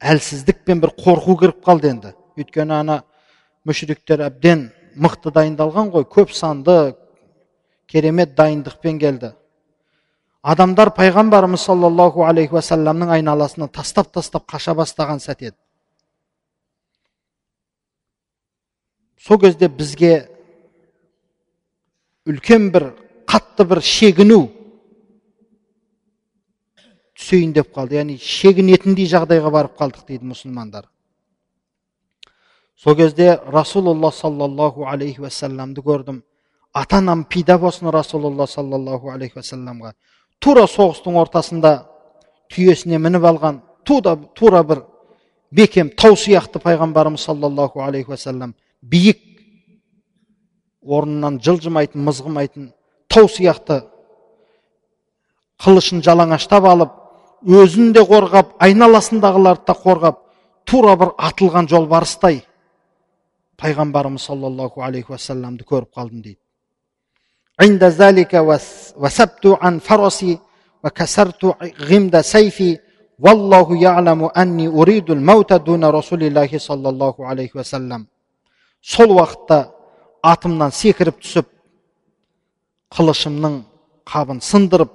әлсіздік 0.00 0.64
пен 0.66 0.80
бір 0.82 0.94
қорқу 0.98 1.36
кіріп 1.40 1.62
қалды 1.66 1.92
енді. 1.92 2.14
Өйткені 2.34 2.74
ана 2.80 3.02
мүшриктер 3.68 4.24
әбден 4.26 4.68
мықты 4.98 5.30
дайындалған 5.34 5.92
ғой 5.94 6.06
көп 6.10 6.32
санды 6.34 6.94
керемет 7.86 8.34
дайындықпен 8.34 8.98
келді. 8.98 9.34
Адамдар 10.42 10.90
пайғамбарымыз 10.96 11.62
саллаллаху 11.70 12.24
алейхи 12.26 12.58
уассаламның 12.58 13.14
айналасына 13.18 13.68
тастап 13.68 14.10
тастап 14.12 14.44
қаша 14.50 14.74
бастаған 14.76 15.22
сәт 15.22 15.46
еді. 15.46 15.56
Сол 19.24 19.40
кезде 19.40 19.68
бізге 19.72 20.28
үлкен 22.28 22.70
бір 22.74 22.90
қатты 23.28 23.64
бір 23.68 23.80
шегіну 23.80 24.40
түсейін 27.14 27.54
деп 27.56 27.70
қалды. 27.72 27.96
Яғни 28.00 28.18
шегінетіндей 28.20 29.08
жағдайға 29.08 29.52
барып 29.54 29.78
қалдық 29.80 30.04
дейді 30.08 30.28
мұсылмандар. 30.32 30.88
Сол 32.76 32.96
кезде 32.96 33.38
расулалла 33.46 34.10
саллаллаху 34.12 34.84
алейхи 34.90 35.22
уассаламды 35.22 35.80
көрдім. 35.80 36.22
Ата 36.72 36.98
анам 36.98 37.24
пида 37.24 37.58
болсын 37.58 37.88
расулалла 37.88 38.46
саллаллаху 38.46 39.12
алейхи 39.14 39.38
уассаламға 39.38 39.94
тура 40.40 40.66
соғыстың 40.68 41.16
ортасында 41.22 41.70
түйесіне 42.52 42.98
мініп 42.98 43.24
алған 43.24 43.60
тура, 43.86 44.16
тура 44.34 44.62
бір 44.62 44.82
бекем 45.50 45.90
тау 45.96 46.18
сияқты 46.18 46.60
пайғамбарымыз 46.60 47.24
саллаллаху 47.24 47.80
алейхи 47.80 48.10
уассалам 48.10 48.54
биік 48.83 49.21
орнынан 50.83 51.39
жылжымайтын 51.43 52.03
мызғымайтын 52.07 52.71
тау 53.07 53.27
сияқты 53.27 53.81
қылышын 55.63 56.03
жалаңаштап 56.05 56.65
алып 56.73 56.91
өзін 57.59 57.93
де 57.93 58.03
қорғап 58.11 58.55
айналасындағыларды 58.65 59.65
да 59.67 59.75
қорғап 59.85 60.21
тура 60.65 60.95
бір 60.99 61.15
атылған 61.29 61.67
жолбарыстай 61.71 62.43
пайғамбарымыз 63.59 64.29
саллаллаху 64.31 64.83
алейхи 64.87 65.11
уассаламды 65.11 65.67
көріп 65.67 65.91
қалдым 65.95 66.21
дейді 66.21 66.39
عند 67.59 67.83
ذلك 67.83 68.33
وسبت 68.97 69.45
عن 69.61 69.79
فرسي 69.79 70.39
وكسرت 70.83 71.43
غمد 71.89 72.21
سيفي 72.21 72.79
والله 73.19 73.67
يعلم 73.77 74.25
أني 74.25 74.67
أريد 74.67 75.11
الموت 75.11 75.53
دون 75.53 75.85
رسول 75.85 76.23
الله 76.23 76.57
صلى 76.57 76.89
الله 76.89 77.15
عليه 77.19 77.51
وسلم 77.55 78.05
сол 78.84 79.16
уақытта 79.16 79.58
атымнан 80.22 80.72
секіріп 80.72 81.22
түсіп 81.24 81.48
қылышымның 82.94 83.62
қабын 84.08 84.42
сындырып 84.44 84.92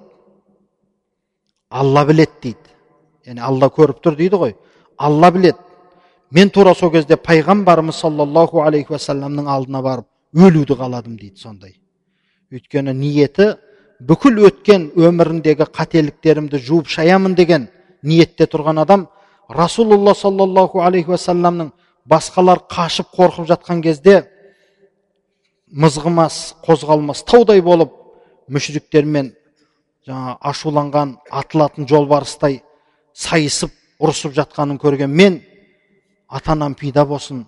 алла 1.70 2.06
білет 2.06 2.38
дейді. 2.44 2.70
Яғни 3.26 3.42
алла 3.46 3.70
көріп 3.74 4.04
тұр 4.04 4.18
дейді 4.18 4.40
ғой. 4.42 4.56
Алла 4.98 5.32
білет 5.32 5.58
мен 6.32 6.50
тура 6.50 6.74
сол 6.76 6.92
кезде 6.92 7.18
пайғамбарымыз 7.18 8.00
саллаллаху 8.04 8.62
алейхи 8.62 8.94
уассаламның 8.94 9.50
алдына 9.50 9.82
барып 9.82 10.08
өлуді 10.38 10.78
қаладым 10.78 11.18
дейді 11.18 11.42
сондай. 11.42 11.76
Өйткені 12.54 12.94
ниеті 12.94 13.56
бүкіл 14.00 14.46
өткен 14.48 14.92
өміріндегі 14.98 15.66
қателіктерімді 15.74 16.62
жуып 16.62 16.88
шаямын 16.88 17.36
деген 17.36 17.68
ниетте 18.04 18.46
тұрған 18.46 18.82
адам 18.86 19.08
расулулла 19.50 20.14
саллаллаху 20.16 20.82
алейхи 20.86 21.12
уассаламның 21.12 21.72
басқалар 22.09 22.61
қашып 22.71 23.11
қорқып 23.17 23.49
жатқан 23.49 23.81
кезде 23.83 24.25
мызғымас 25.73 26.55
қозғалмас 26.67 27.25
таудай 27.25 27.63
болып 27.65 27.93
мүшриктермен 28.49 29.33
жаңа 30.07 30.37
ашуланған 30.51 31.17
атылатын 31.31 31.89
жолбарыстай 31.89 32.61
сайысып 33.15 33.73
ұрысып 34.01 34.37
жатқанын 34.37 34.79
көрген 34.79 35.11
мен 35.11 35.41
ата 36.29 36.53
анам 36.53 36.75
пида 36.75 37.05
болсын 37.07 37.47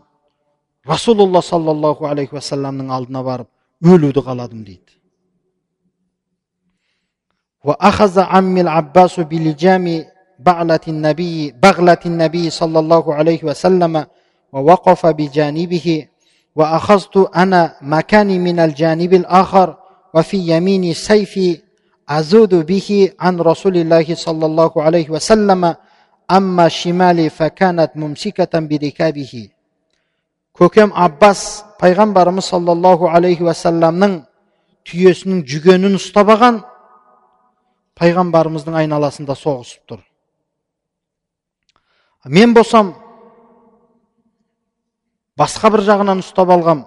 расулулла 0.87 1.43
саллаллаху 1.43 2.07
алейхи 2.07 2.39
уассаламның 2.39 2.93
алдына 2.97 3.23
барып 3.23 3.49
өлуді 3.85 4.25
қаладым 4.25 4.64
дейді 4.64 4.97
وأخذ 7.67 8.19
عمي 8.19 8.61
العباس 8.61 9.21
بلجام 9.21 10.05
بعلة 10.39 10.85
النبي 10.89 11.51
بغلة 11.62 12.03
النبي 12.07 12.51
صلى 12.51 12.79
الله 12.79 13.14
عليه 13.14 13.41
وسلم 13.45 14.07
ووقف 14.54 15.06
بجانبه 15.06 16.08
وأخذت 16.56 17.18
أنا 17.36 17.76
مكاني 17.82 18.39
من 18.39 18.60
الجانب 18.60 19.14
الآخر 19.14 19.78
وفي 20.14 20.38
يميني 20.38 20.93
سيفي 20.93 21.62
أزود 22.10 22.56
به 22.56 23.12
عن 23.20 23.39
رسول 23.39 23.78
الله 23.78 24.16
صلى 24.16 24.45
الله 24.45 24.84
عليه 24.84 25.10
وسلم 25.10 25.76
أما 26.32 26.68
شمالي 26.68 27.30
فكانت 27.30 27.91
ممسكة 27.95 28.60
بركابه. 28.60 29.49
كوكم 30.54 30.93
عباس 30.93 31.64
پیغمبر 31.80 32.39
صلى 32.39 32.72
الله 32.72 33.10
عليه 33.10 33.41
وسلم 33.41 34.26
түйесінің 34.88 35.43
жүгенін 35.45 35.97
ұстабаған 35.97 36.62
пайғамбарымыздың 37.99 38.78
айналасында 38.82 39.36
соғысып 39.38 39.84
тұр. 39.89 39.99
Мен 42.26 42.54
болсам 42.54 42.93
басқа 45.42 45.72
бір 45.74 45.86
жағынан 45.89 46.22
ұстап 46.22 46.52
алғам. 46.54 46.86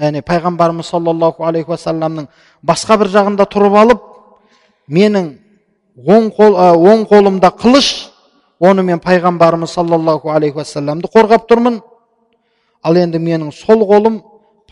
Яғни 0.00 0.22
пайғамбарымыз 0.26 0.88
саллаллаху 0.88 1.44
алейхи 1.46 1.70
уассаламның 1.70 2.26
басқа 2.66 2.96
бір 3.02 3.12
жағында 3.12 3.46
тұрып 3.52 3.76
алып 3.76 4.04
менің 4.88 5.28
оң, 6.00 6.30
қол, 6.32 6.56
оң 6.56 7.04
қолымда 7.10 7.52
қылыш 7.60 7.90
оны 8.62 8.82
мен 8.82 9.00
пайғамбарымыз 9.04 9.74
саллаллаху 9.76 10.32
алейхи 10.32 10.62
уассаламды 10.62 11.10
қорғап 11.12 11.48
тұрмын. 11.50 11.80
Ал 12.82 12.96
енді 12.96 13.20
менің 13.22 13.52
сол 13.54 13.84
қолым 13.86 14.22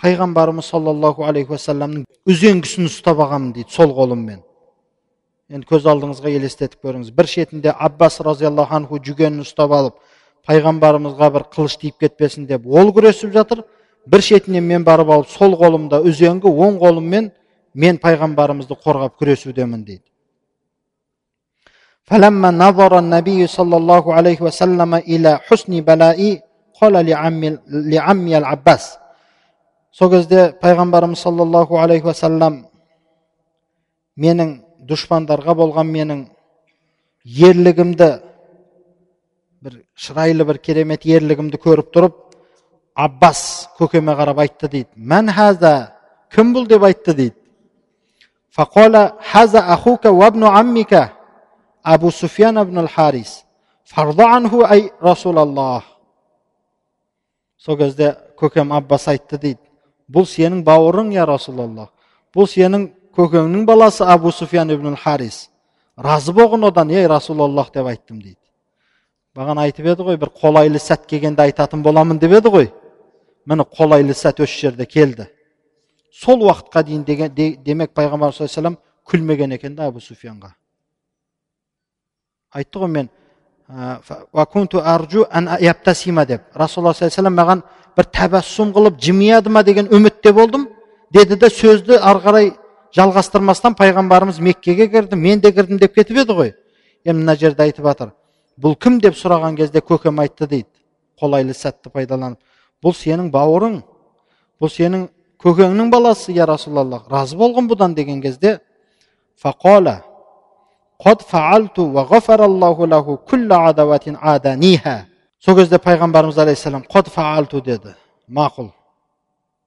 пайғамбарымыз 0.01 0.71
саллаллаху 0.73 1.27
алейхи 1.29 1.53
уассаламның 1.53 2.07
үзеңгісін 2.31 2.89
ұстап 2.89 3.21
алғанмын 3.21 3.53
дейді 3.59 3.77
сол 3.77 3.93
қолыммен. 3.95 4.41
Енді 5.51 5.67
көз 5.67 5.87
алдыңызға 5.91 6.33
елестетіп 6.33 6.81
көріңіз. 6.87 7.13
Бір 7.13 7.27
шетінде 7.27 7.75
аббас 7.75 8.21
разиаллаху 8.25 8.77
анху 8.79 8.99
жүгенін 9.05 9.45
ұстап 9.45 9.75
алып 9.75 9.99
пайғамбарымызға 10.48 11.30
бір 11.36 11.46
қылыш 11.56 11.78
тиіп 11.82 12.00
кетпесін 12.06 12.48
деп 12.50 12.68
ол 12.68 12.92
күресіп 12.96 13.34
жатыр 13.34 13.64
бір 14.08 14.22
шетінен 14.22 14.64
мен 14.64 14.84
барып 14.84 15.10
алып 15.10 15.30
сол 15.30 15.56
қолымда 15.60 16.02
үзеңгі 16.10 16.52
оң 16.68 16.78
қолыммен 16.82 17.32
мен 17.74 17.98
пайғамбарымызды 18.04 18.78
қорғап 18.84 19.18
күресудемін 19.22 19.86
дейді 19.86 20.06
فلما 22.10 22.50
نظر 22.52 22.92
النبي 23.04 23.48
صلى 23.58 23.76
الله 23.82 24.14
عليه 24.14 24.40
وسلم 24.42 24.92
إلى 24.96 25.32
حسن 25.48 25.74
بلائي 25.82 26.42
قال 26.78 26.94
لعمي 27.94 28.38
العباس 28.38 28.84
сол 29.96 30.10
кезде 30.12 30.52
пайғамбарымыз 30.62 31.22
саллаллаху 31.24 31.78
алейхи 31.80 32.06
уассалам 32.06 32.66
менің 34.20 34.50
дұшпандарға 34.90 35.54
болған 35.56 35.88
менің 35.88 36.26
ерлігімді 37.24 38.10
бір 39.61 39.83
шырайлы 39.95 40.45
бір 40.45 40.59
керемет 40.59 41.07
ерлігімді 41.07 41.61
көріп 41.61 41.93
тұрып 41.95 42.19
аббас 42.95 43.69
көкеме 43.79 44.17
қарап 44.19 44.43
айтты 44.45 44.69
дейді 44.69 44.91
мән 44.97 45.33
хаза 45.33 45.93
кім 46.33 46.55
бұл 46.57 46.67
деп 46.69 46.85
айтты 46.89 47.15
дейді 47.15 47.37
фақола 48.57 49.17
хаза 49.33 49.61
ахука 49.73 50.13
вабну 50.13 50.51
аммика 50.51 51.11
Абу 51.83 52.11
Суфиян 52.11 52.59
ибн 52.63 52.87
Харис. 52.87 53.45
Фарда 53.85 54.37
анху 54.37 54.65
ай 54.65 54.93
Расулаллах. 55.01 55.85
Сол 57.57 57.77
кезде 57.77 58.17
көкем 58.39 58.73
Аббас 58.77 59.09
айтты 59.09 59.39
дейді. 59.39 59.61
Бұл 60.09 60.27
сенің 60.27 60.63
бауырың, 60.65 61.13
я 61.13 61.27
Расулаллах. 61.27 61.89
Бұл 62.35 62.47
сенің 62.47 62.91
көкеңнің 63.17 63.65
баласы 63.65 64.05
Абу 64.05 64.33
Суфиян 64.33 64.71
ибн 64.71 64.97
Харис. 64.97 65.49
Разы 65.97 66.33
болғын 66.33 66.69
одан, 66.69 66.91
ей 66.91 67.07
Расулаллах 67.07 67.73
деп 67.73 67.87
айттым 67.87 68.21
дейді. 68.21 68.39
Баған 69.37 69.61
айтып 69.63 69.87
еді 69.87 70.07
ғой, 70.07 70.17
бір 70.19 70.33
қолайлы 70.35 70.81
сәт 70.83 71.07
келгенде 71.07 71.43
айтатын 71.43 71.83
боламын 71.83 72.19
деп 72.19 72.33
еді 72.39 72.51
ғой. 72.51 72.71
Міне 73.47 73.65
қолайлы 73.65 74.15
сәт 74.15 74.43
осы 74.43 74.67
жерде 74.67 74.87
келді. 74.87 75.29
Сол 76.13 76.43
уақытқа 76.43 76.83
дейін 76.85 77.05
деген, 77.05 77.35
демек 77.65 77.95
пайғамбар 77.95 78.35
саллаллаху 78.35 78.83
күлмеген 79.11 79.55
екен 79.55 79.77
да 79.77 79.87
Абу 79.91 80.01
Суфиянға 80.01 80.55
айтты 82.51 82.79
ғой 82.79 82.89
мен 82.89 83.09
аржу 83.69 85.27
деп 86.27 86.43
расулалла 86.55 86.95
саллаллаху 86.95 87.37
маған 87.37 87.63
бір 87.97 88.09
тәбәссүм 88.19 88.73
қылып 88.75 89.01
жымияды 89.01 89.51
ма 89.51 89.63
деген 89.63 89.89
үмітте 89.91 90.33
болдым 90.33 90.69
деді 91.13 91.37
де 91.37 91.47
сөзді 91.47 91.99
ары 91.99 92.23
қарай 92.25 92.53
жалғастырмастан 92.97 93.77
пайғамбарымыз 93.79 94.41
меккеге 94.41 94.89
кірді 94.89 95.17
мен 95.17 95.41
де 95.41 95.53
кірдім 95.53 95.79
деп 95.79 95.95
кетіп 95.95 96.25
еді 96.25 96.33
ғой 96.33 96.55
енді 97.05 97.21
мына 97.23 97.37
жерде 97.37 97.63
айтып 97.63 97.87
жатыр 97.87 98.11
бұл 98.61 98.77
кім 98.77 99.01
деп 99.01 99.17
сұраған 99.17 99.57
кезде 99.57 99.81
көкем 99.81 100.21
айтты 100.21 100.47
дейді. 100.47 100.69
Қолайлы 101.21 101.55
сәтті 101.57 101.93
пайдаланып. 101.93 102.39
Бұл 102.83 102.95
сенің 102.97 103.31
бауырың. 103.33 103.81
Бұл 104.61 104.73
сенің 104.73 105.09
көкеңнің 105.41 105.91
баласы 105.93 106.33
я 106.37 106.47
расулаллах 106.49 107.09
разы 107.11 107.37
болғын 107.37 107.69
бұдан 107.71 107.95
деген 107.95 108.21
кезде. 108.23 108.61
Фақола 109.43 110.03
қад 111.01 111.23
фаалту 111.25 111.89
сол 115.41 115.57
кезде 115.57 115.79
пайғамбарымыз 115.81 116.39
алейхисалам 116.43 116.85
қад 116.85 117.09
фаалту 117.09 117.63
деді. 117.65 117.95
Мақұл 118.29 118.71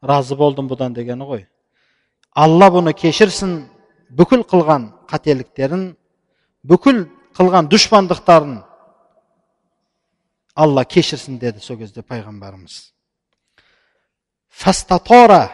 разы 0.02 0.36
болдым 0.36 0.68
бұдан 0.70 0.94
дегені 0.94 1.26
ғой. 1.26 1.48
Алла 2.36 2.70
бұны 2.70 2.94
кешірсін 2.94 3.64
бүкіл 4.14 4.44
қылған 4.46 4.92
қателіктерін 5.10 5.96
бүкіл 6.70 7.08
қылған 7.38 7.70
дұшпандықтарын 7.72 8.60
алла 10.55 10.85
кешірсін 10.85 11.39
деді 11.39 11.61
сол 11.61 11.79
кезде 11.79 12.03
пайғамбарымыз 12.03 12.93
фастатора 14.49 15.51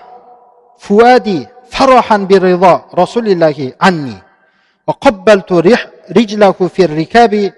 фуади 0.79 1.49
фарахан 1.71 2.27
биридо 2.27 2.85
расулиллахи 2.93 3.75
анни 3.79 4.21
وقبلت 4.87 5.53
رجله 6.19 6.59
في 6.75 6.85
الركاب 6.85 7.53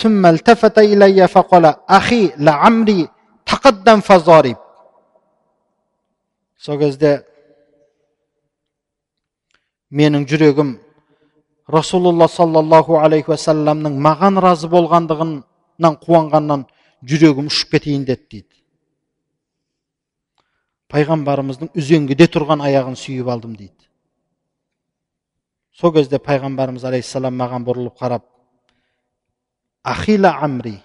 ثم 0.00 0.26
التفت 0.26 0.78
إلي 0.78 1.28
فقال 1.28 1.64
أخي 1.88 2.32
لعمري 2.36 3.08
تقدم 3.46 4.00
فضارب 4.00 4.56
сол 6.60 6.76
кезде 6.76 7.24
менің 9.88 10.26
жүрегім 10.28 10.74
расулулла 11.72 12.28
саллаллаху 12.28 12.98
алейхи 13.00 13.32
уассаламның 13.32 13.96
маған 13.96 14.36
разы 14.44 14.68
болғандығынан 14.68 15.96
қуанғаннан 16.04 16.66
жүрегім 17.03 17.49
ұшып 17.51 17.75
кетейін 17.75 18.05
деді 18.07 18.27
дейді. 18.31 18.51
Пайғамбарымыздың 20.93 21.73
үзеңгіде 21.75 22.29
тұрған 22.31 22.63
аяғын 22.63 22.95
сүйіп 22.99 23.29
алдым 23.33 23.55
дейді. 23.57 23.89
Сол 25.75 25.91
кезде 25.95 26.21
пайғамбарымыз 26.23 26.85
алейхисалам 26.87 27.35
маған 27.35 27.65
бұрылып 27.67 27.97
қарап 27.99 28.23
ахила 29.83 30.31
амри 30.45 30.77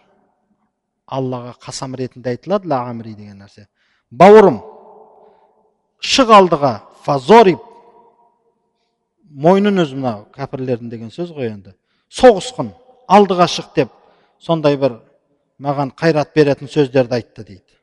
аллаға 1.07 1.55
қасам 1.63 1.95
ретінде 1.99 2.35
айтылады 2.35 2.69
ла 2.69 2.83
амри 2.91 3.15
деген 3.15 3.39
нәрсе. 3.45 3.69
Бауырым 4.11 4.61
шық 6.03 6.33
алдыға 6.35 6.73
фазориб 7.05 7.61
мойнын 9.31 9.85
үз 9.85 9.95
мынау 9.95 10.27
кәпірлердің 10.35 10.91
деген 10.91 11.15
сөз 11.15 11.31
ғой 11.37 11.53
енді. 11.53 11.77
Соғысқын 12.11 12.73
алдыға 13.07 13.47
шық 13.51 13.71
деп 13.77 13.95
сондай 14.43 14.77
бір 14.77 14.99
маған 15.60 15.92
қайрат 16.02 16.36
беретін 16.36 16.68
сөздерді 16.68 17.22
айтты 17.22 17.44
дейді 17.44 17.76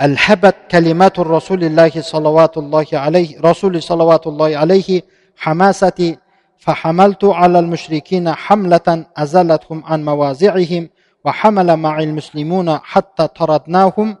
الحبت 0.00 0.56
كلمات 0.70 1.18
رسول 1.20 1.64
الله 1.64 2.00
صلوات 2.00 2.58
الله 2.58 2.86
عليه 2.92 3.40
رسول 3.40 3.82
صلوات 3.82 4.26
الله 4.26 4.56
عليه 4.56 5.02
حماستي 5.36 6.18
فحملت 6.58 7.24
على 7.24 7.58
المشركين 7.58 8.32
حملة 8.32 9.06
أزلتهم 9.16 9.84
عن 9.84 10.04
مواضعهم 10.04 10.88
وحمل 11.24 11.76
مع 11.76 11.98
المسلمون 11.98 12.78
حتى 12.78 13.28
طردناهم 13.28 14.16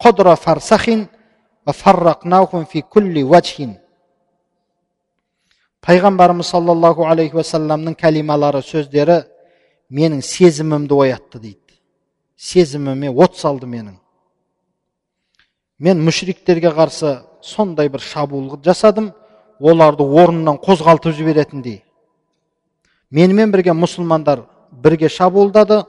قدر 0.00 0.36
فرسخ 0.36 0.90
وفرقناهم 1.66 2.64
في 2.64 2.80
كل 2.80 3.22
وجه 3.22 3.68
пайғамбарымыз 5.85 6.51
саллаллаху 6.53 7.07
алейхи 7.09 7.39
уассаламның 7.39 7.95
кәлималары 7.97 8.61
сөздері 8.65 9.23
менің 9.89 10.21
сезімімді 10.21 10.93
оятты 10.93 11.39
дейді 11.41 11.79
сезіміме 12.37 13.09
от 13.09 13.37
салды 13.37 13.65
менің 13.65 13.95
мен 15.79 16.03
мүшриктерге 16.05 16.69
қарсы 16.75 17.15
сондай 17.41 17.89
бір 17.89 18.03
шабуыл 18.05 18.59
жасадым 18.65 19.11
оларды 19.59 20.05
орнынан 20.05 20.59
қозғалтып 20.61 21.15
жіберетіндей 21.17 21.81
менімен 23.09 23.51
бірге 23.51 23.73
мұсылмандар 23.73 24.45
бірге 24.71 25.09
шабуылдады 25.09 25.81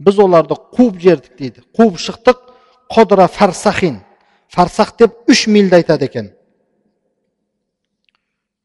біз 0.00 0.18
оларды 0.18 0.56
қуып 0.76 0.96
жердік 1.00 1.36
дейді 1.38 1.64
қуып 1.76 2.00
шықтық 2.00 2.40
қодра 2.88 3.28
фарсахин 3.28 4.00
фарсах 4.48 4.96
деп 4.98 5.28
үш 5.28 5.46
мильді 5.46 5.82
айтады 5.82 6.08
екен 6.08 6.32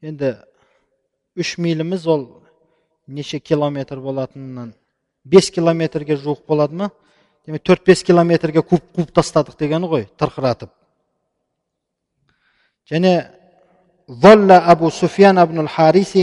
енді 0.03 0.35
үш 1.37 1.59
миліміз 1.59 2.07
ол 2.07 2.27
неше 3.07 3.41
километр 3.41 4.01
болатынынан 4.01 4.75
бес 5.25 5.51
километрге 5.51 6.17
жуық 6.17 6.47
болады 6.49 6.75
ма 6.75 6.91
демек 7.47 7.63
төрт 7.63 7.85
бес 7.87 8.03
километрге 8.03 8.63
куб 8.63 8.83
қуып 8.97 9.13
тастадық 9.13 9.59
дегені 9.59 9.89
ғой 9.89 10.09
тырқыратып 10.19 10.71
және 12.91 13.15
ظل 14.11 14.51
أبو 14.53 14.91
سفيان 14.91 15.45
بن 15.45 15.61
الحارث 15.61 16.19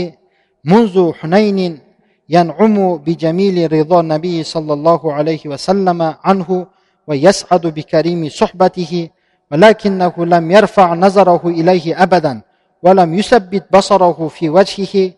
منذ 0.64 1.12
حنين 1.12 1.80
ينعم 2.28 2.96
بجميل 2.96 3.72
رضا 3.72 4.00
النبي 4.00 4.42
صلى 4.42 4.72
الله 4.72 5.12
عليه 5.12 5.42
وسلم 5.46 6.14
عنه 6.24 6.66
ويسعد 7.06 7.66
بكريم 7.66 8.28
صحبته 8.28 9.10
ولكنه 9.50 10.14
لم 10.18 10.50
يرفع 10.50 10.94
نظره 10.94 11.48
إليه 11.48 12.02
أبدا 12.02 12.42
ولم 12.82 13.14
يثبت 13.14 13.64
بصره 13.76 14.28
في 14.28 14.48
وجهه 14.50 15.12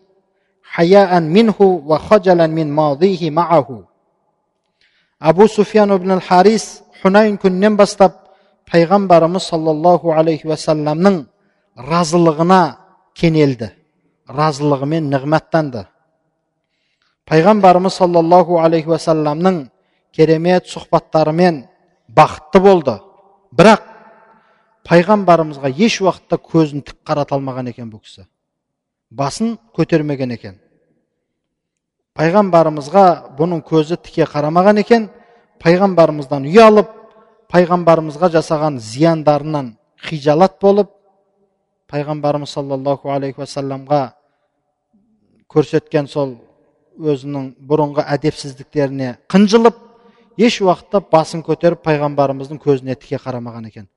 حياء 0.63 1.19
منه 1.19 1.59
وخجلا 1.61 2.47
من 2.47 2.71
ماضيه 2.71 3.29
معه 3.29 3.69
абу 5.19 5.47
суфиян 5.47 5.89
ибн 5.95 6.19
харис 6.19 6.83
хунайн 7.01 7.37
күнінен 7.37 7.77
бастап 7.79 8.13
пайғамбарымыз 8.71 9.47
саллаллаху 9.51 10.11
алейхи 10.11 10.47
уассаламның 10.47 11.21
разылығына 11.91 12.61
кенелді 13.15 13.71
разылығымен 14.27 15.07
нығматтанды 15.13 15.85
пайғамбарымыз 17.29 17.95
саллаллаху 18.01 18.59
алейхи 18.59 18.91
уассаламның 18.91 19.69
керемет 20.15 20.67
сұхбаттарымен 20.67 21.63
бақытты 22.11 22.59
болды 22.59 22.99
бірақ 23.55 23.88
пайғамбарымызға 24.88 25.70
еш 25.76 26.00
уақытта 26.00 26.38
көзін 26.40 26.84
тік 26.86 27.00
қарата 27.06 27.36
алмаған 27.36 27.70
екен 27.72 27.90
бұл 27.92 28.02
кісі 28.04 28.26
басын 29.10 29.56
көтермеген 29.76 30.32
екен 30.36 30.56
пайғамбарымызға 32.18 33.04
бұның 33.38 33.62
көзі 33.66 33.98
тіке 34.04 34.26
қарамаған 34.30 34.80
екен 34.82 35.08
пайғамбарымыздан 35.62 36.48
ұялып 36.50 36.90
пайғамбарымызға 37.52 38.30
жасаған 38.36 38.78
зияндарынан 38.78 39.74
хижалат 40.08 40.58
болып 40.62 40.90
пайғамбарымыз 41.90 42.54
саллаллаху 42.56 43.10
алейхи 43.10 43.42
уассаламға 43.42 44.02
көрсеткен 45.50 46.06
сол 46.08 46.36
өзінің 47.00 47.54
бұрынғы 47.66 48.04
әдепсіздіктеріне 48.16 49.16
қынжылып 49.30 49.78
еш 50.38 50.60
уақытта 50.62 51.02
басын 51.12 51.42
көтеріп 51.46 51.82
пайғамбарымыздың 51.86 52.60
көзіне 52.62 52.96
тіке 53.00 53.18
қарамаған 53.22 53.66
екен 53.70 53.88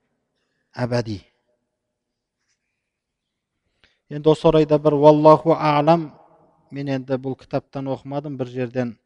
әбәди 0.74 1.20
енді 4.10 4.30
осы 4.30 4.48
орайда 4.48 4.78
бір 4.78 4.98
уаллаху 4.98 5.54
алам 5.54 6.10
мен 6.70 6.90
енді 6.98 7.18
бұл 7.22 7.38
кітаптан 7.38 7.88
оқымадым 7.94 8.36
бір 8.38 8.50
жерден 8.50 8.96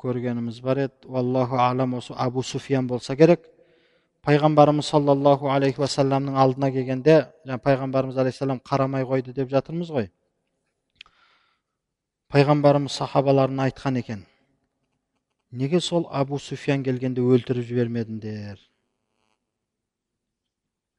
көргеніміз 0.00 0.60
бар 0.62 0.84
еді 0.86 1.08
уаллаху 1.08 1.58
алам 1.60 1.94
осы 1.98 2.14
абу 2.16 2.42
суфиян 2.42 2.86
болса 2.86 3.16
керек 3.16 3.46
пайғамбарымыз 4.24 4.88
саллаллаху 4.88 5.50
алейхи 5.52 5.80
уассаламның 5.82 6.36
алдына 6.40 6.70
келгенде 6.72 7.16
жаңа 7.44 7.60
пайғамбарымыз 7.64 8.20
алейхисалам 8.20 8.60
қарамай 8.60 9.04
қойды 9.08 9.34
деп 9.36 9.50
жатырмыз 9.52 9.90
ғой 9.92 10.10
пайғамбарымыз 12.32 12.92
сахабаларына 13.00 13.68
айтқан 13.68 13.98
екен 14.00 14.24
неге 15.50 15.80
сол 15.80 16.08
абу 16.10 16.38
суфиян 16.38 16.84
келгенде 16.84 17.20
өлтіріп 17.20 17.68
жібермедіңдер 17.68 18.60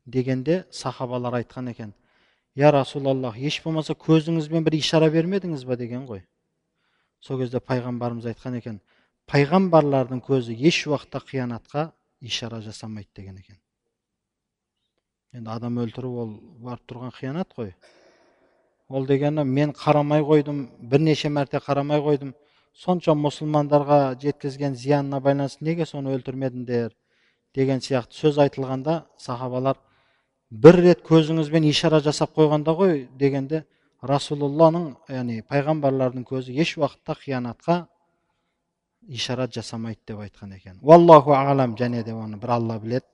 дегенде 0.05 0.65
сахабалар 0.71 1.41
айтқан 1.41 1.69
екен 1.71 1.93
я 2.55 2.71
расулаллах 2.71 3.37
еш 3.37 3.61
болмаса 3.63 3.93
көзіңізбен 3.93 4.63
бір 4.63 4.77
ишара 4.79 5.09
бермедіңіз 5.11 5.65
ба? 5.65 5.75
деген 5.75 6.05
ғой. 6.07 6.23
Сол 7.19 7.39
кезде 7.39 7.59
пайғамбарымыз 7.59 8.29
айтқан 8.31 8.57
екен 8.61 8.79
пайғамбарлардың 9.27 10.21
көзі 10.23 10.55
еш 10.55 10.85
уақытта 10.87 11.21
қиянатқа 11.25 11.91
ишара 12.21 12.61
жасамайды 12.61 13.09
деген 13.15 13.37
екен. 13.37 13.57
Енді 15.33 15.49
адам 15.49 15.79
өлтіру 15.83 16.11
ол 16.21 16.33
барып 16.63 16.85
тұрған 16.87 17.11
қиянат 17.11 17.51
қой. 17.57 17.73
Ол 18.87 19.05
дегені 19.05 19.43
мен 19.43 19.73
қарамай 19.73 20.21
қойдым 20.23 20.69
бірнеше 20.79 21.29
мәрте 21.29 21.59
қарамай 21.59 21.99
қойдым 21.99 22.35
сонша 22.73 23.15
мұсылмандарға 23.17 24.15
жеткізген 24.21 24.75
зиянына 24.75 25.19
байланысты 25.19 25.65
неге 25.65 25.85
соны 25.85 26.13
өлтірмедіңдер? 26.15 26.93
деген 27.55 27.79
сияқты 27.79 28.13
сөз 28.13 28.39
айтылғанда 28.43 29.05
сахабалар 29.17 29.77
бір 30.50 30.80
рет 30.86 31.04
көзіңізбен 31.06 31.68
ишара 31.68 32.00
жасап 32.00 32.34
қойғанда 32.36 32.74
ғой 32.80 33.06
дегенде 33.18 33.64
расулулланың 34.02 34.90
яғни 35.08 35.42
пайғамбарлардың 35.46 36.24
көзі 36.26 36.56
еш 36.64 36.76
уақытта 36.78 37.16
қиянатқа 37.22 37.86
ишарат 39.08 39.54
жасамайды 39.54 40.00
деп 40.08 40.20
айтқан 40.26 40.56
екен 40.56 40.78
уаллаху 40.82 41.32
алам 41.32 41.76
және 41.76 42.04
де 42.04 42.12
оны 42.12 42.36
бір 42.36 42.50
алла 42.58 42.78
біледі 42.78 43.06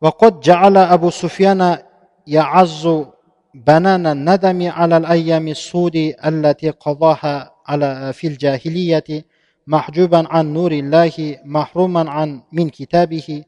وقد 0.00 0.40
جعل 0.40 0.76
أبو 0.76 1.10
سفيان 1.10 1.78
يعز 2.26 2.88
بنان 3.54 4.06
الندم 4.06 4.68
على 4.68 4.96
الأيام 4.96 5.48
السود 5.48 5.96
التي 6.24 6.70
قضاها 6.70 7.54
على 7.66 8.12
في 8.12 8.26
الجاهلية 8.26 9.24
محجوبا 9.66 10.28
عن 10.28 10.52
نور 10.52 10.72
الله 10.72 11.36
محروما 11.44 12.10
عن 12.10 12.42
من 12.52 12.68
كتابه 12.68 13.44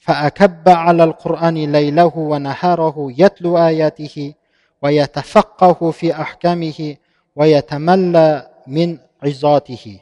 فأكب 0.00 0.68
على 0.68 1.04
القرآن 1.04 1.72
ليله 1.72 2.18
ونهاره 2.18 2.96
يتلو 3.18 3.58
آياته 3.58 4.34
ويتفقه 4.82 5.90
في 5.90 6.12
أحكامه 6.12 6.96
ويتملى 7.36 8.50
من 8.66 8.98
عظاته 9.22 10.00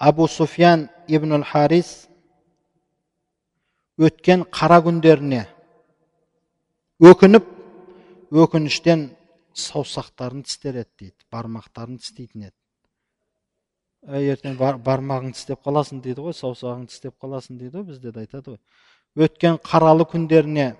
أبو 0.00 0.26
سفيان 0.26 0.88
ибн 1.08 1.44
харис 1.44 2.08
өткен 4.00 4.44
қара 4.48 4.80
күндеріне 4.84 5.44
өкініп 7.04 7.44
өкініштен 8.32 9.10
саусақтарын 9.54 10.44
тістер 10.48 10.80
еді 10.80 10.90
дейді 11.04 11.28
бармақтарын 11.32 12.00
тістейтін 12.00 12.48
еді 12.48 12.56
ертең 14.07 14.55
бар, 14.57 14.77
бармағың 14.79 15.33
тістеп 15.35 15.59
қаласың 15.65 16.01
дейді 16.03 16.23
ғой 16.23 16.35
саусағың 16.37 16.85
тістеп 16.87 17.15
қаласың 17.19 17.57
дейді 17.59 17.77
ғой 17.77 17.87
бізде 17.91 18.11
де 18.11 18.19
айтады 18.23 18.53
ғой. 18.55 18.59
Өткен 19.19 19.59
қаралы 19.59 20.05
күндеріне 20.07 20.75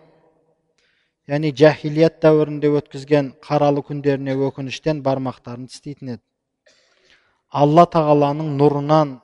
яғни 1.27 1.51
жахилият 1.53 2.21
дәуірінде 2.23 2.71
өткізген 2.79 3.33
қаралы 3.43 3.83
күндеріне 3.85 4.37
өкініштен 4.47 5.03
бармақтарын 5.03 5.67
тістейтін 5.67 6.15
еді. 6.15 6.23
Алла 7.49 7.85
тағаланың 7.89 8.55
нұрынан 8.57 9.17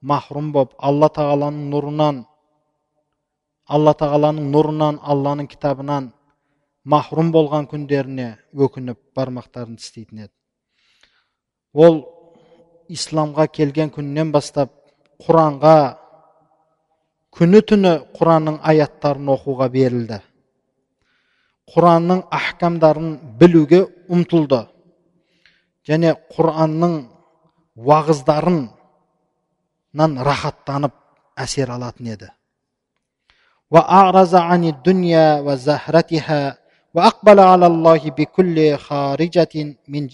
махрұм 0.00 0.52
болып 0.52 0.76
алла 0.78 1.10
тағаланың 1.10 1.66
нұрынан 1.72 2.22
алла 3.66 3.94
тағаланың 3.96 4.48
нұрынан 4.54 5.00
алланың 5.02 5.50
кітабынан 5.50 6.12
махрұм 6.84 7.32
болған 7.34 7.68
күндеріне 7.70 8.30
өкініп 8.54 8.98
бармақтарын 9.16 9.76
тістейтін 9.80 10.24
еді. 10.26 10.34
Ол 11.74 12.02
исламға 12.91 13.45
келген 13.57 13.89
күннен 13.95 14.31
бастап 14.35 14.69
құранға 15.25 15.77
күні 17.35 17.61
түні 17.71 17.93
құранның 18.17 18.57
аяттарын 18.71 19.27
оқуға 19.35 19.67
берілді 19.73 20.19
құранның 21.73 22.19
ахкамдарын 22.39 23.09
білуге 23.39 23.81
ұмтылды 24.13 24.61
және 25.89 26.15
құранның 26.35 26.93
уағыздарынан 27.75 28.63
рахаттанып 30.29 30.93
әсер 31.45 31.69
алатын 31.75 32.07
еді 32.15 32.29
وأعرض 33.71 34.35
عن 34.35 34.63
الدنيا 34.63 35.39
وزهرتها 35.39 36.57
وأقبل 36.93 37.39
على 37.39 37.67
الله 37.67 38.01
بكل 38.17 38.77
خارجة 38.77 39.75
من 39.87 40.09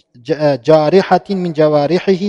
جارحة 0.69 1.27
من 1.29 1.53
جوارحه 1.53 2.23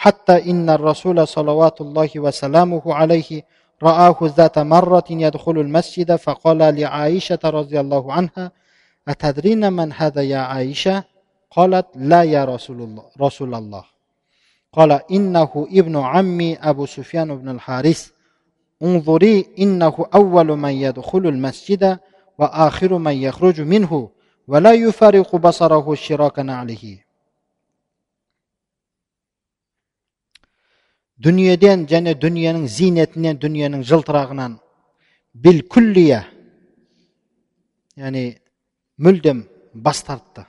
حتى 0.00 0.50
إن 0.50 0.70
الرسول 0.70 1.28
صلوات 1.28 1.80
الله 1.80 2.10
وسلامه 2.16 2.82
عليه 2.86 3.42
رآه 3.82 4.16
ذات 4.22 4.58
مرة 4.58 5.04
يدخل 5.10 5.58
المسجد 5.58 6.16
فقال 6.16 6.58
لعائشة 6.58 7.38
رضي 7.44 7.80
الله 7.80 8.12
عنها 8.12 8.52
أتدرين 9.08 9.72
من 9.72 9.92
هذا 9.92 10.22
يا 10.22 10.38
عائشة؟ 10.38 11.04
قالت 11.50 11.86
لا 11.94 12.22
يا 12.22 12.44
رسول 12.44 12.82
الله 12.82 13.04
رسول 13.20 13.54
الله. 13.54 13.84
قال 14.72 15.00
إنه 15.10 15.66
ابن 15.72 15.96
عمي 15.96 16.56
أبو 16.56 16.86
سفيان 16.86 17.36
بن 17.36 17.48
الحارث. 17.48 18.10
انظري 18.82 19.46
إنه 19.58 20.06
أول 20.14 20.46
من 20.46 20.72
يدخل 20.72 21.26
المسجد 21.26 21.98
وآخر 22.38 22.98
من 22.98 23.12
يخرج 23.12 23.60
منه 23.60 24.10
ولا 24.48 24.72
يفارق 24.72 25.36
بصره 25.36 25.94
شراك 25.94 26.38
نعله 26.38 26.98
дүниеден 31.20 31.86
және 31.90 32.14
дүниенің 32.16 32.66
зейнетінен 32.68 33.40
дүниенің 33.40 33.82
жылтырағынан 33.88 34.56
бил 35.34 35.60
күллия 35.72 36.22
яғни 38.00 38.24
мүлдем 38.96 39.44
бас 39.74 40.02
тартты 40.06 40.46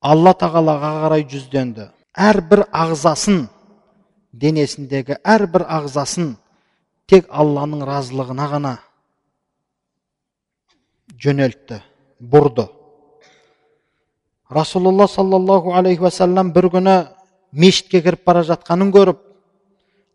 алла 0.00 0.32
тағалаға 0.40 0.92
қарай 1.02 1.26
жүзденді 1.28 1.90
әрбір 2.28 2.64
ағзасын 2.72 3.44
денесіндегі 4.32 5.18
әрбір 5.34 5.66
ағзасын 5.78 6.34
тек 7.10 7.28
алланың 7.28 7.84
разылығына 7.88 8.48
ғана 8.54 8.72
жөнелтті 11.20 11.82
бұрды 12.32 12.66
расулалла 14.50 15.08
саллаллаху 15.08 15.76
алейхи 15.76 16.04
уассалам 16.06 16.52
бір 16.56 16.70
күні 16.78 16.96
мешітке 17.52 18.00
кіріп 18.02 18.24
бара 18.26 18.42
жатқанын 18.48 18.92
көріп 18.94 19.23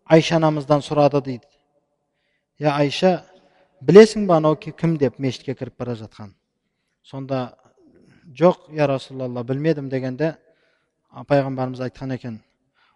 айша 0.10 0.40
анамыздан 0.40 0.82
сұрады 0.82 1.22
дейді 1.24 1.46
я 2.60 2.74
айша 2.82 3.22
білесің 3.86 4.26
ба 4.28 4.40
анау 4.40 4.58
кім 4.58 4.98
деп 4.98 5.20
мешітке 5.20 5.56
кіріп 5.56 5.78
бара 5.78 5.96
жатқан 5.96 6.34
сонда 7.04 7.56
жоқ 8.34 8.72
я 8.74 8.88
расулалла 8.88 9.44
білмедім 9.44 9.90
дегенде 9.90 10.36
пайғамбарымыз 11.14 11.86
айтқан 11.86 12.16
екен 12.18 12.40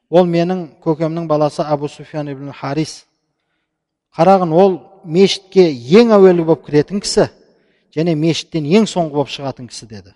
ол 0.09 0.25
менің 0.25 0.65
көкемнің 0.83 1.27
баласы 1.27 1.61
абу 1.61 1.87
суфиян 1.87 2.29
ибн 2.33 2.51
харис 2.51 3.05
қарағын 4.17 4.53
ол 4.53 4.77
мешітке 5.05 5.69
ең 5.69 6.13
әуелі 6.17 6.45
болып 6.45 6.65
кіретін 6.65 7.01
кісі 7.01 7.29
және 7.95 8.15
мешіттен 8.17 8.65
ең 8.65 8.89
соңғы 8.89 9.19
болып 9.19 9.33
шығатын 9.33 9.69
кісі 9.69 9.89
деді 9.89 10.13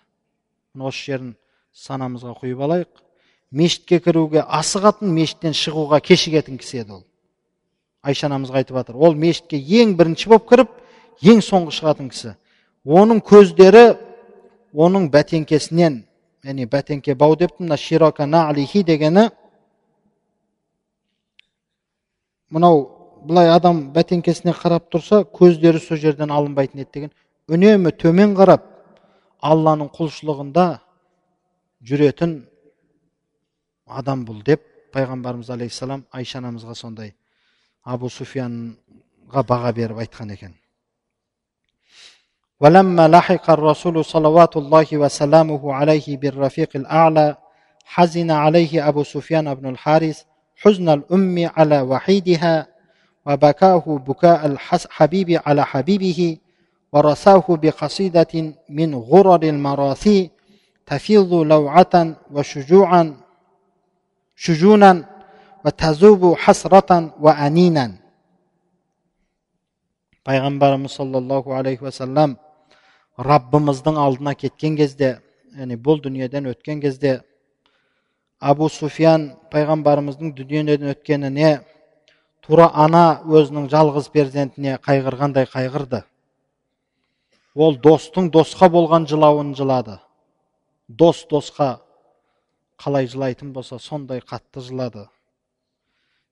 осы 0.77 1.11
жерін 1.11 1.35
санамызға 1.73 2.35
құйып 2.41 2.61
алайық 2.67 3.03
мешітке 3.51 3.99
кіруге 4.03 4.43
асығатын 4.43 5.13
мешіттен 5.13 5.55
шығуға 5.55 6.01
кешігетін 6.03 6.57
кісі 6.59 6.81
еді 6.83 6.97
ол. 6.99 7.03
Айша 8.01 8.27
анамызға 8.27 8.61
айтып 8.63 8.77
жатыр 8.79 8.97
ол 8.99 9.15
мешітке 9.15 9.57
ең 9.57 9.95
бірінші 9.99 10.29
болып 10.29 10.49
кіріп 10.49 10.75
ең 11.23 11.41
соңғы 11.45 11.75
шығатын 11.79 12.11
кісі. 12.11 12.35
Оның 12.85 13.21
көздері 13.23 13.97
оның 14.75 15.09
бәтеңкесінен 15.11 16.03
яғни 16.43 16.67
бәтеңке 16.69 17.15
бау 17.15 17.35
депті 17.35 17.63
мына 17.63 17.77
широка 17.77 18.25
дегені 18.25 19.29
мынау 22.49 22.97
былай 23.25 23.49
адам 23.51 23.91
бәтеңкесіне 23.93 24.53
қарап 24.53 24.87
тұрса 24.91 25.23
көздері 25.25 25.79
сол 25.79 25.97
жерден 25.97 26.31
алынбайтын 26.31 26.81
еді 26.81 26.89
деген 26.93 27.11
үнемі 27.49 27.91
төмен 27.91 28.35
қарап 28.37 28.63
алланың 29.41 29.89
құлшылығында 29.97 30.79
жүретін 31.83 32.47
адам 33.86 34.24
бұл 34.24 34.42
деп 34.44 34.64
пайғамбарымыз 34.94 35.50
алейхисалам 35.52 36.04
айша 36.12 36.38
анамызға 36.40 36.74
сондай 36.74 37.14
абу 37.84 38.08
суфиянға 38.08 39.46
баға 39.48 39.72
беріп 39.76 40.02
айтқан 40.06 40.34
екен 40.36 40.54
ولما 42.62 43.08
لحق 43.08 43.50
الرسول 43.50 44.04
صلوات 44.04 44.56
الله 44.56 44.86
وسلامه 44.92 45.74
عليه 45.74 46.16
بالرفيق 46.16 46.70
الأعلى 46.74 47.36
حزن 47.84 48.30
عليه 48.30 48.88
أبو 48.88 49.02
سفيان 49.02 49.54
بن 49.54 49.68
الحارث 49.68 50.22
حزن 50.56 50.88
الأم 50.88 51.50
على 51.56 51.80
وحيدها 51.80 52.66
وبكاه 53.26 53.84
بكاء 54.08 54.46
الحبيب 54.46 55.40
على 55.46 55.66
حبيبه 55.66 56.36
ورثاه 56.92 57.44
بقصيدة 57.48 58.54
من 58.68 58.94
غرر 58.94 59.42
المراثي 59.42 60.30
تفيض 60.86 61.34
لوعة 61.34 62.16
وشجوعا 62.32 63.16
شجونا 64.36 64.90
وتذوب 65.64 66.22
حسرة 66.44 66.90
وأنينا 67.20 67.86
пайғамбарымыз 70.22 70.94
саллаллаху 70.94 71.50
алейхи 71.58 71.82
уассалам 71.82 72.36
раббымыздың 73.18 73.96
алдына 73.98 74.36
кеткен 74.38 74.76
кезде 74.78 75.16
яғни 75.56 75.74
бұл 75.74 75.98
дүниеден 76.04 76.46
өткен 76.52 76.78
кезде 76.84 77.16
абу 78.38 78.68
суфиян 78.70 79.32
пайғамбарымыздың 79.50 80.30
дүниеден 80.38 80.92
өткеніне 80.94 81.50
тура 82.46 82.68
ана 82.84 83.22
өзінің 83.26 83.66
жалғыз 83.74 84.12
перзентіне 84.14 84.78
қайғырғандай 84.86 85.50
қайғырды 85.50 86.04
ол 87.54 87.76
достың 87.82 88.30
досқа 88.30 88.70
болған 88.70 89.10
жылауын 89.10 89.56
жылады 89.58 89.98
дос 90.88 91.26
досқа 91.30 91.80
қалай 92.77 93.07
жылайтын 93.07 93.53
болса 93.53 93.79
сондай 93.79 94.21
қатты 94.21 94.61
жылады. 94.61 95.07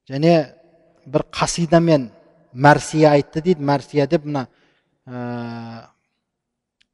Және 0.10 0.54
бір 1.06 1.26
қасидамен 1.34 2.10
мәрсия 2.54 3.12
айтты 3.16 3.42
дейді. 3.42 3.64
Мәрсия 3.64 4.08
деп 4.08 4.26
мына 4.26 4.48
ә, 5.08 5.88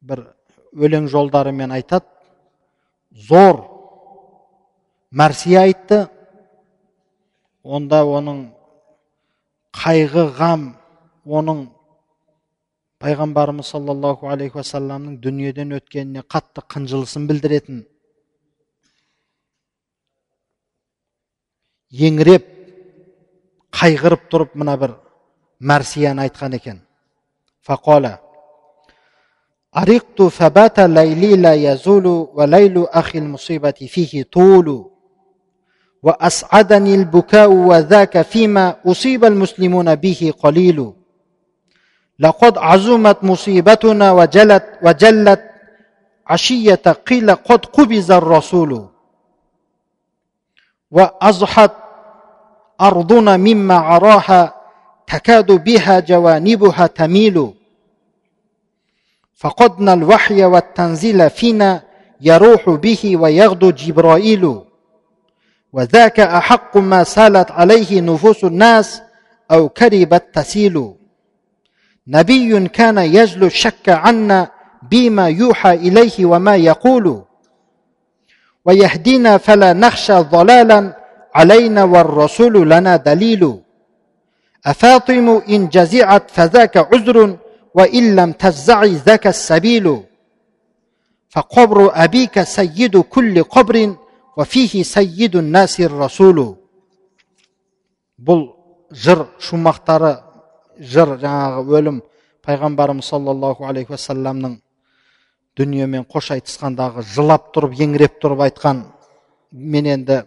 бір 0.01 0.23
өлең 0.73 1.09
жолдарымен 1.11 1.71
айтады. 1.75 2.07
Зор 3.11 3.65
мәрсия 5.11 5.65
айтты. 5.67 6.07
Онда 7.63 8.01
оның 8.07 8.47
қайғы 9.75 10.25
ғам 10.37 10.71
оның 11.25 11.67
пайғамбарымыз 13.01 13.69
саллаллаху 13.73 14.29
алейхи 14.31 14.57
уассаламның 14.59 15.19
дүниеден 15.21 15.75
өткеніне 15.77 16.23
қатты 16.25 16.63
қынжылысын 16.73 17.27
білдіретін. 17.29 17.83
еңіреп 21.92 22.44
қайғырып 23.72 24.28
тұрып 24.32 24.54
мына 24.54 24.76
бір 24.80 24.94
мәрсияны 25.60 26.26
айтқан 26.28 26.54
екен 26.60 26.80
фақола 27.66 28.18
أرقت 29.76 30.22
فبات 30.22 30.80
ليلي 30.80 31.36
لا 31.36 31.54
يزول 31.54 32.06
وليل 32.34 32.86
أخي 32.88 33.18
المصيبة 33.18 33.70
فيه 33.70 34.22
طول 34.22 34.90
وأسعدني 36.02 36.94
البكاء 36.94 37.50
وذاك 37.52 38.22
فيما 38.22 38.76
أصيب 38.86 39.24
المسلمون 39.24 39.94
به 39.94 40.32
قليل 40.42 40.92
لقد 42.18 42.58
عزمت 42.58 43.24
مصيبتنا 43.24 44.12
وجلت 44.12 44.64
وجلت 44.82 45.50
عشية 46.26 46.74
قيل 47.06 47.34
قد 47.34 47.66
قبز 47.66 48.10
الرسول 48.10 48.88
وأضحت 50.90 51.72
أرضنا 52.81 53.37
مما 53.37 53.75
عراها 53.75 54.55
تكاد 55.07 55.51
بها 55.51 55.99
جوانبها 55.99 56.87
تميل. 56.87 57.53
فقدنا 59.35 59.93
الوحي 59.93 60.45
والتنزيل 60.45 61.29
فينا 61.29 61.83
يروح 62.21 62.69
به 62.69 63.17
ويغدو 63.17 63.71
جبرائيل. 63.71 64.61
وذاك 65.73 66.19
أحق 66.19 66.77
ما 66.77 67.03
سالت 67.03 67.51
عليه 67.51 68.01
نفوس 68.01 68.43
الناس 68.43 69.01
أو 69.51 69.69
كربت 69.69 70.25
تسيل. 70.33 70.93
نبي 72.07 72.67
كان 72.67 72.97
يجلو 72.97 73.47
الشك 73.47 73.89
عنا 73.89 74.51
بما 74.91 75.29
يوحى 75.29 75.73
إليه 75.73 76.25
وما 76.25 76.55
يقول. 76.55 77.23
ويهدينا 78.65 79.37
فلا 79.37 79.73
نخشى 79.73 80.13
ضلالا 80.13 81.00
علينا 81.34 81.84
والرسول 81.84 82.70
لنا 82.70 82.96
دليل 82.96 83.60
أفاطم 84.66 85.26
إن 85.48 85.68
جزعت 85.68 86.30
فذاك 86.30 86.76
عذر 86.76 87.38
وإن 87.74 88.16
لم 88.16 88.32
تفزعي 88.32 88.92
ذاك 89.06 89.26
السبيل 89.26 90.02
فقبر 91.28 92.04
أبيك 92.04 92.42
سيد 92.42 92.96
كل 92.98 93.42
قبر 93.42 93.96
وفيه 94.36 94.82
سيد 94.82 95.36
الناس 95.36 95.80
الرسول 95.80 96.56
бұл 98.16 98.46
жыр 98.96 99.26
шумақтары 99.44 100.14
жыр 100.80 101.18
жаңағы 101.20 101.74
өлім 101.78 101.98
пайғамбарымыз 102.46 103.10
саллаллаху 103.12 103.66
алейхи 103.68 103.92
уассаламның 103.92 104.54
дүниемен 105.56 106.06
қош 106.08 106.30
айтысқандағы 106.36 107.04
жылап 107.12 107.50
тұрып 107.52 107.76
еңіреп 107.76 108.16
тұрып 108.22 108.40
айтқан 108.46 108.80
мен 109.52 109.90
енді 109.92 110.22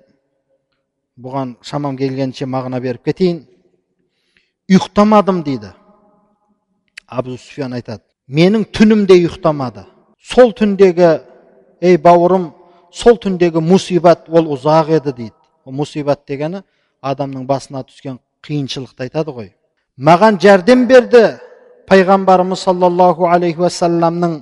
бұған 1.20 1.56
шамам 1.62 1.96
келгенше 1.96 2.46
мағына 2.46 2.80
беріп 2.82 3.04
кетейін. 3.04 3.44
Ұйықтамадым 4.70 5.42
дейді. 5.44 5.70
Абу 7.06 7.36
суфиян 7.36 7.74
айтады. 7.76 8.02
Менің 8.28 8.64
түнім 8.72 9.06
де 9.06 9.18
ұйықтамады. 9.20 9.84
Сол 10.18 10.54
түндегі 10.56 11.10
ей 11.84 11.98
бауырым 12.00 12.52
сол 12.92 13.18
түндегі 13.20 13.60
мұсибат 13.62 14.30
ол 14.32 14.48
ұзақ 14.56 14.94
еді 14.98 15.12
дейді. 15.12 15.34
Мұсибат 15.66 16.24
дегені 16.28 16.62
адамның 17.02 17.46
басына 17.46 17.84
түскен 17.84 18.18
қиыншылықты 18.44 19.06
айтады 19.06 19.32
ғой. 19.32 19.52
Маған 19.98 20.40
жәрдем 20.40 20.86
берді 20.88 21.38
пайғамбарымыз 21.88 22.64
саллаллаху 22.64 23.28
алейхи 23.28 23.60
уассаламның 23.62 24.40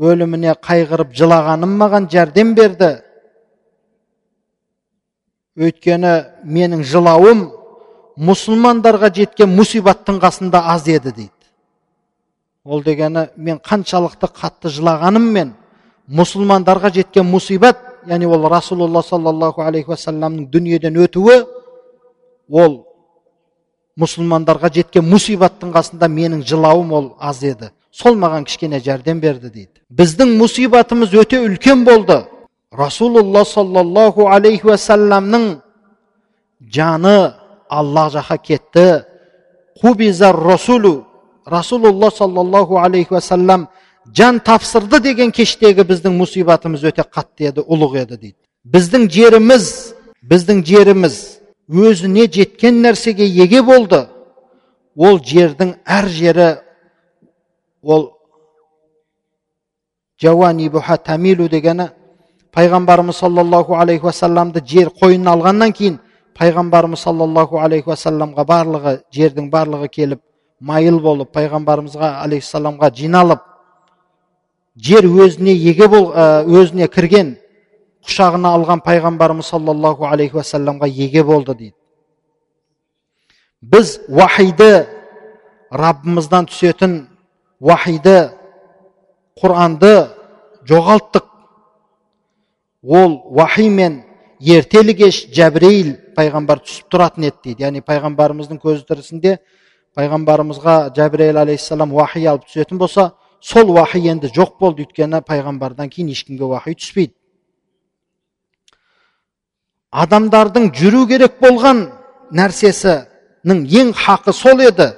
өліміне 0.00 0.56
қайғырып 0.64 1.12
жылағаным 1.16 1.76
маған 1.78 2.08
жәрдем 2.10 2.54
берді. 2.56 3.02
Өйткені 5.58 6.12
менің 6.44 6.84
жылауым 6.86 7.46
мұсылмандарға 8.16 9.12
жеткен 9.14 9.52
мұсибаттың 9.56 10.20
қасында 10.22 10.62
аз 10.72 10.86
еді 10.88 11.12
дейді. 11.12 11.30
Ол 12.64 12.82
дегені 12.82 13.28
мен 13.36 13.58
қаншалықты 13.58 14.30
қатты 14.32 14.70
жылағаныммен 14.72 15.52
мұсылмандарға 16.08 16.92
жеткен 16.94 17.26
мұсибат 17.26 17.80
яғни 18.06 18.26
ол 18.26 18.48
расулалла 18.48 19.02
саллаллаху 19.02 19.62
алейхи 19.62 19.90
уассаламның 19.90 20.48
дүниеден 20.52 20.96
өтуі 21.04 21.42
ол 22.50 22.78
мұсылмандарға 24.00 24.72
жеткен 24.72 25.04
мұсибаттың 25.08 25.72
қасында 25.74 26.08
менің 26.08 26.44
жылауым 26.48 26.92
ол 26.92 27.08
аз 27.20 27.42
еді. 27.42 27.72
Сол 27.92 28.16
маған 28.16 28.46
кішкене 28.48 28.80
жәрдем 28.80 29.20
берді 29.20 29.50
дейді. 29.52 29.82
Біздің 29.92 30.36
мұсибатымыз 30.40 31.12
өте 31.20 31.42
үлкен 31.44 31.84
болды. 31.84 32.22
Расулалла 32.72 33.44
саллаллаху 33.44 34.26
алейхи 34.32 34.66
уассаламның 34.66 35.60
жаны 36.72 37.34
алла 37.68 38.08
жаққа 38.14 38.38
кетті 38.40 38.86
расулу 39.82 41.04
расулулла 41.46 42.10
саллаллаху 42.10 42.78
алейхи 42.78 43.12
уассалам 43.12 43.68
жан 44.16 44.40
тапсырды 44.40 45.00
деген 45.00 45.30
кештегі 45.30 45.84
біздің 45.84 46.16
мұсибатымыз 46.16 46.84
өте 46.88 47.04
қатты 47.04 47.50
еді 47.50 47.60
ұлық 47.60 47.98
еді 48.02 48.16
дейді 48.16 48.38
біздің 48.64 49.08
жеріміз 49.10 49.94
біздің 50.24 50.64
жеріміз 50.64 51.20
өзіне 51.68 52.26
жеткен 52.32 52.82
нәрсеге 52.82 53.26
еге 53.26 53.62
болды 53.62 54.06
ол 54.96 55.20
жердің 55.20 55.76
әр 55.84 56.08
жері 56.08 56.54
ол 57.82 58.12
жауани 60.20 60.70
тамилу 61.04 61.48
дегені 61.48 61.90
пайғамбарымыз 62.52 63.16
саллаллаху 63.16 63.74
алейхи 63.80 64.04
уассаламды 64.04 64.60
жер 64.66 64.90
қойнына 65.00 65.32
алғаннан 65.32 65.72
кейін 65.72 65.98
пайғамбарымыз 66.36 67.00
саллаллаху 67.06 67.58
алейхи 67.64 67.88
уассаламға 67.88 68.44
барлығы 68.48 68.92
жердің 69.14 69.48
барлығы 69.50 69.88
келіп 69.88 70.20
майыл 70.60 71.00
болып 71.00 71.32
пайғамбарымызға 71.32 72.10
алейхисаламға 72.26 72.90
жиналып 72.96 73.40
жер 74.76 75.08
өзіне 75.08 75.54
еге 75.56 75.88
бол 75.88 76.12
өзіне 76.12 76.88
кірген 76.92 77.36
құшағына 78.04 78.52
алған 78.58 78.84
пайғамбарымыз 78.84 79.48
саллаллаху 79.54 80.04
алейхи 80.10 80.36
уассаламға 80.36 80.90
еге 80.92 81.24
болды 81.24 81.54
дейді 81.54 81.74
біз 83.62 83.98
уахиді 84.08 84.86
раббымыздан 85.70 86.52
түсетін 86.52 86.96
уахиді 87.60 88.16
құранды 89.40 89.94
жоғалттық 90.68 91.31
ол 92.82 93.22
уахи 93.30 93.68
мен 93.70 94.02
ертелі 94.40 94.94
кеш 94.98 95.26
жәбірейіл 95.30 95.94
пайғамбар 96.16 96.62
түсіп 96.66 96.90
тұратын 96.90 97.28
еді 97.28 97.38
дейді 97.44 97.62
яғни 97.62 97.82
пайғамбарымыздың 97.86 98.58
көзі 98.62 98.86
тірісінде 98.88 99.36
пайғамбарымызға 99.96 100.76
жәбірейіл 100.96 101.38
алейхисалам 101.44 101.92
уахи 101.94 102.24
алып 102.26 102.48
түсетін 102.48 102.78
болса 102.82 103.12
сол 103.40 103.70
уахи 103.70 104.02
енді 104.10 104.32
жоқ 104.34 104.58
болды 104.58 104.82
өйткені 104.82 105.22
пайғамбардан 105.22 105.90
кейін 105.94 106.10
ешкімге 106.10 106.44
уахи 106.44 106.74
түспейді 106.74 107.14
адамдардың 109.92 110.72
жүру 110.74 111.06
керек 111.06 111.38
болған 111.38 111.86
нәрсесінің 112.34 113.64
ең 113.78 113.94
хақы 113.94 114.32
сол 114.34 114.62
еді 114.64 114.90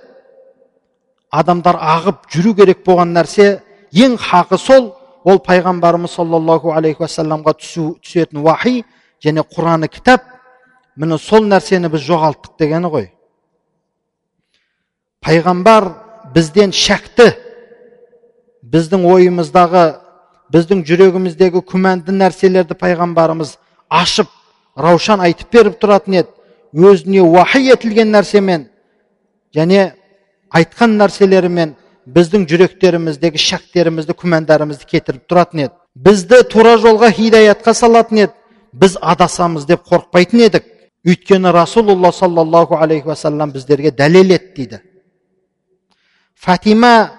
адамдар 1.34 1.76
ағып 1.76 2.28
жүру 2.32 2.54
керек 2.56 2.84
болған 2.86 3.12
нәрсе 3.16 3.58
ең 3.92 4.16
хақы 4.16 4.58
сол 4.58 4.92
ол 5.24 5.40
пайғамбарымыз 5.40 6.14
саллаллаху 6.18 6.74
алейхи 6.76 7.02
уассаламға 7.02 7.56
түсу, 7.56 7.96
түсетін 8.04 8.42
уахи 8.44 8.84
және 9.24 9.44
құраны 9.48 9.88
кітап 9.88 10.26
міне 10.96 11.18
сол 11.18 11.48
нәрсені 11.48 11.88
біз 11.92 12.04
жоғалттық 12.04 12.58
дегені 12.60 12.90
ғой. 12.92 13.08
Пайғамбар 15.24 15.88
бізден 16.34 16.74
шәкті. 16.76 17.32
Біздің 18.64 19.04
ойымыздағы 19.08 19.84
біздің 20.52 20.84
жүрегіміздегі 20.88 21.62
күмәнді 21.68 22.12
нәрселерді 22.12 22.76
пайғамбарымыз 22.80 23.56
ашып 23.88 24.28
раушан 24.76 25.24
айтып 25.24 25.52
беріп 25.52 25.80
тұратын 25.80 26.20
еді. 26.20 26.30
Өзіне 26.74 27.22
уахи 27.22 27.62
етілген 27.72 28.10
нәрсемен 28.12 28.66
және 29.54 29.92
айтқан 30.50 30.98
нәрселерімен 30.98 31.76
біздің 32.06 32.44
жүректеріміздегі 32.50 33.40
шәктерімізді 33.40 34.14
күмәндарымызды 34.18 34.86
кетіріп 34.88 35.24
тұратын 35.30 35.64
еді. 35.66 35.74
Бізді 35.94 36.42
тура 36.52 36.76
жолға 36.82 37.10
хидаятқа 37.14 37.74
салатын 37.74 38.24
еді. 38.26 38.32
Біз 38.72 38.96
адасамыз 39.00 39.64
деп 39.66 39.86
қорықпайтын 39.88 40.44
едік. 40.46 40.66
Өйткені 41.04 41.52
расулалла 41.52 42.12
саллаллаху 42.12 42.76
алейхи 42.76 43.08
уассалам 43.08 43.52
біздерге 43.52 43.90
дәлел 43.90 44.34
ет 44.34 44.54
дейді. 44.56 44.80
Фатима 46.34 47.10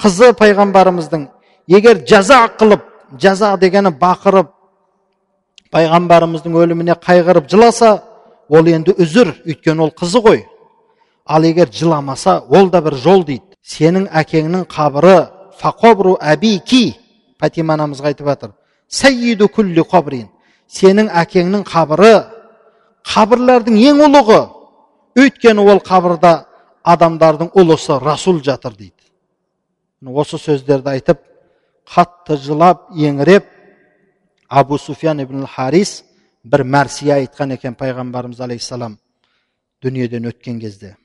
қызы 0.00 0.32
пайғамбарымыздың 0.38 1.28
егер 1.68 2.02
жаза 2.06 2.46
қылып 2.58 2.82
жаза 3.18 3.56
дегені 3.60 3.92
бақырып 3.98 4.50
пайғамбарымыздың 5.72 6.56
өліміне 6.64 6.96
қайғырып 7.02 7.50
жыласа 7.50 7.92
ол 8.48 8.66
енді 8.66 8.94
үзір 8.98 9.34
өйткені 9.46 9.86
ол 9.86 9.92
қызы 9.94 10.22
ғой. 10.22 10.44
Ал 11.24 11.42
егер 11.42 11.70
жыламаса 11.72 12.40
ол 12.48 12.70
да 12.70 12.82
бір 12.82 12.94
жол 12.94 13.24
дейді. 13.24 13.51
Сенің 13.62 14.08
әкеңнің 14.10 14.66
қабыры 14.70 15.16
фақобру 15.60 16.16
әбики 16.20 16.96
фатима 17.40 17.74
анамызға 17.74 18.12
айтып 18.12 18.26
жатыр. 18.26 18.52
Сәйиду 18.88 19.48
күлли 19.48 19.84
қабрин 19.88 20.28
сенің 20.68 21.10
әкеңнің 21.22 21.64
қабыры 21.68 22.14
қабірлердің 23.12 23.78
ең 23.90 24.02
ұлығы. 24.06 24.40
Өйткені 25.18 25.64
ол 25.68 25.82
қабірда 25.84 26.32
адамдардың 26.82 27.52
ұлысы 27.58 27.98
расул 28.00 28.40
жатыр 28.42 28.74
дейді. 28.78 28.96
Осы 30.06 30.38
сөздерді 30.38 30.96
айтып 30.96 31.20
қатты 31.86 32.38
жылап 32.40 32.88
еңіреп 32.96 33.46
абу 34.48 34.78
суфиян 34.78 35.20
ибн 35.22 35.46
харис 35.46 36.02
бір 36.44 36.64
мәрсия 36.64 37.20
айтқан 37.20 37.54
екен 37.54 37.76
пайғамбарымыз 37.78 38.40
алейхисалам 38.42 38.98
дүниеден 39.82 40.26
өткен 40.30 40.58
кезде. 40.60 40.96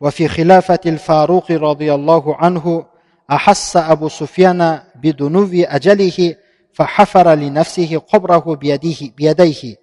وفي 0.00 0.28
خلافة 0.28 0.80
الفاروق 0.86 1.52
رضي 1.52 1.94
الله 1.94 2.36
عنه 2.36 2.86
أحس 3.30 3.76
أبو 3.76 4.08
سفيان 4.08 4.80
بدنو 5.02 5.48
أجله 5.52 6.36
فحفر 6.72 7.34
لنفسه 7.34 7.98
قبره 7.98 8.54
بيديه 8.54 9.10
بيديه 9.16 9.76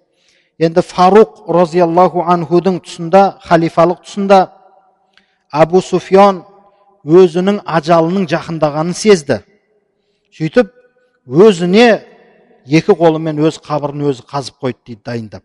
енді 0.58 0.82
фаруқ 0.82 1.46
розиаллаху 1.54 2.24
анхудың 2.26 2.80
тұсында 2.82 3.38
халифалық 3.46 4.00
тұсында 4.02 4.38
абу 5.54 5.80
суфиян 5.80 6.42
өзінің 7.06 7.60
ажалының 7.62 8.26
жақындағанын 8.32 8.96
сезді 8.98 9.38
сөйтіп 10.34 10.72
өзіне 11.46 11.86
екі 12.66 12.96
қолымен 13.02 13.38
өз 13.46 13.60
қабырын 13.62 14.02
өзі 14.10 14.26
қазып 14.32 14.58
қойды 14.58 14.80
дейді 14.90 15.02
дайындап 15.06 15.44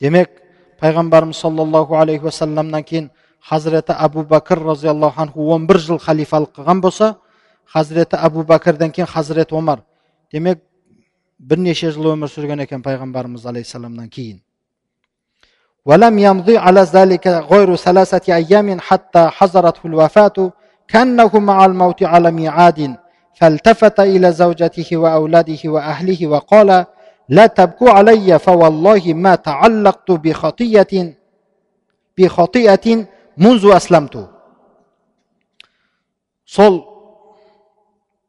демек 0.00 0.36
payg'ambarimiz 0.81 1.37
sollallohu 1.45 1.93
alayhi 2.01 2.23
vasallamdan 2.29 2.83
keyin 2.89 3.05
hazrati 3.51 3.93
abu 4.05 4.21
bakr 4.33 4.57
roziyallohu 4.71 5.17
anhu 5.23 5.39
o'n 5.53 5.61
bir 5.69 5.77
yil 5.87 5.99
xalifalik 6.07 6.51
qilgan 6.55 6.79
bo'lsa 6.85 7.07
hazrati 7.75 8.15
abu 8.27 8.41
bakrdan 8.51 8.89
keyin 8.95 9.09
hazrati 9.15 9.53
umar 9.61 9.79
demak 10.33 10.57
bir 11.49 11.57
necha 11.67 11.87
yil 11.95 12.07
umr 12.15 12.27
surgan 12.35 12.59
ekan 12.65 12.81
payg'ambarimiz 12.87 13.43
alayhissalomdan 13.51 14.09
keyin 14.17 14.39
ولم 15.89 16.15
يمضي 16.19 16.57
على 16.57 16.81
ذلك 16.81 17.27
غير 17.27 17.75
ثلاثة 17.75 18.25
أيام 18.41 18.79
حتى 18.79 19.23
حضرته 19.37 19.81
الوفاة 19.85 20.37
كأنه 20.87 21.31
مع 21.39 21.65
الموت 21.65 22.03
على 22.03 22.31
ميعاد 22.31 22.79
فالتفت 23.39 23.99
إلى 23.99 24.31
زوجته 24.31 24.97
وأولاده 24.97 25.61
وأهله 25.65 26.27
وقال 26.27 26.85
لا 27.30 27.46
تبكوا 27.46 27.90
علي 27.90 28.38
فوالله 28.38 29.14
ما 29.14 29.34
تعلقت 29.34 30.10
بخطية 30.10 30.92
بخطيئة 32.18 33.06
منذ 33.36 33.64
أسلمت 33.76 34.16
сол 36.50 36.80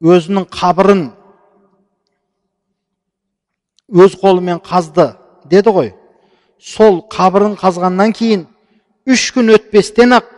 өзінің 0.06 0.46
қабырын 0.54 1.00
өз 4.04 4.14
қолымен 4.22 4.60
қазды 4.62 5.08
деді 5.50 5.74
ғой 5.74 5.90
сол 6.62 7.02
қабырын 7.10 7.56
қазғаннан 7.58 8.14
кейін 8.14 8.46
үш 9.10 9.24
күн 9.34 9.50
өтпестен 9.56 10.14
ақ 10.20 10.30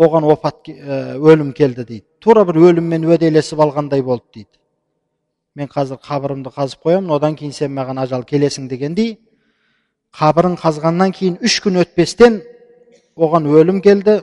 оған 0.00 0.24
опат 0.32 0.70
өлім 0.72 1.52
келді 1.58 1.84
дейді 1.84 2.06
тура 2.24 2.46
бір 2.48 2.62
өліммен 2.70 3.04
уәделесіп 3.10 3.60
алғандай 3.66 4.00
болды 4.06 4.40
дейді 4.40 4.54
мен 5.55 5.67
қазір 5.69 5.99
қабірімді 6.01 6.49
қазып 6.55 6.81
қоямын 6.85 7.13
одан 7.13 7.35
кейін 7.37 7.53
сен 7.53 7.71
маған 7.75 8.01
ажал 8.01 8.23
келесің 8.25 8.67
дегендей 8.71 9.17
қабірін 10.13 10.55
қазғаннан 10.61 11.13
кейін 11.13 11.39
үш 11.41 11.59
күн 11.63 11.81
өтпестен 11.81 12.41
оған 13.17 13.49
өлім 13.49 13.81
келді. 13.81 14.21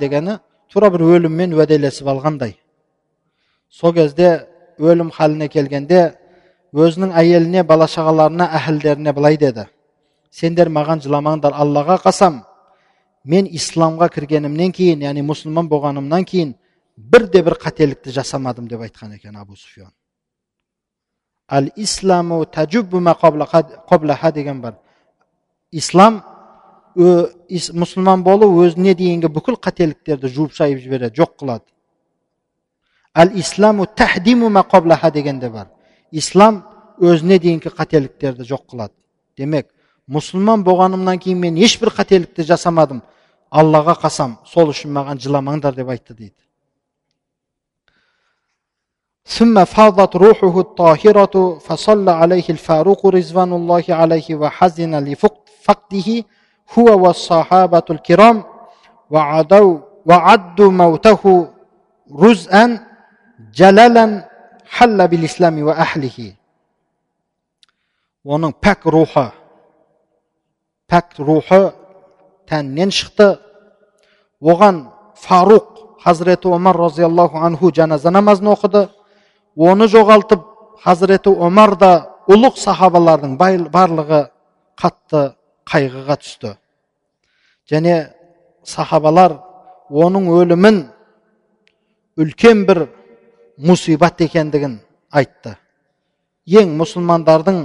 Дегені 0.00 0.38
тура 0.72 0.90
бір 0.90 1.02
өліммен 1.06 1.52
уәделесіп 1.54 2.08
алғандай. 2.10 2.56
Сол 3.70 3.92
кезде 3.94 4.46
өлім 4.78 5.12
халіне 5.14 5.48
келгенде 5.48 6.00
өзінің 6.74 7.12
әйеліне 7.14 7.62
бала 7.62 7.86
шағаларына 7.86 8.48
әһілдеріне 8.58 9.12
былай 9.14 9.36
деді. 9.38 9.68
Сендер 10.30 10.68
маған 10.68 11.04
жыламаңдар 11.04 11.54
аллаға 11.54 12.00
қасам. 12.02 12.42
Мен 13.24 13.46
исламға 13.46 14.08
кіргенімнен 14.10 14.72
кейін 14.72 15.04
яғни 15.06 15.22
мұсылман 15.22 15.68
болғанымнан 15.70 16.24
кейін 16.26 16.54
бірде 16.96 17.42
бір 17.42 17.58
қателікті 17.60 18.12
жасамадым 18.14 18.68
деп 18.68 18.80
айтқан 18.86 19.14
екен 19.14 19.36
абу 19.36 19.56
суфиян 19.56 19.92
әл 21.48 21.70
исламу 21.76 22.44
деген 24.34 24.60
бар. 24.60 24.74
Ислам 25.72 26.22
мұсылман 26.96 28.22
болу 28.22 28.46
өзіне 28.62 28.94
дейінгі 28.94 29.28
бүкіл 29.28 29.56
қателіктерді 29.58 30.28
жуып 30.28 30.52
шайып 30.54 30.78
жібереді 30.78 31.20
жоқ 31.20 31.36
қылады 31.40 31.64
әл 33.14 33.34
исламу 33.34 33.86
тахдиму 33.86 34.50
деген 35.12 35.40
де 35.40 35.50
бар. 35.50 35.68
Ислам 36.12 36.62
өзіне 37.00 37.38
дейінгі 37.38 37.68
қателіктерді 37.68 38.44
жоқ 38.44 38.66
қылады 38.70 38.94
демек 39.36 39.68
мұсылман 40.08 40.62
болғанымнан 40.64 41.18
кейін 41.18 41.38
мен 41.38 41.56
ешбір 41.56 41.88
қателікті 41.88 42.44
жасамадым. 42.44 43.02
Аллаға 43.50 43.94
қасам 44.02 44.38
сол 44.46 44.68
үшін 44.70 44.90
маған 44.92 45.18
жыламаңдар 45.18 45.74
деп 45.74 45.88
айтты 45.88 46.14
дейді. 46.14 46.43
ثم 49.29 49.63
فاضت 49.65 50.15
روحه 50.15 50.59
الطاهرة 50.59 51.57
فصلى 51.57 52.11
عليه 52.11 52.43
الفاروق 52.49 53.07
رضوان 53.07 53.53
الله 53.53 53.83
عليه 53.89 54.35
وحزن 54.35 55.03
لفقده 55.03 56.23
هو 56.79 57.05
والصحابة 57.05 57.83
الكرام 57.89 58.43
وعدوا 59.09 59.79
وعدوا 60.05 60.71
موته 60.71 61.47
رزءا 62.15 62.79
جلالا 63.53 64.29
حل 64.65 65.07
بالإسلام 65.07 65.63
وأهله 65.63 66.35
оның 68.29 68.51
пәк 68.61 68.83
рухы 68.91 69.29
пәк 70.91 71.15
рухы 71.23 71.71
тәннен 72.51 72.91
шықты 72.91 73.29
оған 74.43 74.81
фаруқ 75.23 75.79
хазіреті 76.03 76.51
омар 76.51 76.77
разиаллаху 76.77 77.39
анху 77.39 77.71
жаназа 77.73 78.11
намазын 78.11 78.51
оқыды 78.53 78.89
Оны 79.56 79.88
жоғалтып 79.88 80.42
хазіреті 80.84 81.30
омар 81.30 81.76
да 81.78 81.92
ұлық 82.28 82.58
сахабалардың 82.58 83.36
барлығы 83.38 84.20
қатты 84.80 85.34
қайғыға 85.70 86.16
түсті. 86.20 86.54
Және 87.70 88.12
сахабалар 88.64 89.38
оның 89.90 90.28
өлімін 90.32 90.80
үлкен 92.20 92.64
бір 92.68 92.86
мұсибат 93.58 94.20
екендігін 94.24 94.78
айтты. 95.12 95.56
Ең 96.46 96.74
мұсылмандардың 96.78 97.60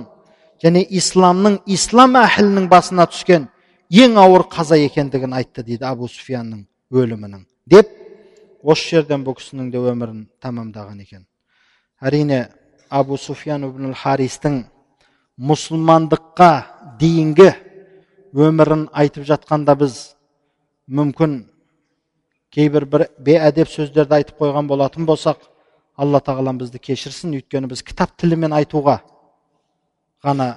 және 0.64 0.86
исламның 0.90 1.60
ислам 1.68 2.16
әхілінің 2.20 2.70
басына 2.72 3.08
түскен 3.12 3.50
ең 3.90 4.20
ауыр 4.22 4.46
қаза 4.52 4.78
екендігін 4.80 5.34
айтты 5.40 5.64
дейді 5.64 5.88
абу 5.90 6.08
суфиянның 6.08 6.66
өлімінің. 6.92 7.44
Деп 7.68 7.90
осы 8.64 8.96
жерден 8.96 9.26
бұл 9.26 9.38
кісінің 9.40 9.72
де 9.74 9.82
өмірін 9.82 10.28
тамамдаған 10.44 11.02
екен. 11.02 11.26
Әрине 12.02 12.48
абу 12.90 13.18
суфиян 13.18 13.66
ибн 13.68 13.94
харистің 13.94 14.64
мұсылмандыққа 15.40 16.52
дейінгі 17.00 17.50
өмірін 18.34 18.88
айтып 18.94 19.28
жатқанда 19.30 19.76
біз 19.80 20.00
мүмкін 20.90 21.40
кейбір 22.56 22.86
бір 22.90 23.06
бейәдеп 23.20 23.70
сөздерді 23.72 24.20
айтып 24.20 24.40
қойған 24.42 24.68
болатын 24.68 25.06
болсақ 25.08 25.46
алла 26.00 26.22
тағалам 26.24 26.60
бізді 26.62 26.80
кешірсін. 26.80 27.36
Өйткені 27.40 27.70
біз 27.70 27.84
кітап 27.84 28.16
тілімен 28.18 28.56
айтуға 28.56 29.00
ғана 30.24 30.50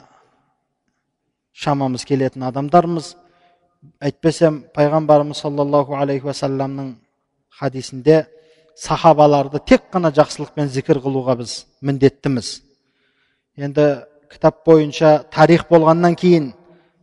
шамамыз 1.52 2.06
келетін 2.08 2.46
адамдармыз. 2.48 3.14
Әйтпесем 4.00 4.62
пайғамбарымыз 4.76 5.42
саллаллаху 5.42 5.98
алейхи 5.98 6.30
уассаламның 6.30 6.94
хадисінде 7.58 8.22
сахабаларды 8.76 9.60
тек 9.60 9.88
қана 9.92 10.12
жақсылықпен 10.14 10.68
зікір 10.68 11.02
қылуға 11.04 11.36
біз 11.42 11.64
міндеттіміз. 11.82 12.62
Енді 13.56 13.86
кітап 14.32 14.64
бойынша 14.66 15.24
тарих 15.30 15.66
болғаннан 15.70 16.16
кейін 16.16 16.52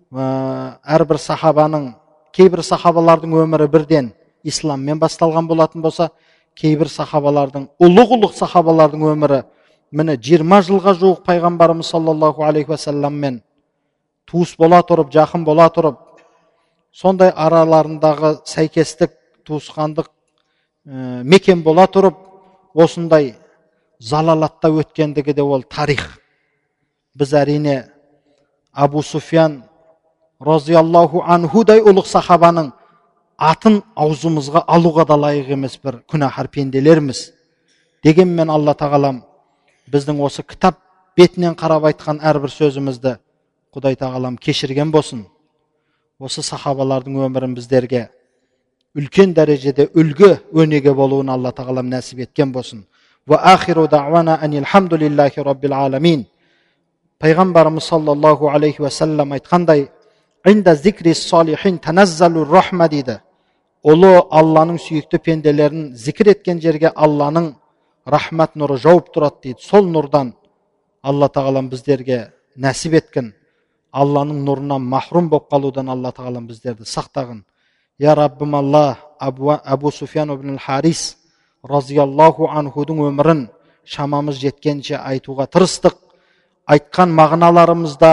әрбір 0.09 1.19
сахабаның 1.21 1.91
кейбір 2.33 2.63
сахабалардың 2.65 3.35
өмірі 3.43 3.67
бірден 3.69 4.11
исламмен 4.43 4.99
басталған 4.99 5.47
болатын 5.47 5.83
болса 5.85 6.09
кейбір 6.57 6.89
сахабалардың 6.89 7.67
ұлық 7.79 8.15
ұлық 8.17 8.35
сахабалардың 8.37 9.05
өмірі 9.13 9.43
міне 9.91 10.17
жиырма 10.17 10.61
жылға 10.65 10.95
жуық 10.97 11.23
пайғамбарымыз 11.27 11.91
саллаллаху 11.93 12.45
алейхи 12.47 12.73
уассаламмен 12.73 13.41
туыс 14.25 14.55
бола 14.57 14.81
тұрып 14.85 15.13
жақын 15.13 15.45
бола 15.45 15.69
тұрып 15.73 15.99
сондай 16.91 17.29
араларындағы 17.29 18.39
сәйкестік 18.49 19.13
туысқандық 19.45 20.09
ә, 20.87 21.23
мекен 21.23 21.63
бола 21.63 21.87
тұрып 21.87 22.17
осындай 22.73 23.35
залалатта 23.99 24.69
өткендігі 24.69 25.33
де 25.33 25.41
ол 25.41 25.63
тарих. 25.63 26.19
Біз 27.15 27.33
әрине 27.33 27.91
абу 28.71 29.01
суфиян 29.03 29.63
разиаллаху 30.39 31.23
анхудай 31.25 31.81
ұлық 31.81 32.07
сахабаның 32.07 32.71
атын 33.37 33.81
аузымызға 33.95 34.63
алуға 34.67 35.05
да 35.07 35.17
лайық 35.19 35.51
емес 35.55 35.77
бір 35.83 36.01
күнәһар 36.11 36.47
пенделерміз 36.51 37.29
дегенмен 38.03 38.49
алла 38.49 38.75
тағалам 38.75 39.23
біздің 39.91 40.21
осы 40.23 40.43
кітап 40.43 40.79
бетінен 41.17 41.55
қарап 41.59 41.89
айтқан 41.89 42.21
әрбір 42.23 42.53
сөзімізді 42.53 43.17
құдай 43.75 43.97
тағалам 43.99 44.37
кешірген 44.37 44.91
болсын. 44.91 45.25
Осы 46.19 46.43
сахабалардың 46.43 47.19
өмірін 47.25 47.55
біздерге 47.55 48.09
үлкен 48.97 49.33
дәрежеде 49.37 49.89
үлгі 49.93 50.39
өнеге 50.53 50.93
болуын 50.97 51.29
алла 51.29 51.51
тағалам 51.53 51.89
нәсіп 51.91 52.23
еткен 52.25 52.51
болсын. 52.51 52.85
Пайғамбарымыз 57.19 57.83
саллаллаху 57.83 58.47
алейхи 58.49 58.81
уассалам 58.81 59.33
айтқандай 59.33 59.89
дейді. 62.89 63.19
Ұлы 63.83 64.11
алланың 64.31 64.77
сүйікті 64.79 65.19
пенделерін 65.23 65.95
зікір 65.95 66.33
еткен 66.33 66.59
жерге 66.59 66.91
алланың 66.95 67.53
рахмат 68.05 68.55
нұры 68.55 68.77
жауып 68.77 69.13
тұрады 69.15 69.35
дейді. 69.43 69.61
Сол 69.61 69.87
нұрдан 69.87 70.33
алла 71.03 71.29
тағалам 71.29 71.69
біздерге 71.69 72.31
нәсіп 72.55 72.97
еткен 72.99 73.33
алланың 73.91 74.41
нұрынан 74.43 74.83
махрұм 74.83 75.29
болып 75.29 75.47
қалудан 75.51 75.89
алла 75.91 76.11
тағалам 76.11 76.47
біздерді 76.47 76.83
сақтағын 76.83 77.43
я 77.99 78.15
раббым 78.15 78.55
алла 78.55 78.97
абу 79.19 79.91
суфиян 79.91 80.33
ибн 80.33 80.57
харис 80.57 81.17
разиаллаху 81.63 82.47
анхудың 82.47 83.03
өмірін 83.09 83.49
шамамыз 83.83 84.39
жеткенше 84.39 84.95
айтуға 84.95 85.47
тырыстық 85.51 85.97
айтқан 86.65 87.11
мағыналарымызда 87.11 88.11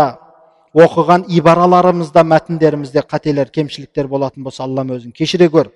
оқыған 0.74 1.26
ибараларымызда 1.38 2.24
мәтіндерімізде 2.26 3.04
қателер 3.06 3.50
кемшіліктер 3.54 4.08
болатын 4.08 4.42
болса 4.42 4.64
аллам 4.64 4.90
өзің 4.96 5.14
кешіре 5.14 5.48
көр 5.48 5.70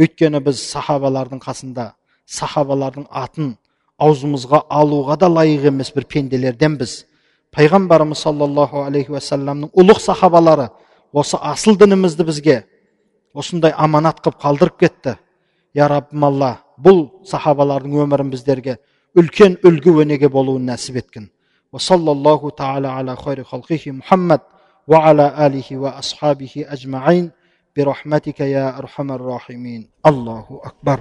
өйткені 0.00 0.42
біз 0.42 0.58
сахабалардың 0.72 1.40
қасында 1.44 1.92
сахабалардың 2.26 3.06
атын 3.10 3.54
аузымызға 4.02 4.64
алуға 4.68 5.16
да 5.22 5.30
лайық 5.30 5.68
емес 5.70 5.92
бір 5.94 6.08
пенделерденбіз 6.10 7.04
пайғамбарымыз 7.54 8.26
саллаллаху 8.26 8.82
алейхи 8.82 9.12
уассаламның 9.14 9.70
ұлық 9.76 10.00
сахабалары 10.00 10.70
осы 11.12 11.36
асыл 11.36 11.76
дінімізді 11.78 12.24
бізге 12.24 12.62
осындай 13.33 13.73
аманат 13.77 14.21
қылып 14.25 14.41
қалдырып 14.41 14.77
кетті 14.83 15.17
я 15.73 15.87
раббым 15.87 16.23
алла 16.29 16.51
бұл 16.77 17.07
сахабалардың 17.25 17.97
өмірін 18.03 18.29
біздерге 18.33 18.77
үлкен 19.17 19.57
үлгі 19.65 19.95
өнеге 20.03 20.29
болуын 20.29 20.69
нәсіп 20.71 21.01
еткен 21.03 21.31
وصلى 21.73 22.11
الله 22.11 22.49
تعالى 22.49 22.87
على 22.87 23.15
خير 23.15 23.43
خلقه 23.43 23.83
محمد 23.87 24.41
وعلى 24.87 25.47
آله 25.47 25.77
وأصحابه 25.77 26.65
أجمعين 26.67 27.31
برحمتك 27.77 28.39
يا 28.39 28.77
أرحم 28.79 29.11
الراحمين 29.11 29.89
الله 30.05 30.61
أكبر 30.63 30.99